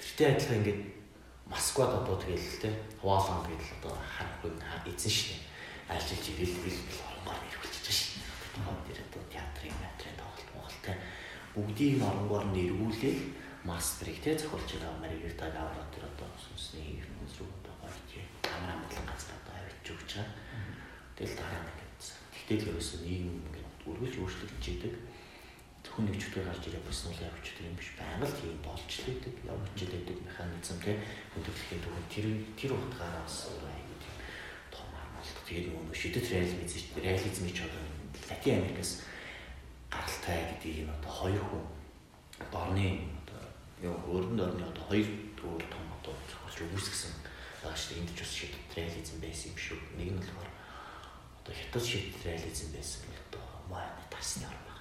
[0.00, 1.01] Тэртэй адилхан ингээд
[1.52, 4.56] Москвад одоо тэгэл те Хуалан гэдэл одоо харахгүй
[4.88, 5.44] эзэн шүү дээ.
[5.92, 8.24] Айлчилж ирэл бил бил оронгоор ирүүлчихэж шин.
[8.88, 10.92] Тэр одоо театрын театрын тоглолт Монгол те
[11.52, 13.22] бүгдийг оронгоор нь эргүүлээл
[13.68, 19.04] мастрыг те зохиолч байгаа Маргарита Гавра тэр одоо сүнсний хүмүүс рүү одоо гоё камера болон
[19.12, 20.32] газар одоо авчиж өгч байгаа.
[21.20, 22.00] Тэгэл дараа нь ингээд
[22.32, 24.94] тэгтэл ерөөсөө нийгэм ингээд үргэлж өөрчлөгдөж идэг
[25.92, 27.90] хүн нэг чөтгөр гарч ирээ бүснүүл явчихдаг юм биш.
[28.00, 30.96] Байнга л тийм болж л байдаг явж л байдаг механизм тий
[31.36, 32.26] хөдөлгөхийн түүх тэр
[32.56, 34.16] тэр утгаараа бас айгүй тийм
[34.72, 36.60] том амлалт тэгээд нөгөө шидэт реализм
[36.96, 37.84] реализм ч одоо
[38.24, 38.92] Латин Америкаас
[39.92, 41.64] гаралтай гэдэг юм одоо хоёр хүн
[42.48, 42.88] дорны
[43.20, 43.40] одоо
[43.84, 45.08] юу өөрөнд орны одоо хоёр
[45.44, 47.12] өөр том одоо зохиолч үүсгэсэн
[47.60, 48.00] байгаа шүү дээ.
[48.00, 49.78] Энд ч бас шидэт реализм байсан юм шүү.
[50.00, 50.50] Нэг нь болохоор
[51.44, 54.71] одоо хятад шидэт реализм байсан бол одоо маань тасны орн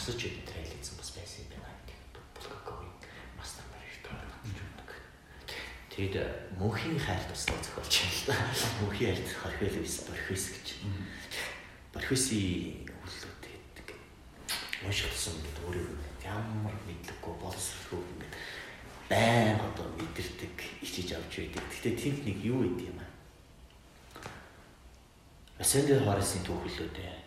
[0.00, 2.88] Орсоч реализм бас байсан юм байна гэдэг Булгаковын
[3.36, 4.88] мастер баригтай байдаг.
[5.92, 6.16] Тэгэд
[6.56, 8.36] мөнхийн хайр туслаа зохиолч юм л да.
[8.80, 10.68] Мөнхийн хайр хорхиол биш борхис гэж.
[11.92, 13.36] Борхисын үйлдэл
[13.76, 13.88] гэдэг.
[14.88, 15.88] Уншигдсан гэдэг өөрөө
[16.24, 18.34] ямар мэдлэггүй боловсролгүй ингээд
[19.12, 21.60] байн одоо мэдэрдэг ичиж авч байдаг.
[21.68, 23.12] Гэхдээ тэнд нэг юу гэдэг юм аа.
[25.60, 27.20] Асендер Хорсын түүхлүүдээ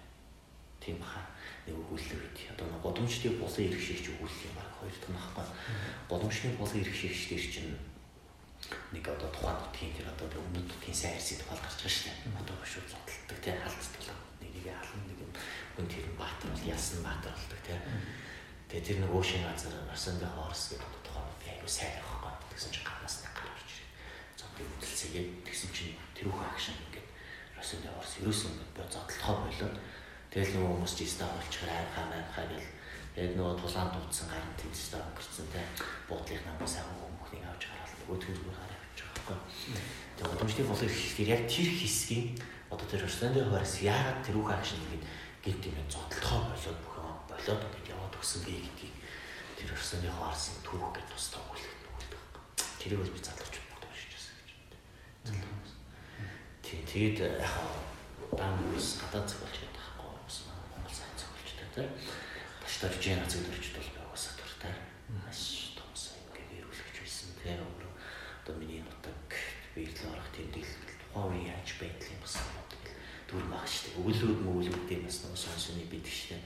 [0.81, 1.32] тийм хаа
[1.67, 2.51] нэг өгүүлэл гэдэг.
[2.53, 5.45] Одоо нэг годомчдын булан ирэх шигч өгүүлэл юм баг хоёр дахь нь ахгүй.
[6.11, 7.75] Годомчны булан ирэх шигч дээр чинь
[8.91, 12.39] нэг одоо тухайн нутгийн тэр одоо өмнөд нутгийн сайн арсын тухай гарч байгаа шүү дээ.
[12.43, 14.03] Одоо бошуу зодтолдог тий халдцдаг.
[14.43, 15.19] Нэг нэг алан нэг
[15.75, 17.79] хүн тэр баатар бол ясан баатар болдог тий.
[18.67, 22.33] Тэгээ тэр нэг өшийн газар Арсенда Хорс гэдэг тухайн айгу сайн байхгүй.
[22.51, 23.89] Тэгсэн чинь гаднаас нэг гарч ирээ.
[24.39, 27.09] Зодтыг хөдөлсөгээд тэгсэн чинь тэр үхэн акшн ингээд
[27.53, 29.75] Арсенда Хорс ерөөсөн ингээд зодтолтоо болоод
[30.33, 32.69] Тэгэл нөгөө хүмүүс ч ста болчихоор аимхаа аимхаа гэл
[33.13, 35.61] тэгээд нөгөө тулаан дуудсан гарын тэмцэлтэй өнгөрцөн те
[36.09, 39.77] буудлын намаас агуу хүмүүхнийг авч гараад нөгөө төргөр гараа авч байгаа байхгүй.
[40.17, 42.27] Тэгээд удамжлын болов ихээр яг тэр хэсгийн
[42.73, 45.01] одоо тэр Орсландын хойроос яагаад тэр үх акшн гэдэг
[45.45, 48.95] гинт юм зодтолтоо болоод бүхэн болоод ингээд яваад өгсөн бэ гэдгийг
[49.53, 52.41] тэр Орсландын хойроос түүх гэж тусдаа өгүүлэх нүгэлдэг байхгүй.
[52.81, 54.49] Тэрийг бол би залгууч бодож байсан гэж.
[56.73, 57.53] Тэгээд яг
[58.33, 59.29] дан үс гадаад
[61.73, 61.89] зохиолч тий.
[62.61, 64.73] Баштай Жена зөвлөрчд бол байгаас дуртай.
[65.09, 67.57] Маш том сайн ингээд эрүүлэгч байсан тий.
[67.57, 67.91] Өөрөө
[68.43, 69.29] одоо миний нутаг
[69.75, 72.37] биерлээ орох тэмдэглэл тухайн яаж байдлын бас
[73.27, 73.99] дүр баг шүү дээ.
[73.99, 76.41] Өгүүлүүд мөглүүдийн бас нэг сонсоны бидэг шүү дээ.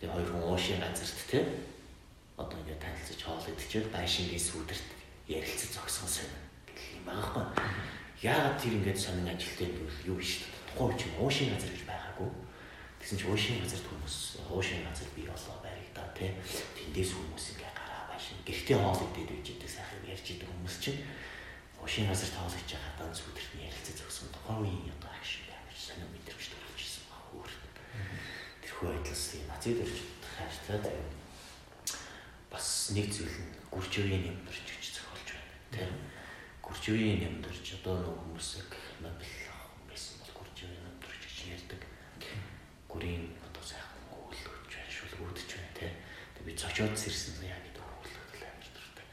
[0.00, 1.44] Тэгээ хоёр хүн уушийн газарт тий.
[2.36, 4.88] Одоо ингээд танилцаж хоол идчихэл байшингийн сүдэрт
[5.28, 6.36] ярилцаж зогсон сонь
[6.68, 7.46] гэх юм байгаа хгүй.
[8.24, 10.08] Яагаад тэр ингээд сонин ажилтай юм бэ?
[10.08, 10.44] Юу биш.
[10.72, 12.28] Тухайн үеийн уушийн газар гэж байгаагүй
[13.00, 14.16] Тэгсэн чинь уушийн газар хүмүүс
[14.52, 16.30] уушийн газар бий болоо байрыг да тий.
[16.76, 18.24] Тэндээс хүмүүс ингээ гараа бааш.
[18.44, 21.00] Гэртээ хоол идээд байж идэг сайхан ярьж идэг хүмүүс чинь
[21.80, 24.28] уушийн газар тоологч байгаа даа зүгтэрт нь ярилцаж зогсон.
[24.36, 27.52] Тухайн үеийн одоо агш амар сонио мэдрэмж төрж ирсэн ба хөөр.
[28.60, 29.96] Тэрхүү байдлаас нацид ирж
[30.36, 30.76] хааш та
[32.52, 35.56] бас нэг зүйл нь гүржирийн юм дөрж гэж зохиолж байна.
[35.72, 35.88] Тэ.
[36.60, 38.70] Гүржирийн юм дөрж одоо нэг хүмүүсийг
[39.00, 41.82] Нобель авах байсан бол гүржирийн юм дөрж гэж ярьдаг.
[42.90, 44.44] Гүрийн одоо сайхан өгүүлж
[44.74, 45.88] байна, шүлгүүдж байна тэ.
[46.80, 49.04] Цочоод сэрсэн яа гэдэг өгүүлэл амар дуртай.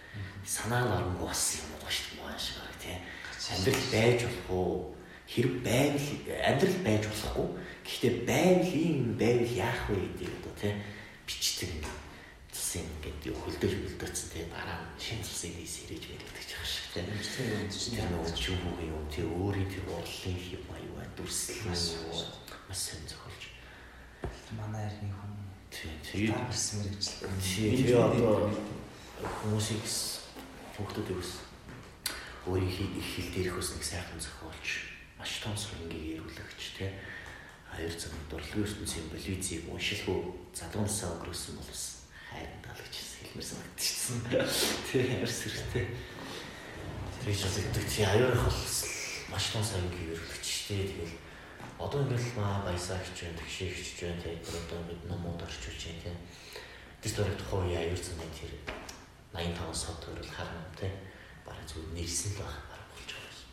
[0.47, 3.03] Санаа оронгоо бас юм уу шүү дээ маш баг тэ.
[3.51, 4.95] Амьдрал байж болох уу?
[5.27, 6.07] Хэрэг байвал
[6.47, 7.47] амьдрал байж болохгүй.
[7.83, 10.79] Гэхдээ байвал ийм байвал яах вэ гэдэг одоо тэ
[11.27, 11.83] бичдэг юм
[12.55, 16.87] цэцэн ингээд юу хөлдөөж хөлдөөцсөн тэгээ дараа нь шин цэцэн дий сэрэж баригдаж байгаа шиг
[16.95, 17.07] тийм
[17.99, 19.27] тэр нөгөө чүм үг юм тий.
[19.27, 20.39] Өөрийн тэр урлын
[20.71, 22.15] маяг бай дүрслэл юу
[22.71, 23.43] маш сайн зохиолж
[24.55, 28.51] манай ярины хүн тэгээд гарсан мэрэгчлээ тий тэгээ одоо
[29.41, 29.83] хүмүүсийг
[30.77, 31.31] хүүхдүүд ус
[32.47, 34.67] өөрийн их хил дээрх ус нэг сайхан зохиолж
[35.19, 36.91] маш том сөрөнгийг ирүүлэгч тий
[37.73, 40.19] аяр цаг дурлал ертөнцийн болвизийг уншилгүй
[40.55, 41.83] залуунсаа өнгөрөөсөн бол бас
[42.31, 44.17] хайранд алгаж хэлмэр санагдчихсан.
[44.91, 45.85] Тэ хайр сэрхтэй.
[47.21, 48.61] Тэр их жигдэг чи аюух бол
[49.31, 50.95] маш том сайн гэрүүлэгчтэй.
[50.95, 51.15] Тэгэл
[51.77, 56.17] одоо ингээл маа баясаагч байна, тэгшээгч байна, тэгээд одоо бид номууд орчуулж байна тийм.
[57.01, 58.51] Тэр төрөг тухайн үеийн аюур замын тэр
[59.37, 60.95] 85 сод төрөл харна тийм.
[61.45, 63.49] Бараг зүгээр нэрсэн л байх бараг болж байгаа юм.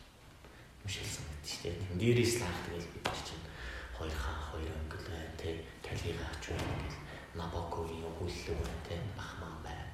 [0.81, 1.77] Мушил санагдчих тийм.
[2.01, 3.45] Нэрээс лаах тэгэл бид чинь
[3.93, 5.57] хоёр хаан хоёр өнгөл байна тийм.
[5.85, 6.99] Талийг аач байна гэл
[7.37, 9.85] Набоковын өгүүлэлэг байна тийм бахман байна.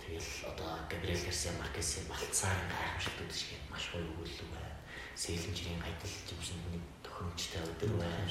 [0.00, 4.80] Тэгэл одоо Габриэл Гарсиа Маркесийн Балцаарын гайхамшигтүүд шиг маш гоё өгүүлэлэг байна.
[5.12, 6.80] Сэлэнжирийн гайдал жимшний
[7.16, 8.28] төхөмжтэй өдөр байна.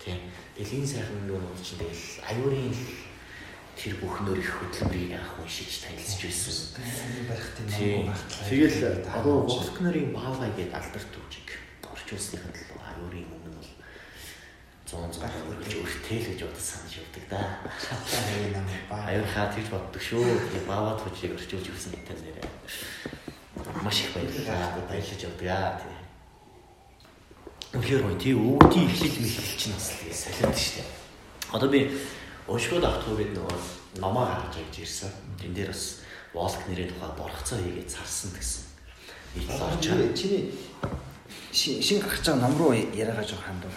[0.00, 0.18] Тийм.
[0.56, 2.72] Тэгэл энэ сайхан юмнууд чинь тэгэл аюурын
[3.76, 6.80] тэр бүхнөр их хөдөлмөрийг анх уншиж танилцж байсан.
[7.28, 8.08] барихтын Тийм.
[8.48, 11.48] Тэгэл одоо Волкнерийн Баавай гэдэг алдарт төвчийг
[11.84, 13.70] орчуулсныхаа төлөө аюурын өмнө бол
[14.88, 17.40] 100 гарах үргэлж өртөл гэж бодож санаж явдаг да.
[18.90, 20.24] Аюур хаа тэгж боддог шүү.
[20.24, 22.48] Тэгээ Баавай төвчийг орчуулж өгсөн гэдэг нэрээ.
[23.80, 24.84] Маш их баярлалаа.
[24.88, 26.01] Баярлаж явдаг аа.
[27.72, 28.18] Үнэхээр гоё.
[28.20, 30.84] Тий өвгдийн ихлэл мэхлэл чинь бас тэгээ солиод штэ.
[31.56, 31.88] Одоо би
[32.44, 33.58] уншгоод авах түүгээд нөгөө
[33.96, 35.08] номоо гаргаж явж ирсэн.
[35.40, 36.04] Тэн дээр бас
[36.36, 38.64] Волк нэрийн тухай борхцоо хийгээд царсан гэсэн.
[39.36, 40.12] Нийт орж байгаа.
[40.12, 40.52] чиний
[41.52, 43.72] шин шин гарч байгаа ном руу яриагаа жоох хандуу.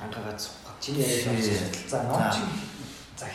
[0.00, 0.76] Ангагаа цугах.
[0.80, 1.40] Чиний яриаг
[1.88, 2.44] за ном чи
[3.16, 3.28] за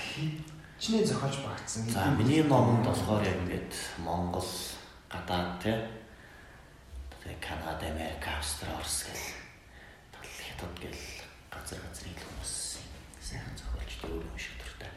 [0.77, 1.89] чиний зохиолж багтсан.
[1.89, 4.45] За миний номонд болохоор яг ингээд Монгол
[5.09, 6.02] гадаад тий
[7.24, 9.24] тэгээ Канада, Америк, Австрали, Орос гэл
[10.11, 10.99] тал хятад гэл
[11.47, 12.53] газар газрын хүмүүс
[13.24, 14.91] сайхан зохиолч өөр юм шиг төртэй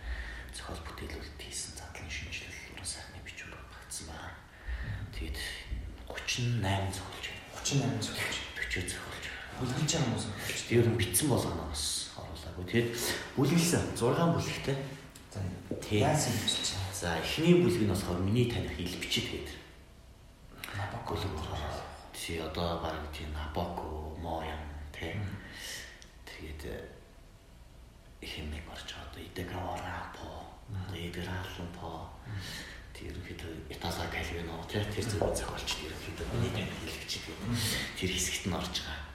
[0.51, 4.35] зохиол бүтээлүүлэлт хийсэн задлан шинжилэл уран сайхны бичвэр багтсан байна.
[5.14, 5.39] Тэгээд
[6.11, 7.47] 38 зохиолч байна.
[7.62, 8.37] 38 зохиолч.
[8.74, 9.24] 40 зохиолч.
[9.57, 10.27] Бүлгэлж байгаа хүмүүс.
[10.66, 12.64] Тэр нь битсэн болгоно бас оруулаагүй.
[12.66, 12.89] Тэгээд
[13.39, 14.77] бүлгэлсэн 6 бүлэгтэй.
[15.31, 15.41] За
[15.95, 16.74] яасан юм чи.
[16.91, 19.55] За эхний бүлэг нь болохоор миний таних ил бичиг гэдэг.
[20.74, 21.86] Набако л байгаа.
[22.27, 24.59] Чи одоо баг тийм Набоко, Моян
[24.91, 25.14] тий.
[26.27, 26.66] Тэгээд
[28.18, 30.43] хэмээг орж байгаа одоо Идэгавара по,
[30.91, 32.11] Эдгар Аллан по.
[32.91, 37.62] Тэр ихэд Итала Кальвино тий тэр зөвхөн зохиолч тэр ихэд миний таних ил бичиг гэдэг.
[37.95, 39.07] Тэр хэсэгт нь орж байгаа.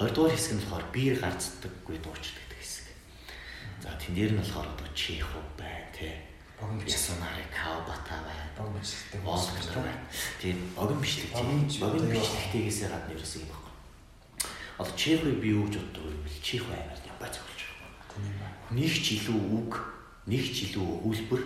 [0.00, 2.86] Хоёрдугаар хэсэг нь болохоор биер гарцдаггүй дуучид гэдэг хэсэг.
[3.84, 6.16] За тэн дээр нь болохоор одоо Чехов байна тий.
[6.64, 6.96] Богино бичлэг.
[6.96, 8.72] Ясунари Каобата байна.
[8.80, 10.00] Бичлэгтэй Волкнер байна.
[10.40, 11.84] Тийм богино бичлэг тийм.
[11.84, 13.64] Одоо бичлэгтэйгээс гадна ерөөсөө юм байна.
[14.78, 16.30] Одоо Чехыг би юу гэж боддог вэ?
[16.42, 17.92] Чех аймаар ямбай зохиолч байгаа.
[18.16, 18.48] Тийм ба.
[18.72, 19.72] Нэг ч илүү үг,
[20.26, 21.42] нэг ч илүү хөлбөр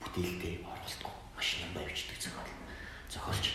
[0.00, 1.12] бүтээлдээ оруулдаг.
[1.36, 2.52] Маш ямбай бичдэг зохиол.
[3.12, 3.46] Зохиолч.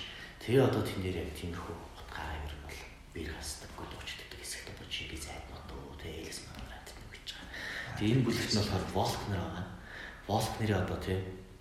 [0.41, 2.80] Тэгээ одоо тэн дээр яг тиймэрхүү утгаараа ер нь бол
[3.14, 7.97] бэр хасдаггүй дуучдаг хэсэгт одоо Чингис хайднууд уу, тэгээ Элис манарат гэж байгаа.
[7.99, 9.70] Тэгээ энэ бүлэгт нь болохоор Волкнер байгаа.
[10.28, 11.17] Волкнерийн одоо тий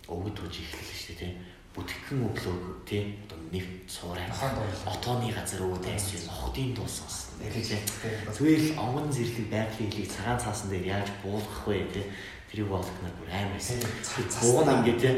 [0.07, 1.33] өвгд рүү жиглэл шүү дээ тий
[1.71, 7.39] бүтгэн өглөөг тий одоо нэг цуурай отооны газар өвд айс юм хотын дуу сонсон.
[7.39, 7.79] Элэг Тий.
[8.27, 12.05] Зүгээр л онгон зэрлэг байгалийн хэлийг цагаан цаасан дээр яаж буулгах вэ тий
[12.51, 13.79] тэрийг Волкнер бүр амар байсан.
[14.03, 14.83] Цастаа.
[14.83, 15.15] ингээд тий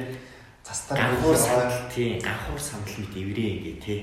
[0.62, 4.00] Цастаа ганхуур сандал тий ганхуур сандал мэт эврээ ингээд тий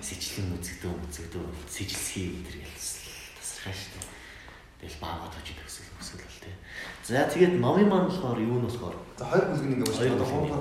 [0.00, 2.98] сэжлэн үзэгдөө үзэгдөө сэжилсхий өдр ялсан
[3.36, 4.00] тасархаа штэ.
[4.80, 5.87] Тэгэл баагаад очиж төсөл өсөл бол тий.
[7.08, 10.60] За тэгээд номын маань болохоор юу нь болохоор За хоёр бүлэг нэг бүлэг нэг.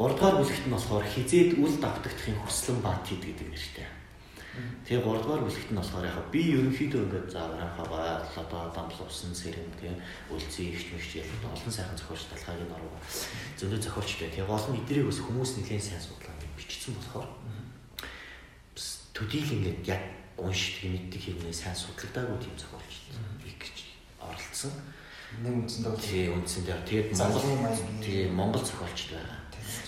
[0.00, 3.86] Гуравдугаар бүлэгт нь болохоор хизээд үл давтагдахын хүслэн бат хид гэдэг нэртэй.
[4.88, 9.36] Тэгээ 3 дугаар бүлэгт нь болохоор яг би ерөнхийдөө ингээд заавархаа ба одоо дамл усан
[9.36, 9.96] сэрэм тэгээ
[10.32, 12.96] үлцэн ихч мэгч яг олон сайхан зохиолч талхайг нь оров.
[13.60, 14.32] Зөндөө зохиолчтой.
[14.32, 17.28] Тэгээ гол нь эднийг бас хүмүүс нэлээд сайн судлаа гэж бичсэн болохоор
[19.12, 20.02] төдийл ингээд яг
[20.40, 22.92] уншдаг мэддэг хэрнээ сайн судлагдаагүй тийм зохиолч
[23.44, 23.76] их гэж
[24.18, 24.72] оролцсон.
[25.40, 27.46] Нэг үндсэндээ тий үндсэндээ тэгээд Монгол
[28.04, 29.40] тий Монгол зохиолчд байгаа.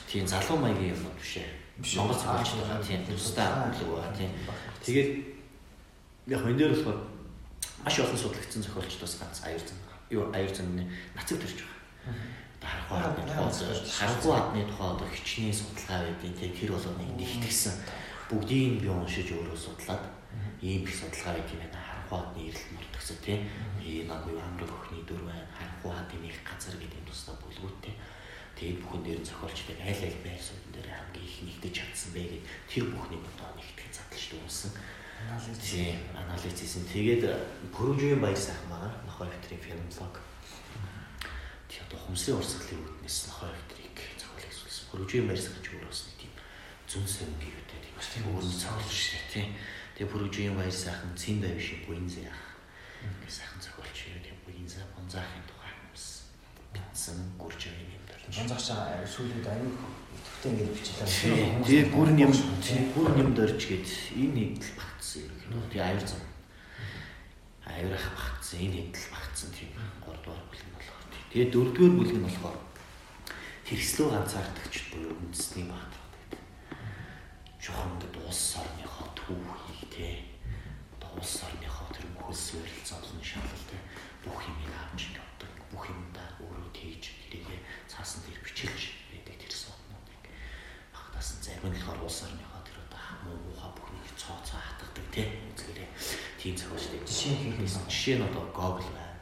[0.08, 4.30] Тийм залуу маягийн юм биш ээ Монгол зохиолч байгаа тийм тусдаа үлэг байгаа тийм.
[4.86, 5.10] Тэгээд
[6.30, 6.98] яг энэ дээр болохоор
[7.82, 9.78] маш олон судлагдсан зохиолчдоос ганц аяр зан.
[10.10, 10.70] Юу аяр зан
[11.18, 11.74] нацаг төрж байгаа.
[12.62, 17.74] Харахгүй хадны тухай харахгүй хадны тухай одоо хичнээн судалгаа байдیں۔ тийм тэр бол нэг нэгтгсэн.
[18.30, 20.04] Бүгдийг би уншиж өөрөө судлаад
[20.62, 21.93] ийм их судалгаа юм байна.
[22.10, 23.40] Хадны эрэлт мөрдөгсө тийм.
[23.80, 25.46] Энэ юу амраг өхний байна.
[25.56, 27.94] Харахгүй хадны нэг газар гэдэг юм тусдаа бүлгүүттэй
[28.54, 32.44] Тэгээд бүхэн дээр зохиолчтой айл айл байр суурин дээр хамгийн их нэгдэж чадсан бэ гэд
[32.70, 34.70] тэр бүхнийг одоо нэгтгэж задлж дүүсэн.
[35.58, 36.86] Тийм, анализ хийсэн.
[36.86, 37.22] Тэгээд
[37.74, 38.94] Пөрөжийн баяр сайхан байгаа.
[39.10, 40.14] Нохой Викторийн филмлог.
[41.66, 44.86] Тийм одоо хумсрын урсгалын үүднээс Нохой Викторийг зохиол хийсэн.
[44.94, 46.32] Пөрөжийн баяр сайхан ч өөрөөс нэг тийм
[46.86, 49.32] зүн сэнгийн үүтэй тийм бас тийм өөр зохиол шүү дээ.
[49.34, 49.50] Тийм.
[49.94, 52.42] Тэгээ Пөрөжийн баяр сайхан Цин байвшин Буинзэ ах.
[53.30, 56.26] Сайхан зохиолч юу тийм Буинзэ Бонзахын тухай бас
[56.74, 59.70] бичсэн гүрж байгаа юм Янзаач сүүлүүд аюу
[60.16, 61.62] идэвхтэй ингэж бичлээ.
[61.62, 62.32] Тэгээ бүр юм
[62.96, 63.86] бүр юм дөрж гээд
[64.16, 65.62] энэ хэдэл багтсан юм.
[65.70, 66.24] Тэгээ аюур зам.
[67.68, 69.70] Аюурах багтсан энэ хэдэл багтсан тийм
[70.02, 71.04] 3 дугаар бүлэг болохоор.
[71.30, 72.58] Тэгээ 4 дугаар бүлэг нь болохоор
[73.68, 76.42] тэрслүү ганцаардагч буюу үндэсний гэдэг.
[77.62, 79.63] Чухамд улс орныхоо түүхийг
[79.94, 80.34] те
[81.14, 83.78] улс орныхоо тэр бүхэл суурил зовлон шалгал те
[84.26, 85.50] бүх юм авч явдаг.
[85.70, 88.82] Бүх юмдаа өөрөө тэгж тэрийгэ цаасан дээр бичилж
[89.14, 90.22] байдаг тэр сууднуудыг
[90.90, 95.30] багтаасан зарим нь болохоор улс орныхоо тэр одоо хамуу муухай бүхнийг цоо цоо хатгадаг тийм
[95.54, 95.88] үзгээрээ
[96.40, 99.18] тийм зохиолчтой жишээ хийхээс жишээ нь одоо Google байна.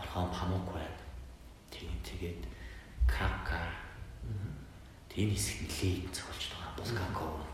[0.00, 1.00] Орхон Памук байна.
[1.68, 2.42] Тийм тэгээд
[3.04, 3.60] Kafka
[5.12, 6.72] тийм хэсэг нэлээд зохиолч байгаа.
[6.80, 7.47] Булгаков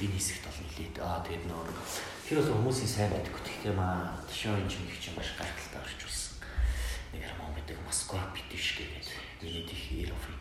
[0.00, 1.68] энэ хэсэгт бол нэлээд аа тэгээд нөр
[2.24, 6.00] тэр бол хүмүүсийн сайн байдаггүй гэхдээ маа тишөө энэ ч их ч маш гайхалтай орж
[6.08, 6.40] үзсэн.
[7.12, 9.04] Нэг юм гэдэг Москва битвш гэдэг
[9.44, 10.40] Венедик Иерофрин.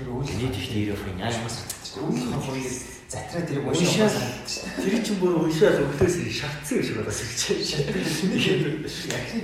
[0.00, 1.56] Венедик Иерофрин яаж мас
[1.96, 4.10] Өмнө хоёр затраа тэр уншаа.
[4.82, 8.34] Тэр чинь бүр уншаад өглөөс шатсан шиг болоос гэж шатсан.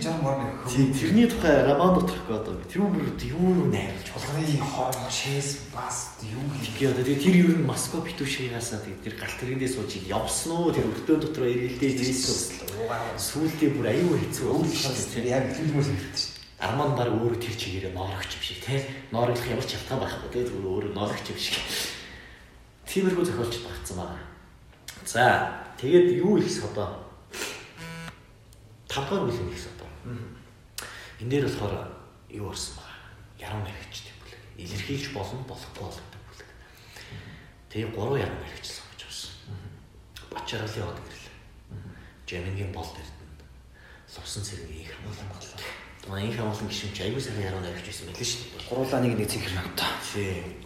[0.03, 0.51] Жоо мөр нэг.
[0.67, 6.91] Тэрний тухай роман доторх одоо тэр бүр юу найруулж болгоны хоо шээс бас юу хийх
[6.91, 11.47] одоо тэр ер нь Москва битүүшээсаа тэр галт тэрэндээ сууж явсан уу тэр өртөө дотор
[11.47, 12.67] ирэлдээ зээсэн.
[13.15, 14.59] Сүүлдээ бүр аюу хэцүү.
[15.23, 16.33] Яг хэлмээр хэлсэн
[16.63, 18.79] Арман баг өөрөө тэр чигээрээ ноорогч юм шиг тий.
[19.11, 20.47] Ноороглох ямар ч шалтгаан байхгүй тий.
[20.47, 21.59] Зүгээр өөрөө ноорогч юм шиг.
[22.93, 24.21] Тиймэрхүү зохиолч багцсан байна.
[25.09, 25.25] За
[25.81, 27.01] тэгээд юу их содоо?
[28.85, 29.89] Тавдугаар бүлэг их содоо.
[31.25, 31.89] Энэ дээр болохоор
[32.29, 32.85] юу орсон ба?
[33.41, 34.41] Яруу наригчтай бүлэг.
[34.61, 36.49] Илэрхийлж болно болохгүй болдог бүлэг.
[37.73, 39.57] Тэгээ гурван яруу наригч сонгож авсан.
[40.29, 41.37] Бачаалын хот гэрлээ.
[42.29, 43.41] Жамингийн болд эрдэнэ.
[44.21, 45.72] Лувсан цэргийн их хамгаалал
[46.09, 48.67] Маяг хамгаалсан гişмч аягүй сайн яруу навч байсан байлээ шүү дээ.
[48.67, 49.95] Гуруулаа нэг нэг цэнхэр надаа.
[50.03, 50.59] Тийм.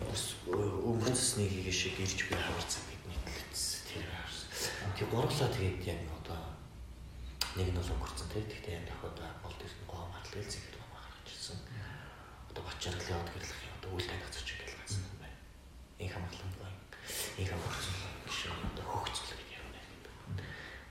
[0.49, 4.97] Өмнөснийг хийгээш гэрж би хаварцсан бидний төлөвс тэр харсан.
[4.97, 6.41] Тэг гуруулаа тэгээд яг одоо
[7.53, 8.49] нэг нь бол өнгөрцөн тийм.
[8.49, 11.61] Тэгтээ яг одоо бол тэр гоо матлал зэхэр гоо гарч ирсэн.
[12.49, 13.77] Одоо бачаар л яваад гэрлэх юм.
[13.77, 15.37] Одоо үйл тань газарч ингээл гацсан юм байна.
[16.01, 16.81] Ин хамгаалсан байна.
[17.37, 20.01] Ин хамгаалсан гişм одоо хөгцөл гэж яруу навч.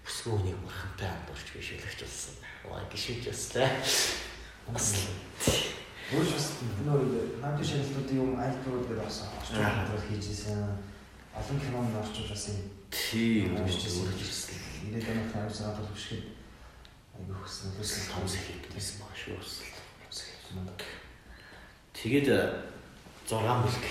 [0.05, 2.37] Бүсгүй үнийг мурхантай амдурч биш үлэгч болсон.
[2.69, 2.85] Ваа
[4.65, 5.13] гişмж баслаа.
[6.13, 6.47] Өөр бас
[6.85, 7.01] нөр
[7.41, 10.77] намд шалгалтуудын юм аль дөрөв дээр бас орчуулж хамтрал хийжсэн.
[11.37, 12.61] Олон кинонд орчуулж бас юм.
[12.89, 14.57] Тийм өөрөж ирсэн.
[14.89, 16.25] Ирээд байгаа хүмүүс аваад хөшгөд
[17.17, 19.37] айгүй хөсөн хөсөн том сэхийд байсан баг шүү.
[21.93, 22.27] Тэгээд
[23.25, 23.85] 6 бүлэг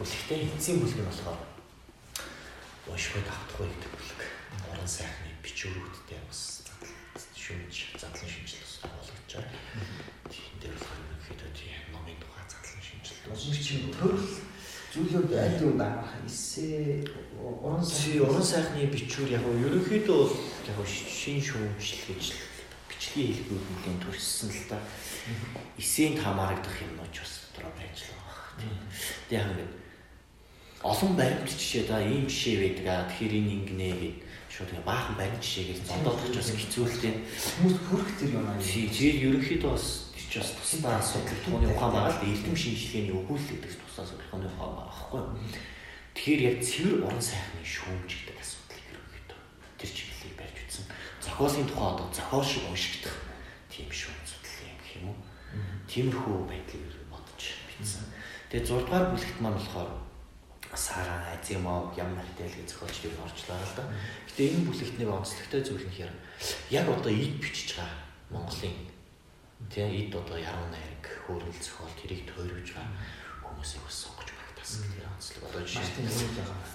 [0.00, 1.40] бүлэгтэй эцсийн бүлэг нь болохоор
[2.88, 4.20] уншихуй давтахгүй гэдэг бүлэг.
[4.72, 6.64] Орон сайхны бичвэрүүдтэй бас
[7.36, 10.10] шүүмж задлан шинжилгээ болгож байгаа
[10.60, 12.44] дээр болохоор ерөнхийдөө тийм номын тухай
[13.36, 14.26] чинь төрөл
[14.90, 17.06] зүйлүүд аль юунд анхаарах эсээ
[17.38, 20.34] уран сайхны уран сайхны бичвэр яг нь ерөнхийдөө бол
[20.66, 22.34] яг шин шүүмжил гэж
[22.90, 24.78] бичлэгийн хэлбэрүүд нэлийн төрсөн л да.
[25.78, 28.74] Эсэнд хамаарагдах юмнууд бас дотроо байж л байгаа.
[29.30, 29.72] Тэг яг ингээд
[30.82, 34.18] олон баримт жишээ да ийм жишээ байдаг аа тэгэхээр энэ ингэнэ гэд
[34.50, 37.16] шууд ингээ баахан баримт жишээгээр зодоодох ч бас хэцүү л тийм
[37.62, 38.58] хүмүүс хүрх тэр юм аа.
[38.58, 43.82] Тэгээд ерөнхийдөө бас ч бас тусдаа асуудал түүний ухаан байгаа л эрдэм шинжилгээний өгүүлэл гэдэг
[43.82, 45.22] тусдаа судалгааны ухаан байгаа байхгүй.
[46.14, 49.40] Тэгэхээр яг цэвэр уран сайхны шүүмж гэдэг асуудал ерөнхийдөө
[51.40, 53.16] алкоголын тухай одоо зохиол шиг уншигдах
[53.72, 55.16] тийм шүү судлал юм гэх юм уу.
[55.88, 58.04] Тиймэрхүү байдлыг бодож бичсэн.
[58.52, 59.90] Тэгээ 6 дугаар бүлэгт маань болохоор
[60.76, 63.88] Сара, Азимов, Ямартэл гэх зохиолчдыг орчлоо л да.
[64.28, 66.16] Гэтэ энэ бүлэгт нэг онцлогтой зүйл нь хэрэг
[66.68, 68.76] яг одоо ид бичиж байгаа Монголын
[69.68, 72.96] тийм ид одоо яруу найраг хөөрөл зохиол тэрийг тойрвж байгаа
[73.44, 75.42] хүмүүсийг бас сонгож багтаасан гэдэг онцлог.
[75.50, 76.10] Одоо жишээ нь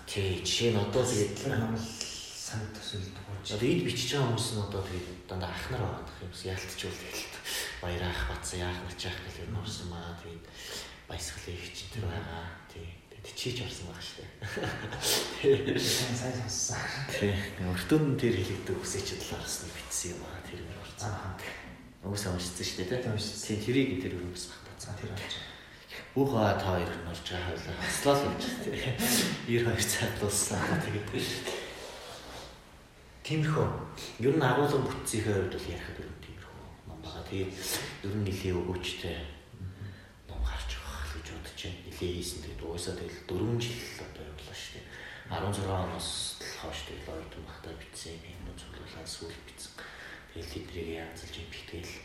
[0.06, 4.64] тий жишээ нь одоо тэгээд намал санд төсөл туулж одоо ид бичиж байгаа хүмүүс нь
[4.70, 7.26] одоо тэгээд дандаа ахнар байгаа юм шиг ялтчул тэгэл
[7.82, 10.46] баярах бацсан яах начих гэх юм орсон маа тэгээд
[11.10, 12.88] баясгалын их чинь тэр байгаа тий
[13.34, 14.26] чийч орсон байгаа шүү
[15.42, 15.80] дээ.
[15.82, 16.78] сайн сайн сонссон.
[17.10, 17.34] Тий.
[17.66, 21.10] Өртөө нь тэр хэлэгдэх үсэч талаараас нь битсэн юм аа тэр юм орсон.
[22.06, 23.58] Уусаа уншсан шүү дээ тий.
[23.58, 24.94] Тий тэрийг тэр өрөөс багтаа.
[25.02, 25.34] Тэр орж.
[26.14, 27.76] Бүх хаа та хоёр нь орж байгаа хавлаа.
[27.82, 28.78] Хаслал болж тий.
[29.50, 30.62] 92 цаг дууссан.
[30.86, 31.10] Тэгээд
[33.26, 33.68] Тиймэрхүү.
[34.22, 37.26] Ер нь агуулга бүтцийнхээ хувьд бол ярихад ер нь тиймэрхүү ном байгаа.
[37.26, 37.52] Тэгээд
[38.06, 39.36] ер нь нэлийн өгөөчтэй
[41.96, 42.44] нэлээ хийсэн.
[42.44, 44.86] Тэгээд угаасаа тэгэл 4 жил одоо явлаа шүү дээ.
[45.32, 46.10] 16 оноос
[46.60, 49.32] хойш тэгэл оюутан багтаа бичсэн юм цуглуулаад сүүл.
[50.36, 51.96] Тэгэл тэднийг янзалж юм битгээл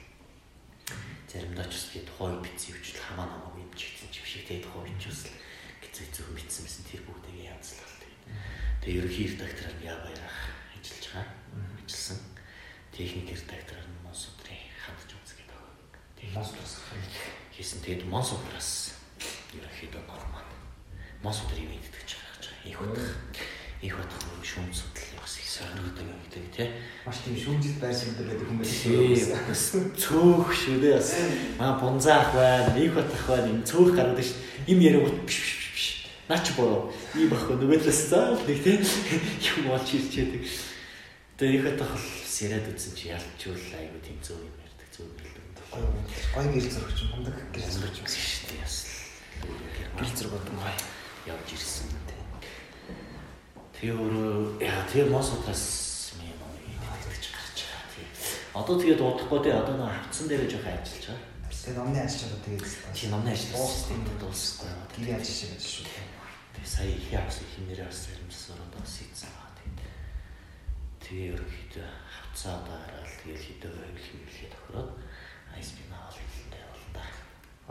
[1.27, 4.99] заримдаа ч бас тэгээд тухайн бичсэн хвчл хамаа намаагүй юм чигсэн ч биш тэгээд тухайн
[5.03, 5.23] ч бас
[5.83, 8.23] гэцэг зөвхөн бичсэн байсан тэр бүгдийг янзлал тэгээд.
[8.87, 10.39] Тэгээд ерөнхий редактораар яа баярах
[10.79, 11.27] ажиллаж байгаа.
[11.83, 12.21] Ажилласан.
[12.95, 15.75] Техник редактораар нь Монсудрын хандж үзгээд байгаа.
[16.31, 16.75] Монсудраас
[17.51, 17.83] хийсэн.
[17.83, 18.95] Тэгээд Монсудраас
[19.59, 20.47] ерөнхийдөө нормал.
[21.27, 22.71] Мос юм идэх гэж харж байгаа.
[22.71, 23.11] Их удах.
[23.83, 26.69] Их удах шүүм судлал бас их сонирхдаг юм гэдэг тий.
[27.07, 29.87] Маш тийм шүүмжил байрсан гэдэг хүн байсан.
[29.95, 31.15] Цөөх шүү дээ бас.
[31.59, 33.47] Аа бунзаах байна, их удах байна.
[33.55, 34.39] Им цөөх гарууд шүү.
[34.67, 35.87] Им яриагууд биш биш биш.
[36.27, 36.91] Наа чи бороо.
[37.15, 38.83] Ийм ахгүй нөгөөдлөөс заа нэг тий.
[39.55, 40.43] Юм олж ирчээдэг.
[41.39, 42.11] Тэгээ их удах бол
[42.43, 45.31] яриад үзсэн чи ялчул айгуу тийм зөв юм ярьдаг зөв юм.
[46.35, 48.63] Гой гэрэл зурагч мундаг гэрэл зурагч гэсэн шүү дээ.
[48.67, 48.77] Яс
[49.95, 50.75] гэрэл зураг болон
[51.31, 52.00] явж ирсэн.
[53.81, 58.09] Тэгээ өөрөө яа тэгээ мосотас миний номыг идэж гарч байгаа тийм.
[58.53, 61.25] Одоо тэгээд удахгүй тий одоо нэг хавцсан дээр жоох ажиллаж байгаа.
[61.49, 64.69] Тэгээ номны ажил чад тэгээд тий номны ажил систем дуусахгүй.
[65.01, 65.89] Гэрээ ажил шиг байж шүү.
[65.89, 69.73] Тэгээ сая их явсан хинээрээ бас заримсаар одоо сийцсэн байгаа тийм.
[71.01, 74.91] Тэгээ ерөнхийдөө хавцаа одоо хараад тэгээд хэдөө байвал хэмжээ тохироод
[75.57, 77.05] ISP наавал хэлэндээ бол та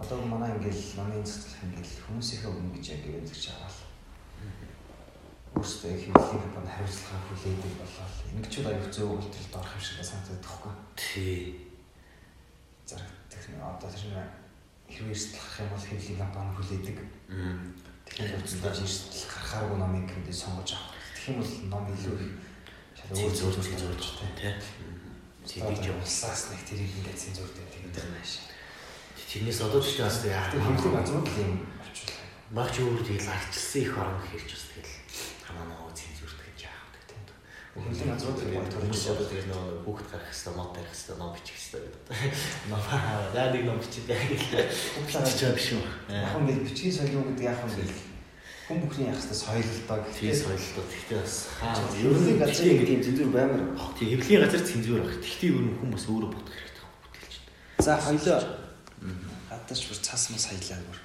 [0.02, 3.79] Одоо манай ингээл манай цэцлэх ингээл хүмүүсийнхээ өмнө гэж яг юмзэж аваад
[5.58, 10.74] өөрсдөө хөвлийн бод хариуцлага хүлээдэг болоод ингэчүүд аюу зөө үйлдэлд орох юм шиг санагдаад тахгүй.
[10.94, 11.42] Тий.
[12.86, 14.30] Зараг техник одоо тэр нэг
[14.90, 16.98] хэрвээ эрсдлэх юм бол хөвлийн компани хүлээдэг.
[18.06, 20.94] Тэгэхээр үцэлдэж эрсдэл гарахааргүй номыг хэвдээ сонгож авах.
[21.14, 22.34] Тэгэх юм бол ном илүү их
[22.98, 24.06] шал өөр зөөр зөөр зөөрч
[24.38, 24.54] тий.
[25.50, 28.22] Тэгээд явуулсаас нэг тэрийг ингээд цензурд гэдэг юм байна.
[29.30, 30.62] Тэрнээс одоо ч бас яах вэ?
[30.62, 32.26] Газрууд л юм орчуулаа.
[32.50, 34.89] Багч өөр тэгэл арчилсан их орон хэрж бас тэгэл
[35.50, 37.24] хамаа нөгөө цензурт гэж вэ тийм.
[37.74, 41.32] Хэмлэг газрууд л гоё төрөж одоо тэгэл нөгөө хүүхд гарах хэвээр ном тарих хэвээр ном
[41.34, 42.14] бичих хэвээр гэдэг.
[42.70, 44.46] Ном аа нэг ном бичээд яг л
[44.94, 45.84] хутлаа ч биш үү.
[46.14, 47.94] Яг ингээд бичгийн соёл гэдэг яг ингээд
[48.70, 50.00] хүн бүхний яг хэвээр соёл л доо.
[50.14, 50.86] Тийм соёл л доо.
[50.86, 53.62] Тэгтээ бас хаа ерөнхий газар гэдэг юм цензур баймар.
[53.98, 55.18] Тийм хэвлийн газар цензур баг.
[55.18, 57.36] Тэгтээ ер нь хүмүүс өөрөө бодох хэрэгтэй бүтээлч.
[57.82, 58.40] За хоёлоо
[59.50, 61.00] гадаач бүр цаас мас хаялаа бүр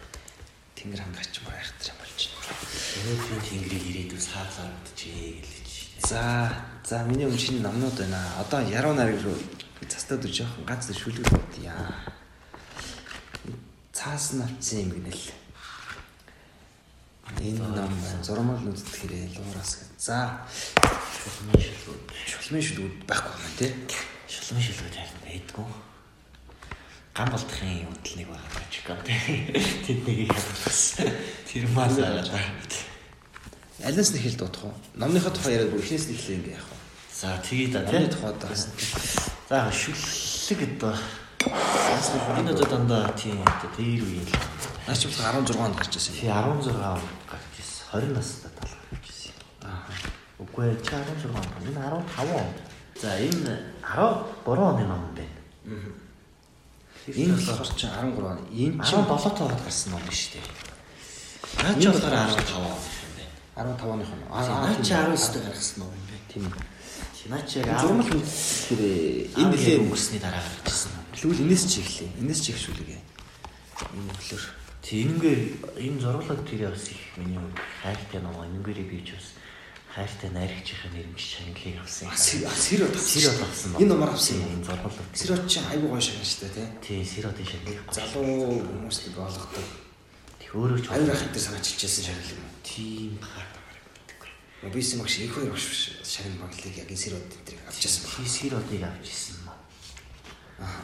[0.77, 2.34] тэнгэр хангач байх гэж болж байна.
[2.45, 5.73] Өнөөдрийн тэнгэрийг ирээдүйс хаалаа мэдчихээ гэлж.
[6.05, 6.23] За
[6.85, 8.21] за миний өмнө шинэ номнууд байна.
[8.43, 9.39] Одоо яруу нарыг руу
[9.89, 11.75] цастаа дөр жоохон ганц шүлгүүд бодъя.
[13.93, 15.25] Цаас навцсан юм гинэл.
[17.41, 17.93] Энэ ном
[18.23, 19.89] зурмал нүдт хэрэг луураас.
[19.99, 20.45] За
[21.17, 22.03] шулмын шүлгүүд.
[22.29, 23.73] Шулмын шүлгүүд байхгүй байна тий.
[24.29, 25.84] Шулмын шүлгүүд яг байдгүй
[27.15, 29.47] гам болдохын үдл нэг байгаа ч гэх юм.
[29.87, 30.99] Тэднийг бас
[31.47, 32.43] тэр мал байгаа.
[33.87, 34.75] Алиас нэг хэл дуудах уу?
[34.99, 36.79] Номныхоо тухай яриад бүр ихнээс нь эхлэе ингээ яах вэ?
[37.15, 38.51] За тэгээ да тийм тухай одоо.
[38.51, 40.95] За шүллэг одоо
[42.35, 44.35] энэ одоо дандаа тийм одоо дээр үеийн л.
[44.91, 46.19] Наач бол 16 онд гарч ирсэн.
[46.19, 47.87] Тий 16 онд гарч ирсэн.
[47.95, 49.39] 20 настай тал гарч ирсэн.
[49.63, 49.87] Аа.
[50.43, 51.51] Үгүй ээ 16 онд.
[51.63, 52.59] Энэ 15 онд.
[52.99, 53.55] За энэ
[53.87, 55.39] 13 оны ном байна.
[55.71, 56.04] Аа
[57.07, 58.39] Энэ болохоор чи 13 он.
[58.49, 60.41] Энэ чи 17 тоонд гарсан ном биш үү?
[61.61, 63.77] Наа чи болохоор 15 он юм байна.
[63.77, 64.25] 15 оных нь.
[64.33, 66.25] Аа наа чи 19-д гаргасан ном юм байна.
[66.33, 66.49] Тийм.
[67.29, 70.93] Наа чи зурмал тэгэхээр энэ нэлээ өнгөрсний дараа гарч ирсэн.
[71.13, 72.09] Тэгвэл энэс чи эхлэе.
[72.25, 73.01] Энэс чи ихшүүлгээ.
[73.93, 74.45] Энэ өглөөр.
[74.81, 75.41] Тэг энэгээр
[75.77, 77.41] энэ зурлаг тэр бас их миний
[77.85, 78.41] хайртай ном.
[78.41, 79.34] Энэгээр би ч бас
[79.95, 82.11] хайртай найрагчийнхаа нэрмж шанглыг авсан.
[82.19, 83.79] Сэрод Сэрод авсан ба.
[83.79, 84.65] Энэ номер авсан юм.
[84.67, 85.07] Зургуулдаг.
[85.15, 86.99] Сэрод чинь айгүй гоё шагнал шүү дээ тий.
[86.99, 87.79] Тий, Сэродын шанглыг.
[87.95, 89.67] Залуу хүмүүстийг олгодог.
[90.43, 92.43] Тэг өөрөө ч Аюу хахад дээр санаачилжсэн шагнал юм.
[92.67, 93.47] тийм хаа.
[94.75, 98.19] Бис магш их хоёр багш шагнал баглыг яг энэ сэрод энэ авчихсан баг.
[98.19, 99.59] Тий, Сэродыг авч ирсэн маа.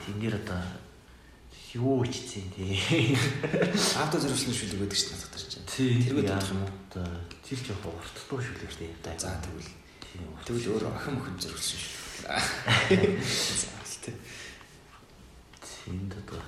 [0.06, 0.62] Тэн дээр одоо
[1.74, 2.78] юу ичсэн тий.
[3.98, 5.66] Авто зориулсан шүлэг байдаг шүү дээ надад чинь.
[5.66, 6.70] Тэргээ дуудах юм уу?
[7.50, 8.94] Тэр жоох урттуу шүлэг тий.
[9.18, 9.66] За тэгвэл
[9.98, 10.22] Тийм.
[10.46, 12.30] тэгвэл өөр охин охин зориулсан шүү.
[14.06, 14.14] Тий.
[15.58, 16.38] Тэнд одоо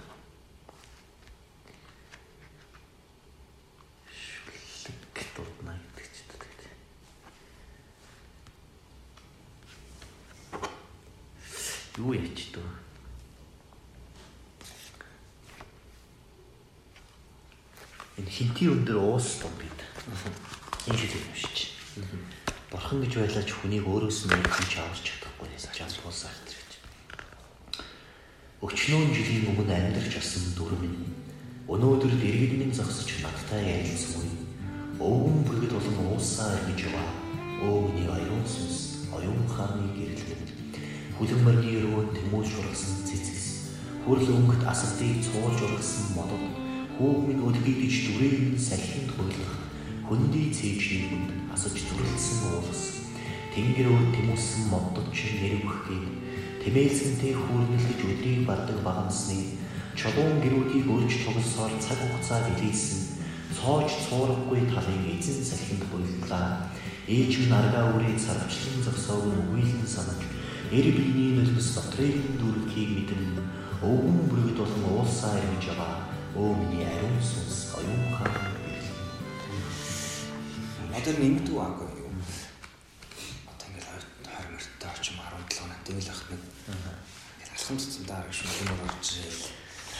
[4.14, 6.70] шүлэг дурдна гэдэг ч гэдэг.
[11.98, 12.70] Юу яч дөө?
[18.22, 19.78] Энэ хинти өндөр уус том бид.
[20.82, 21.56] Энэ шүлэг юм шиг.
[22.66, 26.82] Бурхан гэж байлаач хүнийг өөрөөс нь мэдж авч чадахгүй ясаж амтуулсан гэж.
[28.66, 30.98] Өчнөө жилийн өмнө амьдарч асан дүр минь
[31.70, 34.34] өнөөдөр дэргэд минь зогсож надтай ярилцсан үе.
[34.98, 37.10] Өвгөн бүргэд болон уусаа эргэж яваа.
[37.62, 40.42] Өө миний оюун сүнс, оюун хааны гэрэлтэн.
[41.14, 43.46] Хүлэн мөрний өрөөнд тэмүүл шургасан цэцэс.
[44.02, 46.42] Хүрл өнгөт асалтыг цуулж ургасан модод.
[46.98, 49.61] Хүүг минь өдгийдэж дүрээ минь салхинд хуйлах.
[50.12, 53.08] Хөндий цээжний хүнд асаж зүрлсэн уулс.
[53.56, 56.04] Тэнгэр өөр тэмүүсэн модод чинь нэрвхгийг
[56.60, 59.56] Тэмээлсэнтэй хүүрнэлж өдрийг бардаг багамсны
[59.96, 63.24] чулуун гэрүүдийг өрж тоглосоор цаг хугацаа билийсэн
[63.56, 66.68] цоож цуурахгүй талын эзэн салхинд буйлдлаа.
[67.08, 70.20] Ээж минь аргаа үрийг сарвчлан зогсоог нь үгүйлэн санаж
[70.76, 73.40] эр биений нулимс дотрын дүрхийг мэдэн
[73.80, 76.04] өвгөн бүргэд болон уулсаа ирж яваа.
[76.36, 78.51] Өө миний ариун сүнс оюун хаан
[80.93, 82.12] Надад нэмдэг аагүй юу?
[83.49, 86.43] Одоо ингээл 20 мөртөө очим 17 над ингээл ахт нэг.
[86.68, 89.49] Ингээл алхам цэцэндээ шүү юм орж ирэл.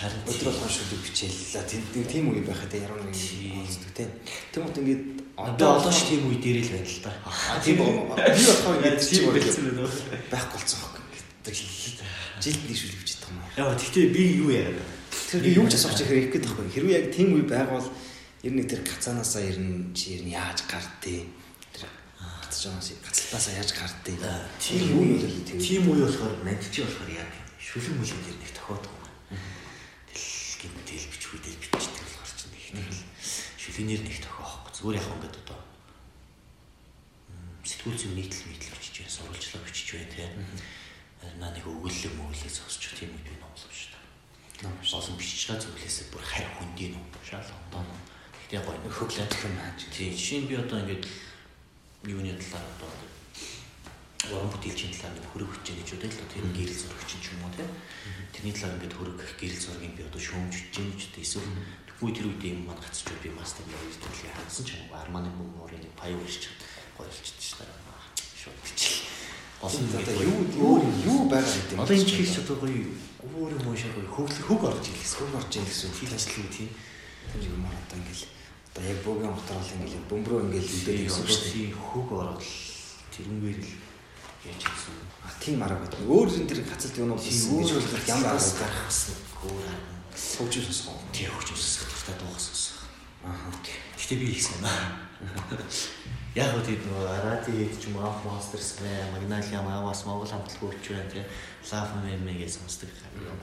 [0.03, 1.65] харин Өдөр болгон шүлэг бичээлээ.
[1.65, 3.65] Тийм тийм үе байхад яруу нэг юм
[3.97, 4.11] тийм.
[4.53, 5.03] Тийм үү ингээд
[5.41, 7.13] одоо олон ш тийм үе дээр л байна л да.
[7.25, 7.93] А тийм үү.
[8.13, 10.51] Би болохоо ингээд байсан байхгүй байна.
[10.53, 11.57] болцсон хог гэдэг.
[12.43, 13.49] Жилд нэг бичиж байгаа юм аа.
[13.57, 14.91] Яа тэгтээ би юу яриад?
[15.31, 16.69] Тэр би юу ч асууж хэрэг их гэдэг байхгүй.
[16.69, 17.89] Хэрвээ яг тийм үе байгавал
[18.43, 21.31] ер нь тэр гацаанаасаа ер нь чи ер нь яаж гардыг
[21.71, 21.87] тэр
[22.19, 24.19] гацаанаас гацалтаасаа яаж гардыг
[24.59, 27.31] Тийм үе юм бол тийм тийм үе болохоор надчи болохоор яг
[27.63, 29.39] шүлэг мүлэг дээр нэг тохиодог юм.
[30.11, 30.27] Тэл
[30.59, 32.91] гинтэл бичгүй дээр бичдэг болохоор ч нэг нэг
[33.63, 34.71] шүлэгнэр нэг тохиохгүй.
[34.75, 35.61] Зүгээр яг ингээд одоо
[37.63, 40.33] сэтгүүл зүйн нийтлэл нийтлэл бичиж байна, сурвалжлаа бичиж байна тийм.
[41.39, 44.67] Наа нэг өгүүлэг мөглөө зогсож тийм үе би номлов шүү дээ.
[44.67, 44.99] ном шүү.
[44.99, 48.12] Олон бичиж байгаа зүйлээсээ бүр харь хүндий ном шал ондоо ном.
[48.53, 48.77] Гэтэ гоё.
[48.85, 49.81] Нэг Хөглөд юм хааж.
[49.89, 51.09] Тийм жишээ нь би одоо ингээд
[52.05, 52.93] юуны талаар одоо
[54.29, 57.53] уран бүтээлчийн талаар нэг хөрөг хүч гэж бодъё л тэр гэрэл зурагч ч юм уу
[57.57, 57.73] тийм
[58.29, 61.49] тэрний талаар ингээд хөрөг гэрэл зургийг би одоо гэж юм ч эсвэл
[61.97, 65.01] тэгвэл тэр үед юм маань гацч би мастер явж төлөй хандсан ч юм уу?
[65.01, 66.53] Арманы мөрийн нэг пай урьж
[66.93, 67.73] гоё шүү дээ
[68.37, 69.09] шууд бичих
[69.65, 70.77] олон Одоо юу юу
[71.09, 72.85] юу байгаа гэдэг одоо энэ чихс одоо гоё.
[73.25, 76.71] Өөр юм уу шиг хөг хөг орж ирлээ Хөг орж ийн гэсэн ажил үү тийм
[77.31, 78.42] Тэр юм аа одоо ингээл
[78.73, 81.77] одоо яг бөөгийн хотор бол ингээл бөмбөрөө ингээл үлдээд ирсэн шүү дээ.
[81.77, 82.41] хөг орол
[83.13, 83.73] тэрнгээр л
[84.49, 86.01] яаж гэсэн А тийм арга байдаг.
[86.09, 89.15] Өөр зэн тэр гацалт юм бол өөр болох ямар арга гарах гэсэн
[89.45, 89.65] өөр
[90.17, 90.97] хөгжүүлсэн суу.
[91.13, 92.57] тий хөгжүүлсэн та дууссан
[93.23, 93.53] Аа.
[94.01, 94.99] Гэтэ би их сайн аа.
[96.33, 101.05] Яг үгүй нөгөө Аради хэд ч юм уу Monsters мэ Magnalia Mavas Монгол хамтлагч байна
[101.13, 101.25] тий.
[101.69, 102.89] Love Me гэж сонсдог.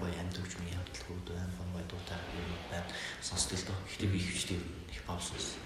[0.01, 1.53] Гоё амьдч юм хамтлагууд байна.
[1.69, 2.89] Гоё дуутай юм байна.
[3.21, 3.77] Сонсдог л доо.
[3.93, 5.61] Гэтэ би их тийм их паус сонсон.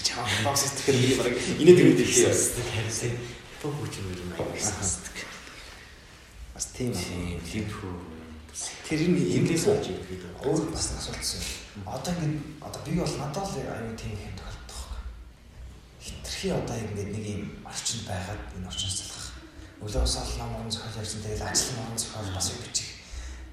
[0.00, 2.32] Чаа бокс тэгэхээр би баг инээд ирээд их юм.
[2.32, 3.20] Харин
[3.60, 5.12] Пop хүч юм юм аа сонсдог.
[6.56, 7.36] Бас тийм аа.
[7.44, 8.16] Тийм хүү.
[8.88, 11.44] Тэр энэ Инглиш эндээс болж ирэхэд өөр бас асуултсан.
[11.84, 14.45] Одоо ингээд одоо би бол надад л аюу тийм юм
[16.36, 19.32] Хитрхи одоо ингээд нэг юм орчинд байгаад энэ орчиноос залхах.
[19.80, 22.90] Өглөө усаал ном орон зохиол ярьсан тэгэл ажил орон зохиол бас бичих.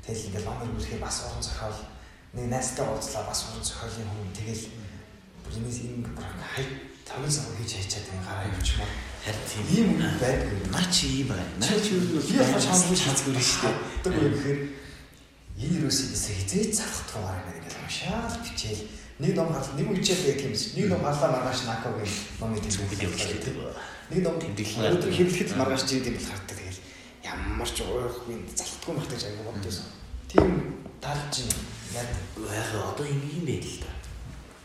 [0.03, 1.79] Тэгэл ингээд номер бүрхээ бас орон зохиол
[2.35, 4.63] нэг найзтай уулзлаа бас орон зохиолын хүн тэгэл
[5.47, 6.65] бүр энэс энэ бүр хай
[7.07, 8.91] таван сар хийж хайчаад энэ гараа явуулчмаар
[9.23, 10.51] харин тийм ийм юм байдаг.
[10.67, 11.55] Наа чи ийм байна.
[11.63, 13.79] Наа чи юу би яг шансгүй шансгүй шүү дээ.
[14.03, 14.59] Тэг үү гэхээр
[15.55, 18.83] энэ юусэн эсэ хизээч залхах тугаар байна гэж уншаал бичээл
[19.19, 22.61] нэг ном хал нэг үчээл яг юм шиг нэг ном харлаа маргааш нако гэх номын
[22.63, 23.77] Бүгд тэмдэглэл явуулдаг.
[24.09, 24.93] нэг ном Тэмдэглэл.
[24.97, 26.81] өдөр хэвлэхэд маргааш чирээд юм бол хардаг тэгэл
[27.23, 29.87] ямар ч уурахгүй залхдаггүй байх гэж аягүй боддосон
[30.31, 30.51] тийм
[31.03, 31.53] талж чинь
[31.93, 32.09] Яг
[32.73, 33.91] одоо юм юм байл л да.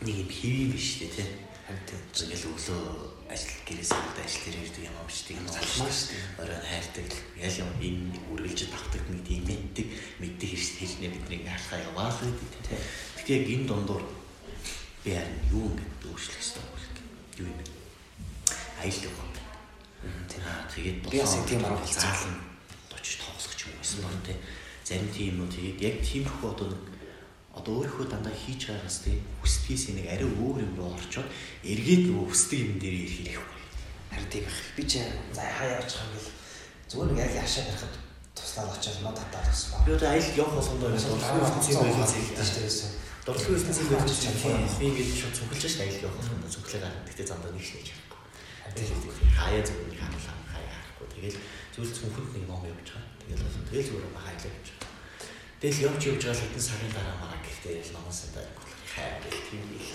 [0.01, 1.21] Нэг юм хэвээ биш үү те.
[1.69, 2.01] Харин тийм.
[2.25, 2.81] Ингээл өглөө
[3.29, 5.45] ажил гэрээс ирээд ажил дээр ирдэг юм шүү дээ.
[5.45, 6.25] Залмаа шүү дээ.
[6.41, 7.09] Оройн хайрдаг.
[7.37, 12.49] Ял юм энэ үргэлж давтдаг нэг тийм мэддэг мэддэг хэрэг хэлнэ бидний хаалхаа яваал гэдэг
[12.65, 12.81] тийм.
[13.13, 14.03] Гэхдээ яг энэ дундуур
[15.03, 16.83] би харин юу ингэж өөрчлөх ёстой вэ?
[17.43, 17.65] Юу юм бэ?
[18.83, 19.29] Аялал юм.
[20.29, 22.35] Тийм аа тэгээд Би бас тийм арга заалан
[22.91, 24.39] 40 тоглох юм байсан баг тийм.
[24.83, 26.83] Зарим тийм юм уу тэгээд яг тиймэрхүү одоо нэг
[27.59, 31.27] одоо өөрийнхөө дандаа хийж байгаас тийм хүсдгээс нэг арай өөр юм руу орчоод
[31.65, 33.59] эргээд нөгөө хүсдэг юм дээр ирэх хэрэггүй.
[34.13, 34.59] Харин тийм их.
[34.77, 34.93] Би ч
[35.35, 36.29] за явж байгаа юм бэл
[36.89, 37.93] зүгээр нэг яг яшаа гарахад
[38.37, 39.85] туслаад очоод мод татаад байсан ба.
[39.85, 42.91] Би одоо аялал явах болгондоо дурдлага ертөнцийн байлгүй хэлдэг зээлтэй.
[43.29, 43.45] Дээ.
[43.45, 44.79] Дурдлага ертөнцийн байлгүй зээлтэй.
[44.79, 47.05] Би ингэж шууд цуглаж шээ аялал явах болгондоо цуглаа гарах.
[47.09, 48.19] Гэтэ замдаа нэг шнэж харахгүй.
[49.37, 51.07] Хаяа зүгээр хангалаа хаяа харахгүй.
[51.13, 51.39] Тэгэл
[51.73, 53.05] зүгээр цүнхэнд нэг ном явж байгаа.
[53.29, 54.89] Тэгэл тэгэл зүгээр хаяа явж байгаа.
[55.59, 58.69] Тэгэл явж явж байгаа хэдэн сарын дараа мараа гэхдээ ял номоос энэ
[58.99, 59.87] хаяа гэх тийм л.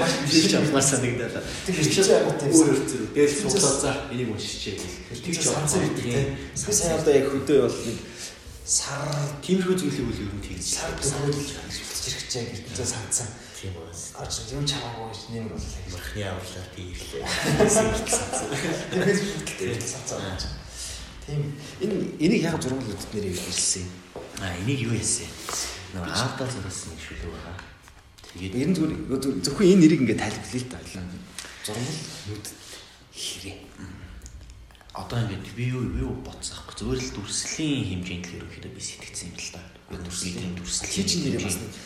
[0.00, 1.36] Маш биш амнаас санагдаад.
[1.66, 2.52] Тэр чинь айгуу тийм.
[2.52, 2.82] Зүйл.
[3.14, 5.20] Тэгэл цуглаа за энийг уншчихъя гэх.
[5.20, 6.36] Тэр чинь санцар идэг тийм.
[6.36, 7.98] Би сая одоо яг хөдөө бол нэг
[8.64, 9.10] сар
[9.42, 13.28] Тиймэрхүү зүйлийг үл ер нь тэгж сар дөрөвөл хэрэгжиж чаа гэртээ санцсан.
[13.54, 13.94] тийм байна.
[14.18, 15.86] Аач юм чамаагүй гэж нэм бол яг.
[15.94, 17.24] Махны авлаар тийрлээ.
[18.90, 20.18] Фэйсбүүк дээр санцсан.
[21.26, 21.54] Тийм.
[21.78, 23.86] Энэ энийг яг зургал үзд нэрээ хэлсэн.
[24.42, 25.30] А энийг юу яасан?
[25.94, 27.56] Нөгөө аавдаа зурсан нэг шүлэг байгаа.
[28.34, 30.78] Тэгээд Ер нь зүгээр зөвхөн энэ нэрийг ингээд тайлбарлая л та.
[31.62, 32.46] Зургал нүд
[33.14, 33.58] хэрэг.
[34.92, 39.36] Одоо ингээд би юу юу боцсохгүй зүгээр л дүрслийн хэмжээнд л ерөнхийдөө би сэтгцэн юм
[39.40, 39.60] л та.
[39.88, 41.76] Дүрслийн дүрслийн Чи чинь нэрээ бас хэмжээнд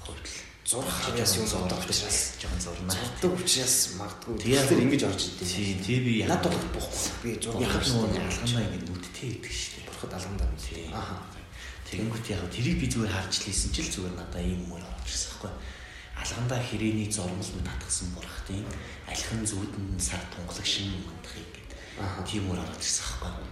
[0.00, 0.26] хувьд
[0.64, 2.96] зурх хавьяас юм зурдаг учраас жоохон зурнаа.
[2.96, 5.48] зурдаг учраас магадгүй тэр ингэж орж идэв.
[5.52, 7.12] Тий, тий би Над бол бохгүй.
[7.20, 9.88] Би зургийн хавьяас алганаа ингээд нүдтэй идэг шүү дээ.
[9.92, 10.48] Бурхад алгандаа.
[10.56, 10.88] Тий.
[10.88, 11.20] Аха.
[11.92, 15.36] Тэнгүүт яг тэрийг би зүгээр харж лээсэн ч л зүгээр надаа ийм мөр орж ирсэн
[15.36, 15.52] байхгүй.
[16.16, 18.64] Алгандаа хэрээний зормол мэд татгсан бурхтын
[19.04, 21.51] алхин зүудэн сар тунгалагшин мандахыг.
[22.26, 23.48] Тийм мөр орж ирсэн байхгүй.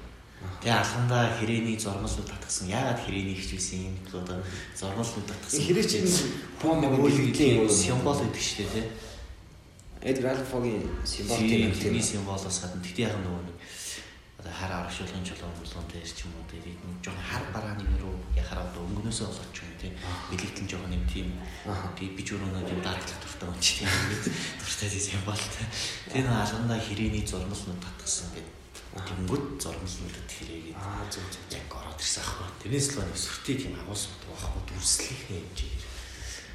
[0.64, 2.72] Тэгээ алхандаа хэрээний зормол мэд татгсан.
[2.72, 4.38] Яагаад хэрээний хичвэсэн юм гэвэл одоо
[4.72, 5.60] зормол мэд татгсан.
[5.60, 6.08] Хэрэг чинь
[6.56, 8.86] пом үүлгийн символ гэдэг шүү дээ тий.
[10.00, 12.00] Эдгар Альфогийн символ тэрний тийм.
[12.00, 13.56] символоос гадна тэгтээ яг нөгөө нэг
[14.40, 18.16] одоо хар аргашуулгын чулуун чулуун дээр ч юм уу тэгээд нэг жоохон хар барааны руу
[18.32, 19.94] яхаар одоо өнгөнөөсөө болоод ч юм тийм
[20.32, 21.28] бэлэгдэн жоохон юм тийм
[21.96, 23.92] тэгээд би ч өөрөө тийм дарагдлах дуртай юм чи тийм
[24.56, 25.66] дуртай тийм символтой
[26.08, 28.56] тэр нэг алгандаа хэрээний зурмал нүд татгсан гэдэг
[28.90, 31.44] тэнгүүд зурмал нүдэд хэрээгээд Аа зөв зөв.
[31.52, 32.48] яг ороод ирсэн аахгүй.
[32.64, 35.84] Тэрнээс л нэг сүртэй тийм агуулсан байхгүй дүрслэхийн хэмжээр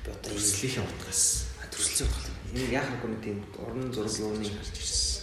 [0.04, 1.24] Би одоо энэ дүрслэхийн утгаас.
[1.72, 2.36] Төрөлцөө болох.
[2.52, 5.15] Энэ яахаагүй нэг тийм уран зураг юуны гарч ирсэн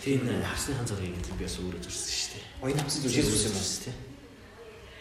[0.00, 2.44] Тийм харсныхан зургийг гэдэг би бас өөрөө зурсан шүү дээ.
[2.64, 3.68] Оюун хамсаж үжиж үзсэн юм уу?
[3.84, 3.96] тийм.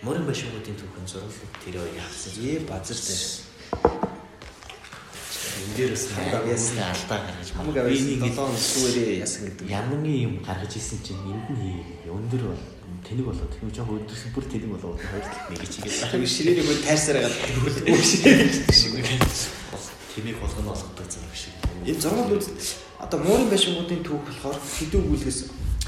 [0.03, 2.31] Морин башингуудын түүхэн зурлал тэр хоёрыг авсан.
[2.35, 3.23] Ээ базар дээр.
[5.59, 9.71] Энэ дээрээс Хамаг авьяасны алдаа гаргаж авьяас энийг 7 сүвэрээ ясан гэдэг.
[9.71, 12.11] ямар нэг юм гаргаж исэн чинь энд нь хийгээ.
[12.11, 12.63] Өндөр бол
[13.07, 15.95] тэнэг болоод тийм жоох өдөрсөн бүр тэнэг болоод хоёр талд нэг чигээ.
[16.11, 17.35] Тэр ширээний хөл тайрсараа гад.
[20.11, 21.55] Тэмийг болгоно болгодог зэрэг шиг.
[21.88, 22.43] Энэ зургууд
[22.99, 25.39] одоо муурын байшингуудын түүх болохоор хэдүү гүйлгээс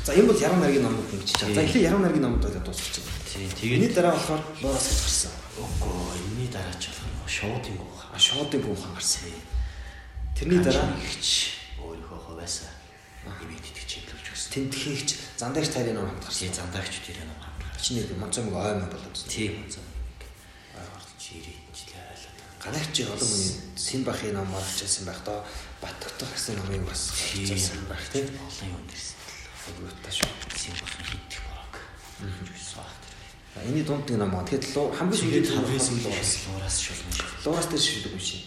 [0.05, 1.43] за энэ бол яруу найргийн номууд нэг чиж.
[1.43, 3.03] За эхлээ яруу найргийн номууд болоод дуусчих.
[3.27, 5.31] Тийм тэгээд дараа болохоор лоороос гэж гарсан.
[5.61, 8.01] Үгүй энэний дараа ч болох шоудын гоо.
[8.09, 9.29] А шоудын бүхэн гарсан.
[10.33, 12.71] Тэрний дараа ихч өөрийнхөө хувьяасаа
[13.45, 14.49] имид итгэж чиглүүлж өгсөн.
[14.55, 16.49] тентхийгч зандагч тайрын ном хамт гарсан.
[16.49, 17.61] Тийм зандаагч тэр юм хамт.
[17.77, 19.15] Чиний монцом ой мөн болоод.
[19.29, 19.85] Тийм үнэн.
[21.21, 22.33] Чирээчлээ ойлоо.
[22.57, 25.45] Галагчи олон хүний Симбахын ном орчихсан байх доо.
[25.81, 28.29] Батгах гэсэн номыг бас хийсэн байх тийм.
[28.37, 29.17] Олон юм дэрсэн.
[29.65, 30.29] Хөвгөттэй шүү.
[30.53, 31.75] Симбахан хийдэх борог.
[32.21, 33.65] Жүс баг тэр.
[33.65, 34.37] Эний дунд нэг ном.
[34.45, 37.29] Тэгэхээр луу хамгийн хамгийн сүүлээс луураас шулмын шиг.
[37.41, 38.43] Луураас дээр шүлэг шиг.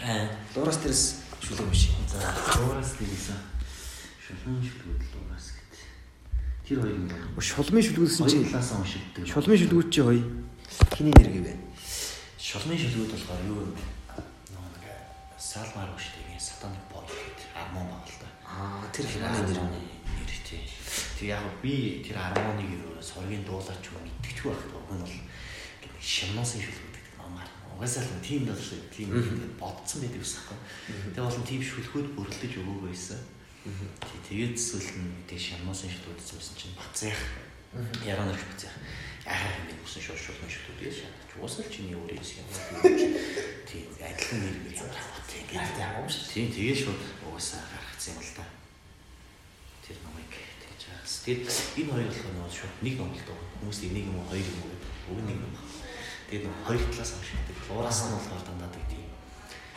[0.00, 0.32] Аа.
[0.56, 1.04] Луураас дээрс
[1.44, 1.92] шүлэг шиг.
[2.08, 2.24] За
[2.56, 3.28] луураас дээрээс
[4.24, 5.80] шулмын шүлгүүд луураас гэдэг.
[6.64, 7.26] Тэр хоёр юм байна.
[7.36, 9.24] Шулмын шүлгүүдсэн чинь талаас нь уншигддаг.
[9.28, 10.24] шулмын шүлгүүд чи хоёр
[10.96, 11.54] хиний нэр гэвэ?
[12.40, 13.99] Шулмын шүлгүүд болохоор юу юм бэ?
[15.50, 18.28] Салмаар ушдаг юм сатаник бод гэдэг армон баг л да.
[18.46, 19.66] Аа тэр хиний нэр юм.
[19.66, 20.62] нэр тий.
[21.18, 25.10] Тэг яг би тэр армоныг юу соргийн дуулаач юу мэдчихгүй байх гэх юм бол
[25.98, 27.50] шимносын шүлгүүд гэдэг намаар.
[27.74, 28.78] Угаасаа л тийм л шүү.
[28.94, 29.10] Тийм
[29.58, 30.58] бодцсон байдаг ус аахгүй.
[31.18, 33.18] Тэг болон тийм шүлгүүд бүрлдэж өгөөгүй байсан.
[34.30, 37.49] Тэгээд эсвэл нь тэг шимносын шүлгүүд зүйлсэн чинь бацаах.
[38.02, 38.76] Яруу нэрч бацаах.
[39.26, 41.30] Аа юм усан шууд шууд шүлгүүд гэж шатаж.
[41.38, 42.48] Уусал чиний өөрөө юм.
[43.68, 44.90] Тийм адилхан нэр гэж юм.
[45.30, 46.24] Тийм яа юм шүү.
[46.34, 48.44] Тийм тэгээ шууд угаасаа гаргацсан юм л да.
[49.86, 51.14] Тэр номыг тэгж байгаас.
[51.22, 51.46] Тэгээд
[51.78, 53.38] энэ хоёр болох нь шууд нэг ном л доо.
[53.62, 54.90] Хүмүүс энийг юм уу хоёр юм уу гэдэг.
[55.14, 55.54] Уг нэг ном.
[56.26, 57.56] Тэгээд нэг хоёр талаас авч гэдэг.
[57.70, 59.06] Луураас нь болохоор дандаа тийм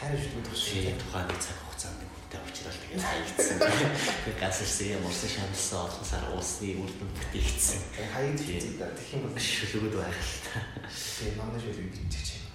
[0.04, 3.58] шүлгүүд төгсөж Тэгээд тухайн нэг цаг хугацаанд хүнтэй уулзрал тэгээд хаягдсан.
[3.62, 7.82] Тэгээд газарсан юм урсан шамсан олгосаар уусны үр дүн бүтээгдсэн.
[7.94, 8.88] хаяг дийдэг да.
[8.90, 10.58] Тэгэх юм бол Шүлгүүд байх л та.
[10.90, 12.48] тэгээ манай шүлэг бичиж чинь.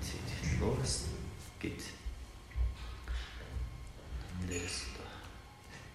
[0.00, 0.94] Тэгээд лоос
[1.60, 1.80] гэд.
[4.48, 4.78] Нэрээс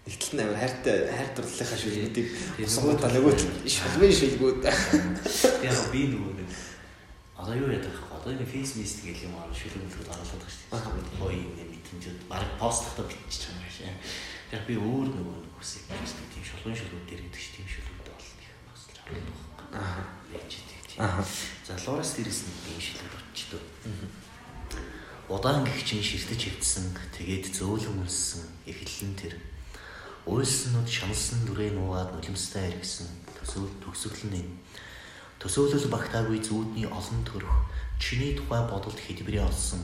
[0.06, 2.66] Игтэл амар хайртай хайр дурлалынхаа шүлгүүдийг Тийм.
[2.70, 3.34] усгуудаа нөгөө
[3.66, 4.62] шалмын шүлгүүд.
[5.66, 6.49] яг би нөгөө нэг
[7.34, 8.14] одоо юу яадаг вэ?
[8.14, 11.18] Одоо энэ фейс мист гэх юм аа шүлгүүд оруулаад байгаа шүү дээ.
[11.18, 13.94] Хой юм мэдэнжүүд баг посттахта бичиж юм шиг.
[14.49, 18.10] Тэр би өөр нөгөө нэг хүсэж байгаа тийм шулуун шүлгүүд дээр гэдэг чинь тийм шүлгүүд
[18.10, 18.49] бол их
[18.98, 19.78] байгаа юм байна.
[19.78, 20.02] Аа.
[20.34, 20.98] Ээж тийм.
[20.98, 21.22] Аа.
[21.62, 23.62] За Лорас дээрээс нэг юм шүлгүүд очтоо.
[25.30, 29.34] Удаан гихчин ширтэж хөвдсөн тэгээд зөөлөн үлссэн эхлэн тэр
[30.30, 33.10] уйлснууд шаналсан дүрээ нуугаад нулимстай эргэсэн
[33.41, 34.57] төсөөл төгсгөл нь
[35.41, 37.53] төсөөлөл багтаагүй зүудний олон төрөх
[38.02, 39.82] чиний тухай бодолд хэлбэрээ олсон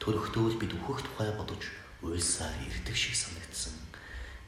[0.00, 1.62] төрөхтөөл бид өөхөх тухай бодож
[2.02, 3.76] уйлсаар ирдэг шиг санагдсан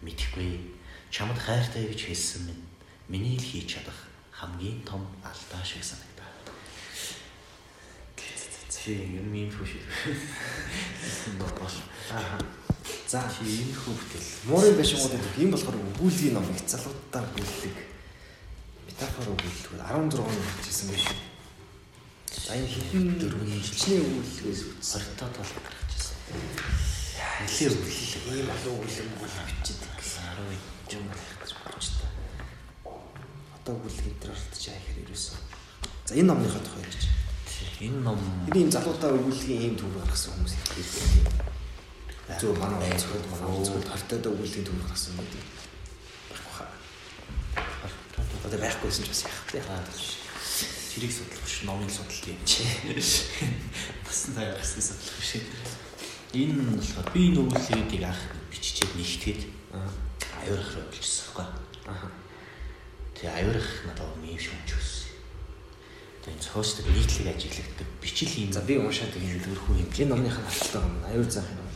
[0.00, 0.72] мэдхгүй
[1.12, 2.64] чамд хайртай гэж хэлсэн минь
[3.08, 6.30] миний л хийж чадах хамгийн том алдаа шиг санагдаа
[8.82, 9.78] чи юм юм фүш
[11.38, 11.74] бош
[12.10, 12.38] Аа.
[13.06, 17.76] За чи юм хөвгөл Муурын байшингууд гэдэг юм болохоор өгүүлгийн ном их залуудаар өгүүлдэг.
[18.88, 20.34] Метафор өгүүлдэг 16 он
[20.64, 21.06] хийсэн биш.
[21.06, 21.31] За
[22.52, 24.88] энэ хитэн дөрвөн хичнээн өгүүлгээс үтсэн.
[24.90, 26.16] сортоо тал гарчихсан
[27.42, 28.02] нэлээ өгүүлээ
[28.32, 29.92] Ийм олон өгүүлэг өгүүлэг бичдэг.
[30.88, 32.06] 10 юм байх гэж бодож та.
[33.56, 35.38] Одоо дээр оролцож байгаа хэрэг ерөөсөө.
[36.06, 37.04] За энэ номныхаа тухай ярьж.
[37.82, 38.18] энэ ном
[38.48, 41.34] Энэ ийм залуудаа өгүүлгийн ийм төв гаргасан хүмүүс их байдаг.
[42.40, 45.42] Зөв манай онцгой манай онцгой тартад өгүүлгийн төв гаргасан байдаг.
[46.30, 46.70] Байхгүй хаа.
[48.46, 49.60] Одоо байхгүйсэн ч бас яах вэ?
[49.66, 50.21] Аа,
[50.92, 52.62] тэрийг судлах биш номыг судлах юм чи
[54.04, 55.32] басан таяа гэсэн судлах биш.
[56.36, 58.20] Энэ нь болохоор би энэ өгүүлгийг анх
[58.52, 59.40] биччихээд нэгтгэхэд
[60.44, 62.12] аюурах руу бичсэн байхгүй Аа.
[63.16, 65.02] Тэгээ аюурах надад юм шиг чигсэн
[66.22, 68.52] тэгээ цоосдаг нийтлэг ажиглагддаг бичил юм.
[68.52, 69.90] За би уушаад ийм төрхүү юм.
[69.90, 71.02] Энэ номныхаа хаттай юм.
[71.02, 71.66] Аюул заах юм.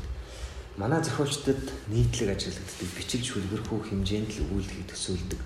[0.79, 5.41] Манай зохиолчдод нийтлэг ажиглагддаг бичиг шүлгэрхүү хэмжээнд л өгүүлгийг төсөөлдөг.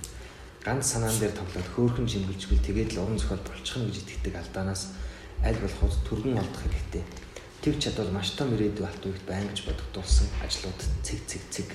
[0.65, 4.93] Ганц санаан дээр тоглоод хөөхөн жимгэлжгэл тэгээд л уран зохиол болчихно гэж итгэдэг алдаанаас
[5.41, 7.05] аль болох түргэн олдох хэрэгтэй.
[7.65, 11.69] Тэр чадвар маш том ирээдүй алт үегт байнгаж бодогдуулсан ажлууд цэг цэг цэг.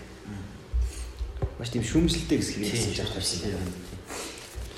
[1.58, 3.74] Маш тийм шүүмжлэлтэй хэсгийг хэлсэн ч авчихсан байна.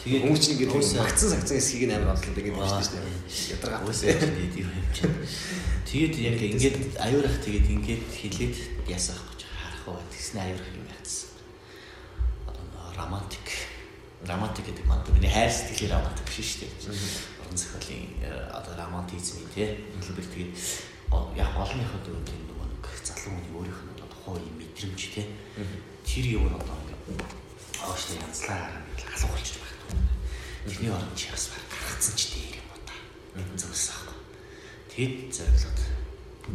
[0.07, 3.59] тэгээд Хүмүүс чинь ингээд уусаа- магцсан сагцсан хэсгийг нь амар бодлоо юм Аа, шүү дээ.
[3.59, 3.83] Ядаргаа.
[3.83, 5.15] Уусаа тэгээд юм чинь.
[5.83, 8.55] Тэгээд яг ингээд аюурах тэгээд ингээд хилээд
[8.87, 11.27] ясах гэж харах уу тэгснэ аюурах юм яатсан.
[12.95, 13.47] Романтик
[14.25, 16.73] романтик гэдэг маань миний хайр сэтгэлийн романтик биш шүү дээ.
[17.45, 19.85] Орон зохиолын э, одоо романтизм тий.
[20.01, 20.53] Хэлбэр тэгээд
[21.37, 25.25] яг олонныхоо дөрөв тийм нөгөө нэг залуу хүний өөрийнх нь одоо юм мэдрэмж тий.
[26.01, 26.73] Тэр юм одоо
[27.05, 27.33] ингээд
[27.77, 29.77] ооштой янзлаар алуу болчих байх.
[30.65, 32.97] Тэрний оронд чи бас баг гаргацсан ч дээр юм уу та.
[33.53, 34.17] Зөвсөн аахгүй.
[34.97, 35.79] Тэгэд зориглоод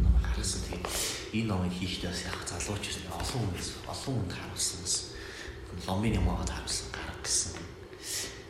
[0.03, 0.61] ном гаргасан.
[0.67, 0.85] Тэгээд
[1.31, 5.12] энэ номыг хийхдээ бас яг залууч гэсэн олон хүнээс олон хүнд харуулсан бас
[5.87, 7.53] ломын юм аваад харуулсан гарга гэсэн.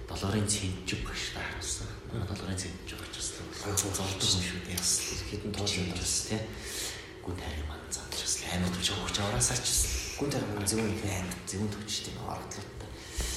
[0.09, 1.87] Долоорын цэнжиг багш та харуулсан.
[2.11, 3.03] Манай долоорын цэнжиг
[3.63, 4.77] бас золдог юм шүү дээ.
[4.77, 4.91] Бас
[5.29, 6.39] Хэдэн тоож юм бас тий.
[7.23, 9.67] Гүн тайрын маань замдраас амар төвч өгч аваасаа ч
[10.19, 11.31] Гүн тарих маань зөвөн байна.
[11.47, 12.65] Зөвөн төвчтэй нэг ородлоо.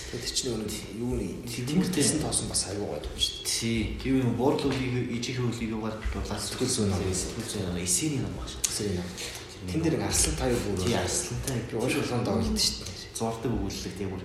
[0.07, 0.71] Тэгээд чинь нөгөө
[1.03, 3.47] юу нэг тэмэртэйсэн тоосон бас аюу гой юм шүү дээ.
[3.47, 7.03] Тий, тийм юм буурлуулыг ижих хөлийг угаад дулаас Сэтгэл зүйн ном.
[7.11, 7.83] Сэтгэл зүйн ном.
[7.83, 8.55] Эсэний ном багш.
[8.63, 9.09] Тэсэр юм.
[9.67, 10.79] Тэн дээр арслан таяа бүр.
[10.79, 12.96] Тий, арслантай Би ууш болгонд тоглолт шүү дээ.
[13.17, 14.25] Зурдаг өгүүлэлэг тийм бүр.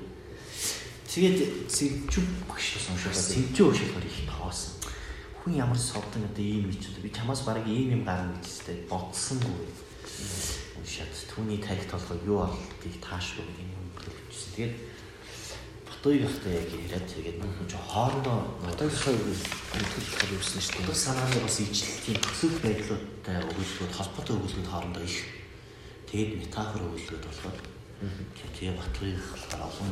[1.08, 1.40] Тэгээд
[1.72, 4.76] сэнчүү багш гэсэн уншаад сэнчүү уншихаар их тоосон.
[5.44, 8.68] Хүн ямар совдон одоо ийм юм чи би чамаас баг ийм юм гарна гэж тест
[8.92, 9.68] бодсонгүй.
[10.80, 14.56] Уншаад түүний тарих толгой юу болтыг таашгүй юм хэлчихсэн.
[14.56, 14.76] Тэгээд
[16.02, 19.38] Батуй гахтай яг яриад тэгээд нөхөн ч хоорондоо Одоогийнхоо юу
[19.70, 21.06] төлөвлөхөр юусэн шүү Одоо дээ.
[21.06, 25.18] санааны бас ижлэлтийн төсөв байдлуудтай өгүүлбэрүүд холбоотой өгүүлбэрүүд хоорондоо их
[26.10, 27.58] тэгээд метафор өгүүлбэрүүд болохоор
[28.02, 29.92] тэгээ батлыг болохоор олон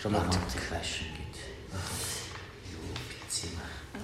[0.00, 1.52] романтик фэшн гэдэг
[2.72, 4.00] юу бичсэн юм аа.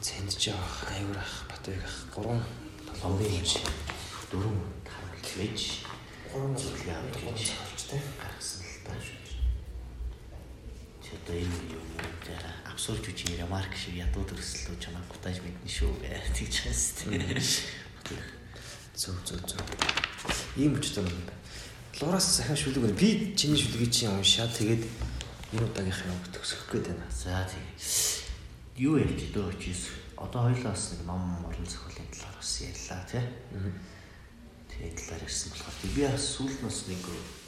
[0.00, 2.40] Цэнд жоох, аюур ах, батуйг ах, гурван
[3.20, 3.68] юм шиг
[4.32, 4.56] дөрөв
[4.88, 5.84] таамаг вэж
[6.32, 6.64] гурван авч
[7.12, 8.00] гурван гэж цавчтай.
[8.16, 8.92] гаргасан л та.
[11.04, 11.84] Чи одоо энэ юм
[12.24, 16.56] дээр абсурд үчийн ремарк шиг ядуу төрслөө чамайг гутааж мэднэ шүү гэж тэгж
[17.04, 17.36] байна.
[18.96, 19.60] Зөв зөв зөв.
[20.56, 21.43] Ийм өчтэй юм байна.
[22.00, 22.98] Лураас сахин шүлэг байна.
[22.98, 24.82] Би чиний шүлгийг чинь уншаад тэгээд
[25.54, 27.06] энэ удаагийнх юм төгсөх гээд байна.
[27.06, 27.62] За тийм.
[28.74, 33.22] Юу ярьж дөө чис одоо хоёлаа бас нэг ном уран зохиолын талаар бас ярьлаа тий.
[34.74, 37.02] Тэгээд талаар ярьсан болохоор би бас сүүлд нь бас нэг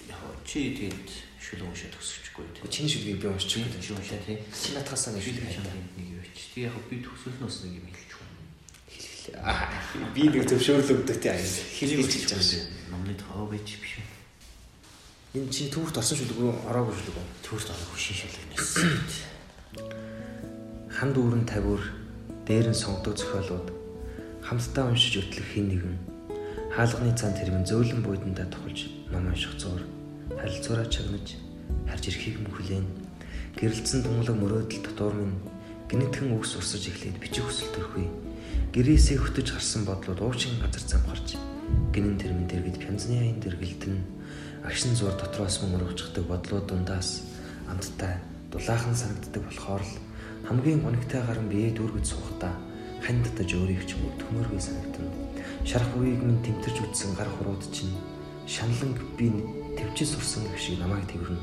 [0.07, 1.09] яг чи тэгээд
[1.43, 2.63] шүл уншаад төгсчихгүй тий.
[2.71, 4.39] Чиний шүлгийг би Чи чи уншаа тий.
[4.55, 6.47] Чи натхасаа нэг Шүл шүлэг уншаад нэг юу чи.
[6.55, 8.31] Тэгээд яг би төгсөлнөөс нэг юм хэлчих юм.
[10.15, 11.51] Би нэг зөвшөөрлөгдөг тий аяа.
[11.75, 12.63] Хэлийг хэлж байгаа.
[12.95, 14.16] Номны тоо байж биш үү?
[15.37, 17.29] Энэ чи түүхт орсон шүлэг рүү ороогүй шүлэг үү?
[17.45, 18.73] Төрөлт орох шин шүлэгнээс.
[20.97, 21.85] Хан дүүрэн тавиур
[22.49, 23.69] дээр нь сонгодог зохиолууд
[24.41, 25.95] хамтдаа уншиж өтлөх хин нэгэн
[26.73, 29.85] хаалганы цан тэрмэн зөөлөн буудандаа тухалж ном унших зур
[30.41, 31.37] харилцаараа чагнаж
[31.85, 32.89] харж ирэхийг мөхлэн
[33.61, 35.37] гэрэлцэн тунгалаг мөрөөдөл дотор минь
[35.93, 38.09] гинэтхэн үгс урсаж эхлээд бичих хүсэл төрхөй
[38.73, 41.37] гэрээсээ хөтөж харсан бодлууд уучин газар замхарч
[41.93, 44.16] гинэн тэрмэн дэргэд пянзны аян дэргэлтэн
[44.67, 47.23] агшин зур дотроос мөн урагчдаг бодлууд дундаас
[47.71, 48.19] амттай
[48.51, 49.95] дулаахан санагддаг болохоор л
[50.49, 52.55] хамгийн гонигтай гарan бие дүүргэж суухдаа
[53.07, 55.11] хань татаж өөрийг ч төмөргүй санагдана.
[55.63, 57.95] Шарах үеийг минь тэмтэрч үтсэн гар хурууд чинь
[58.51, 59.31] шаналн би
[59.79, 61.39] төвчс урсан гэх шиг намайг тэрвэрнэ.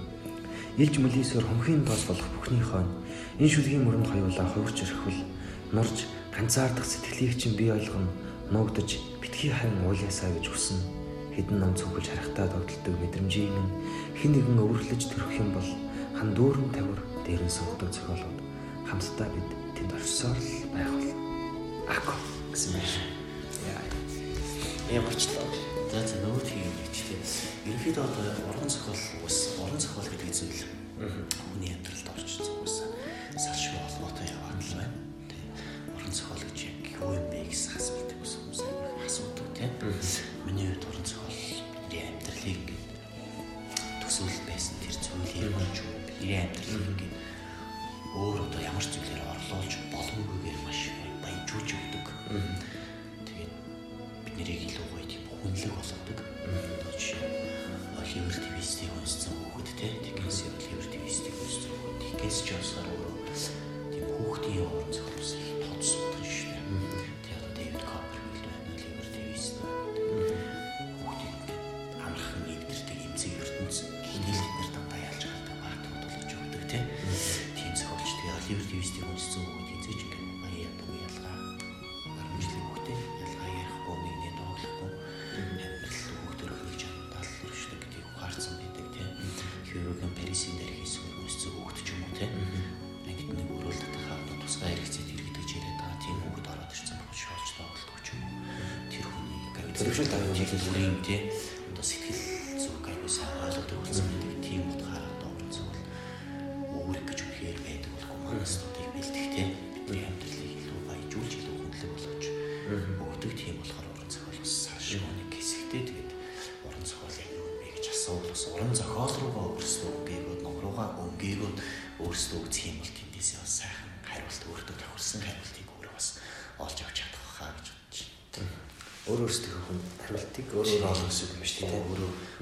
[0.83, 2.91] Илж мөлийсөөр хомхийн тоос болох бүхний хойно
[3.39, 5.21] энэ шүлгийн мөрөнд хоёулаа хувирч өрхвөл
[5.71, 5.97] нурж
[6.35, 8.11] ганцаардах сэтгэлийг чинь би ойлгоно
[8.51, 11.02] нуугдаж битгий харин ууляасаа гэж хүснэ.
[11.33, 13.73] Хэдэн ном цогж харахтаа тогтолдог мэдрэмжийг минь
[14.19, 15.69] хэн нэгэн өвөрлөж төрөх юм бол
[16.13, 18.39] хан дүүрэн тавир дээр нь сонгодог зохиолууд
[18.85, 21.09] хамтдаа бид тэнд орсоор л байх бол
[21.89, 22.13] ако
[22.53, 23.07] гэсэн юм шиг.
[23.65, 23.81] Яа.
[24.93, 25.47] Ямарчлаа.
[25.91, 27.21] За за нөгөө тийм юм чи тийм.
[27.65, 30.61] Ерөнхийдөө одоо уран зохиол ус уран зохиол гэдэг зүйл
[31.01, 32.89] хүний амьдралд орж зогсож
[33.37, 34.97] салшгүй холбоотой яваад л байна.
[35.29, 35.49] Тийм.
[35.97, 38.61] Уран зохиол гэж яг юу юм бэ гэсэн асуултыг ус хүмүүс
[39.05, 39.71] асуудаг тийм.
[40.45, 41.02] Миний хувьд уран
[45.33, 47.13] тэр зүйлийг болж бидний амьдралыг ингээд
[48.13, 50.32] өөр одоо ямар ч зүйлээр орлуулж боломгүйгээр
[99.93, 101.52] società così di corrente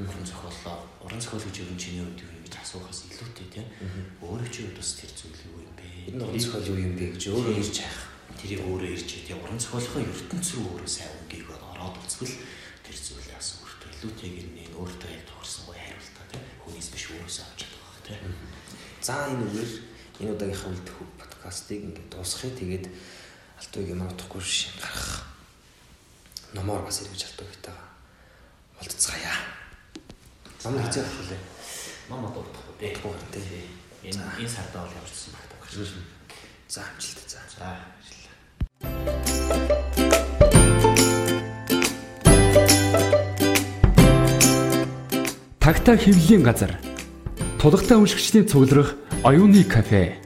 [0.07, 3.67] уран зохиолоо уран зохиол гэж юу чиний үед юу гэж асуухаас илүүтэй тийм.
[4.21, 5.85] Өөрөө чи үед бас тэр зүйл юу юм бэ?
[6.13, 7.99] Энэ уран зохиол юу юм бэ гэж өөрөө ирж хайх.
[8.41, 12.35] тэрийг өөрөө ирж тийм уран зохиолын ертөнц рүү өөрөө сайн өнгөийг ороод үзвэл
[12.81, 16.43] тэр зүйлээ бас өөртөө илүүтэйг нь өөртөө яг тохирсон гоё хариултаа тийм.
[16.63, 18.21] Хүнээс биш өөрөөсөө авч чадах байх тийм.
[19.05, 19.71] За энэ үгээр
[20.21, 22.85] энэ удаагийнхаа үлдэх подкастыг ингээд дуусгахыг тэгээд
[23.61, 25.29] алтууг ямар утгагүй шин гарах
[26.57, 27.87] номоор бас ирж алтуугтайгаа
[28.77, 29.60] болцгаая.
[30.63, 31.41] Ном хийх хэлээ.
[32.09, 33.65] мама дуртахгүй дээ Дуртахгүй тий.
[34.05, 35.73] энэ энэ сардаа бол явуулсан багтаа гэж
[36.69, 37.41] За амжилт за.
[37.57, 37.65] за
[37.97, 38.31] ажиллаа
[45.59, 46.77] Тагтаа хэвлэлийн газар.
[47.57, 48.93] Тулгатай уншигчдийн цугларах
[49.25, 50.21] оюуны кафе.